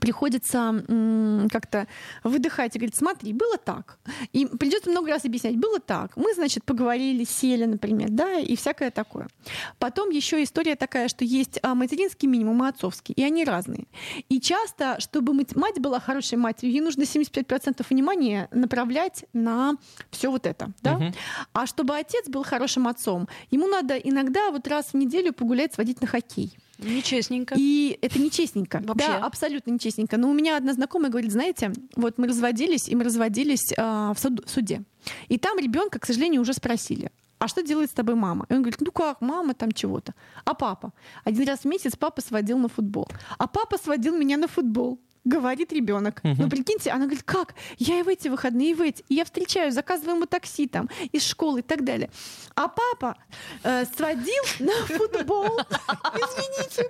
приходится 0.00 0.84
как-то 1.50 1.86
выдыхать 2.22 2.76
и 2.76 2.78
говорить, 2.78 2.96
смотри, 2.96 3.32
было 3.32 3.56
так. 3.56 3.98
И 4.32 4.46
придется 4.46 4.90
много 4.90 5.10
раз 5.10 5.24
объяснять, 5.24 5.56
было 5.56 5.80
так. 5.80 6.16
Мы, 6.16 6.34
значит, 6.34 6.64
поговорили, 6.64 7.24
сели, 7.24 7.64
например, 7.64 8.08
да, 8.10 8.38
и 8.38 8.54
всякое 8.56 8.90
такое. 8.90 9.28
Потом 9.78 10.10
еще 10.10 10.42
история 10.42 10.76
такая, 10.76 11.08
что 11.08 11.24
есть 11.24 11.58
а, 11.62 11.74
материнский 11.74 12.28
минимум 12.28 12.64
и 12.64 12.68
отцовский, 12.68 13.14
и 13.14 13.22
они 13.22 13.44
разные. 13.44 13.86
И 14.28 14.40
часто, 14.40 15.00
чтобы 15.00 15.34
мать 15.34 15.80
была 15.80 16.00
хорошей 16.00 16.38
матерью, 16.38 16.74
ей 16.74 16.80
нужно 16.80 17.02
75% 17.02 17.84
внимания 17.88 18.48
направлять 18.52 19.24
на 19.32 19.76
все 20.10 20.30
вот 20.30 20.46
это, 20.46 20.72
да. 20.82 20.96
Мгм. 20.96 21.14
А 21.52 21.66
чтобы 21.66 21.96
отец 21.96 22.28
был 22.28 22.44
хорошим 22.44 22.88
отцом, 22.88 23.28
ему 23.50 23.66
надо 23.66 23.96
иногда 23.96 24.50
вот 24.50 24.68
раз 24.68 24.92
в 24.92 24.94
неделю 24.94 25.32
погулять, 25.32 25.74
сводить 25.74 26.00
на 26.00 26.06
хоккей. 26.06 26.56
Нечестненько. 26.78 27.54
И 27.58 27.98
это 28.02 28.18
нечестненько. 28.20 28.80
Вообще. 28.84 29.06
Да, 29.06 29.18
абсолютно 29.18 29.70
нечестненько. 29.72 30.16
Но 30.16 30.30
у 30.30 30.32
меня 30.32 30.56
одна 30.56 30.72
знакомая 30.72 31.10
говорит, 31.10 31.32
знаете, 31.32 31.72
вот 31.96 32.18
мы 32.18 32.28
разводились, 32.28 32.88
и 32.88 32.94
мы 32.94 33.04
разводились 33.04 33.72
а, 33.76 34.12
в, 34.14 34.18
суд- 34.18 34.48
суде. 34.48 34.82
И 35.28 35.38
там 35.38 35.58
ребенка, 35.58 35.98
к 35.98 36.06
сожалению, 36.06 36.42
уже 36.42 36.52
спросили. 36.54 37.10
А 37.38 37.46
что 37.46 37.62
делает 37.62 37.90
с 37.90 37.94
тобой 37.94 38.14
мама? 38.14 38.46
И 38.48 38.54
он 38.54 38.62
говорит, 38.62 38.80
ну 38.80 38.90
как, 38.90 39.20
мама 39.20 39.54
там 39.54 39.70
чего-то. 39.72 40.14
А 40.44 40.54
папа? 40.54 40.92
Один 41.24 41.46
раз 41.46 41.60
в 41.60 41.64
месяц 41.66 41.94
папа 41.96 42.20
сводил 42.20 42.58
на 42.58 42.68
футбол. 42.68 43.08
А 43.38 43.46
папа 43.46 43.76
сводил 43.78 44.16
меня 44.16 44.36
на 44.36 44.48
футбол. 44.48 44.98
Говорит 45.28 45.72
ребенок. 45.72 46.24
Мгм. 46.24 46.36
Ну, 46.38 46.48
прикиньте, 46.48 46.90
она 46.90 47.04
говорит, 47.04 47.22
как? 47.22 47.54
Я 47.76 48.00
и 48.00 48.02
в 48.02 48.08
эти 48.08 48.28
выходные, 48.28 48.70
и 48.70 48.74
в 48.74 48.80
эти. 48.80 49.04
И 49.08 49.14
я 49.14 49.24
встречаю, 49.26 49.70
заказываю 49.72 50.16
ему 50.16 50.26
такси 50.26 50.66
там, 50.66 50.88
из 51.12 51.22
школы 51.24 51.60
и 51.60 51.62
так 51.62 51.84
далее. 51.84 52.10
А 52.54 52.68
папа 52.68 53.16
э, 53.62 53.84
сводил 53.94 54.42
на 54.58 54.72
футбол. 54.86 55.60
Извините. 56.14 56.88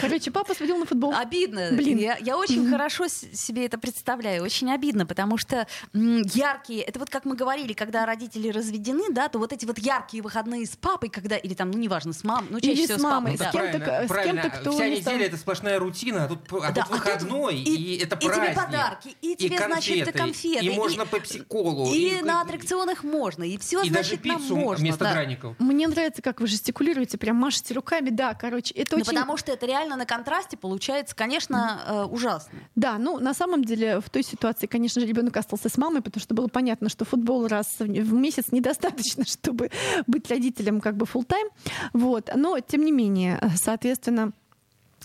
Короче, 0.00 0.30
папа 0.30 0.54
сводил 0.54 0.78
на 0.78 0.86
футбол. 0.86 1.12
Обидно. 1.14 1.70
Блин. 1.72 1.98
Я, 1.98 2.16
я 2.18 2.36
очень 2.38 2.70
хорошо 2.70 3.08
с- 3.08 3.26
себе 3.34 3.66
это 3.66 3.78
представляю. 3.78 4.42
Очень 4.42 4.72
обидно, 4.72 5.04
потому 5.04 5.36
что 5.38 5.66
м, 5.94 6.22
яркие... 6.22 6.82
Это 6.82 6.98
вот 6.98 7.10
как 7.10 7.24
мы 7.24 7.34
говорили, 7.34 7.72
когда 7.72 8.06
родители 8.06 8.48
разведены, 8.48 9.10
да, 9.10 9.28
то 9.28 9.38
вот 9.38 9.52
эти 9.52 9.66
вот 9.66 9.78
яркие 9.78 10.22
выходные 10.22 10.64
с 10.66 10.76
папой, 10.76 11.10
когда... 11.10 11.36
Или 11.36 11.54
там, 11.54 11.70
ну, 11.70 11.78
неважно, 11.78 12.12
с 12.12 12.24
мамой, 12.24 12.48
ну, 12.50 12.60
чаще 12.60 12.72
Или 12.72 12.84
всего 12.86 12.98
с 12.98 13.02
мамой, 13.02 13.36
с 13.36 13.40
с 13.40 13.44
папой, 13.44 13.60
да. 13.60 13.70
кем-то, 13.72 14.04
правильно, 14.08 14.40
с 14.40 14.42
кем-то, 14.44 14.60
кто 14.60 14.72
Вся 14.72 14.88
не 14.88 14.96
неделя 14.96 15.26
это 15.26 15.36
сплошная 15.36 15.78
рутина, 15.78 16.24
а 16.24 16.28
тут, 16.28 16.40
а 16.62 16.72
Да, 16.72 16.82
тут 16.84 17.00
а 17.06 17.07
выходной, 17.14 17.58
тут 17.58 17.66
и, 17.68 17.96
это 18.02 18.16
и 18.16 18.20
тебе 18.20 18.32
праздник. 18.32 18.54
подарки, 18.56 19.16
и 19.22 19.36
тебе, 19.36 19.58
значит, 19.58 20.12
конфеты, 20.12 20.64
И 20.64 20.68
и- 20.68 20.76
можно 20.76 21.06
пепси-колу. 21.06 21.92
И, 21.92 22.20
на 22.22 22.40
аттракционах 22.42 23.04
можно, 23.04 23.42
и 23.44 23.56
все, 23.58 23.82
И 23.82 23.90
даже 23.90 24.10
значит, 24.10 24.24
нам 24.24 24.38
пиццу 24.40 24.56
можно. 24.56 24.82
вместо 24.82 25.04
да. 25.04 25.12
драников. 25.12 25.56
Мне 25.58 25.88
нравится, 25.88 26.22
как 26.22 26.40
вы 26.40 26.46
жестикулируете, 26.46 27.18
прям 27.18 27.36
машете 27.36 27.74
руками. 27.74 28.10
Да, 28.10 28.34
короче, 28.34 28.74
это 28.74 28.96
Ну, 28.96 29.02
очень... 29.02 29.12
потому 29.12 29.36
что 29.36 29.52
это 29.52 29.66
реально 29.66 29.96
на 29.96 30.06
контрасте 30.06 30.56
получается, 30.56 31.14
конечно, 31.16 31.80
э, 31.86 32.02
ужасно. 32.04 32.58
Да, 32.74 32.98
ну 32.98 33.18
на 33.18 33.34
самом 33.34 33.64
деле 33.64 34.00
в 34.00 34.10
той 34.10 34.22
ситуации, 34.22 34.66
конечно 34.66 35.00
же, 35.00 35.06
ребенок 35.06 35.36
остался 35.36 35.68
с 35.68 35.76
мамой, 35.76 36.02
потому 36.02 36.22
что 36.22 36.34
было 36.34 36.48
понятно, 36.48 36.88
что 36.88 37.04
футбол 37.04 37.46
раз 37.46 37.66
в 37.78 38.12
месяц 38.12 38.46
недостаточно, 38.52 39.24
чтобы 39.26 39.70
быть 40.06 40.28
родителем 40.30 40.80
как 40.80 40.96
бы 40.96 41.06
full 41.06 41.24
тайм 41.24 41.48
Вот. 41.92 42.30
Но 42.34 42.58
тем 42.60 42.84
не 42.84 42.92
менее, 42.92 43.40
соответственно, 43.56 44.32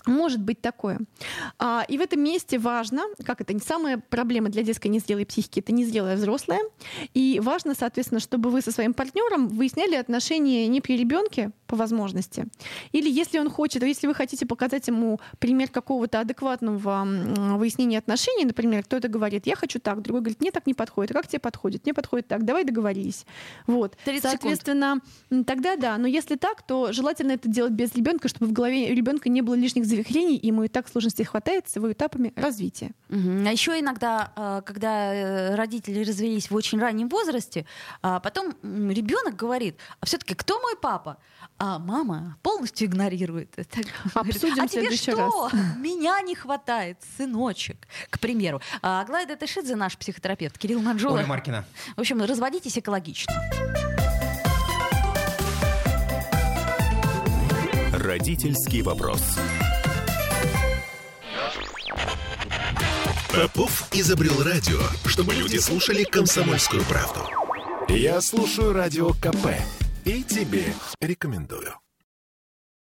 может 0.06 0.40
быть 0.40 0.60
такое. 0.60 1.00
А, 1.58 1.84
и 1.88 1.98
в 1.98 2.00
этом 2.00 2.20
месте 2.20 2.58
важно, 2.58 3.02
как 3.24 3.40
это 3.40 3.52
не 3.52 3.60
самая 3.60 3.98
проблема 3.98 4.48
для 4.48 4.62
детской 4.62 4.88
незрелой 4.88 5.26
психики, 5.26 5.60
это 5.60 5.72
незрелая 5.72 6.16
взрослая. 6.16 6.60
И 7.14 7.40
важно, 7.42 7.74
соответственно, 7.74 8.20
чтобы 8.20 8.50
вы 8.50 8.60
со 8.60 8.72
своим 8.72 8.94
партнером 8.94 9.48
выясняли 9.48 9.94
отношения 9.94 10.66
не 10.68 10.80
при 10.80 10.96
ребенке 10.96 11.52
по 11.74 11.76
возможности. 11.76 12.46
Или 12.92 13.10
если 13.10 13.40
он 13.40 13.50
хочет, 13.50 13.82
а 13.82 13.86
если 13.86 14.06
вы 14.06 14.14
хотите 14.14 14.46
показать 14.46 14.86
ему 14.86 15.18
пример 15.40 15.68
какого-то 15.68 16.20
адекватного 16.20 17.04
выяснения 17.56 17.98
отношений, 17.98 18.44
например, 18.44 18.84
кто-то 18.84 19.08
говорит, 19.08 19.46
я 19.46 19.56
хочу 19.56 19.80
так, 19.80 20.00
другой 20.02 20.20
говорит, 20.20 20.40
мне 20.40 20.52
так 20.52 20.66
не 20.66 20.74
подходит. 20.74 21.10
А 21.10 21.14
как 21.14 21.26
тебе 21.26 21.40
подходит? 21.40 21.84
Мне 21.84 21.92
подходит 21.92 22.28
так, 22.28 22.44
давай 22.44 22.64
договорились. 22.64 23.26
Вот. 23.66 23.96
30 24.04 24.22
секунд. 24.22 24.40
Соответственно, 24.40 25.00
м, 25.30 25.44
тогда 25.44 25.76
да. 25.76 25.98
Но 25.98 26.06
если 26.06 26.36
так, 26.36 26.62
то 26.62 26.92
желательно 26.92 27.32
это 27.32 27.48
делать 27.48 27.72
без 27.72 27.92
ребенка, 27.94 28.28
чтобы 28.28 28.46
в 28.46 28.52
голове 28.52 28.94
ребенка 28.94 29.28
не 29.28 29.42
было 29.42 29.54
лишних 29.54 29.84
завихрений, 29.84 30.36
и 30.36 30.46
ему 30.46 30.62
и 30.64 30.68
так 30.68 30.88
сложностей 30.88 31.24
хватает 31.24 31.68
с 31.68 31.76
его 31.76 31.90
этапами 31.90 32.32
развития. 32.36 32.92
Мгм. 33.08 33.46
А 33.46 33.50
еще 33.50 33.80
иногда, 33.80 34.32
э, 34.36 34.62
когда 34.64 35.14
э, 35.14 35.54
родители 35.56 36.04
развелись 36.04 36.50
в 36.50 36.54
очень 36.54 36.78
раннем 36.78 37.08
возрасте, 37.08 37.66
а 38.02 38.20
потом 38.20 38.54
ребенок 38.62 39.34
говорит, 39.34 39.76
а 40.00 40.06
все-таки 40.06 40.34
кто 40.34 40.60
мой 40.60 40.76
папа? 40.80 41.18
А 41.66 41.78
мама 41.78 42.36
полностью 42.42 42.88
игнорирует 42.88 43.54
это. 43.56 43.80
Обсудим 44.14 44.64
а 44.64 44.68
тебе 44.68 44.82
следующий 44.82 45.12
что? 45.12 45.50
Меня 45.78 46.20
не 46.20 46.34
хватает, 46.34 46.98
сыночек, 47.16 47.88
к 48.10 48.20
примеру. 48.20 48.60
А 48.82 49.00
Аглайда 49.00 49.34
Тышидзе, 49.34 49.74
наш 49.74 49.96
психотерапевт, 49.96 50.58
Кирилл 50.58 50.82
Манжула. 50.82 51.14
Оля 51.14 51.26
Маркина. 51.26 51.64
В 51.96 52.00
общем, 52.00 52.20
разводитесь 52.22 52.76
экологично. 52.76 53.32
Родительский 57.94 58.82
вопрос. 58.82 59.22
Попов 63.34 63.88
изобрел 63.94 64.42
радио, 64.42 64.80
чтобы 65.06 65.32
люди 65.32 65.56
слушали 65.56 66.04
комсомольскую 66.04 66.82
правду. 66.82 67.20
Я 67.88 68.20
слушаю 68.20 68.74
радио 68.74 69.14
КП 69.14 69.46
и 70.04 70.22
тебе 70.22 70.64
рекомендую. 71.00 71.83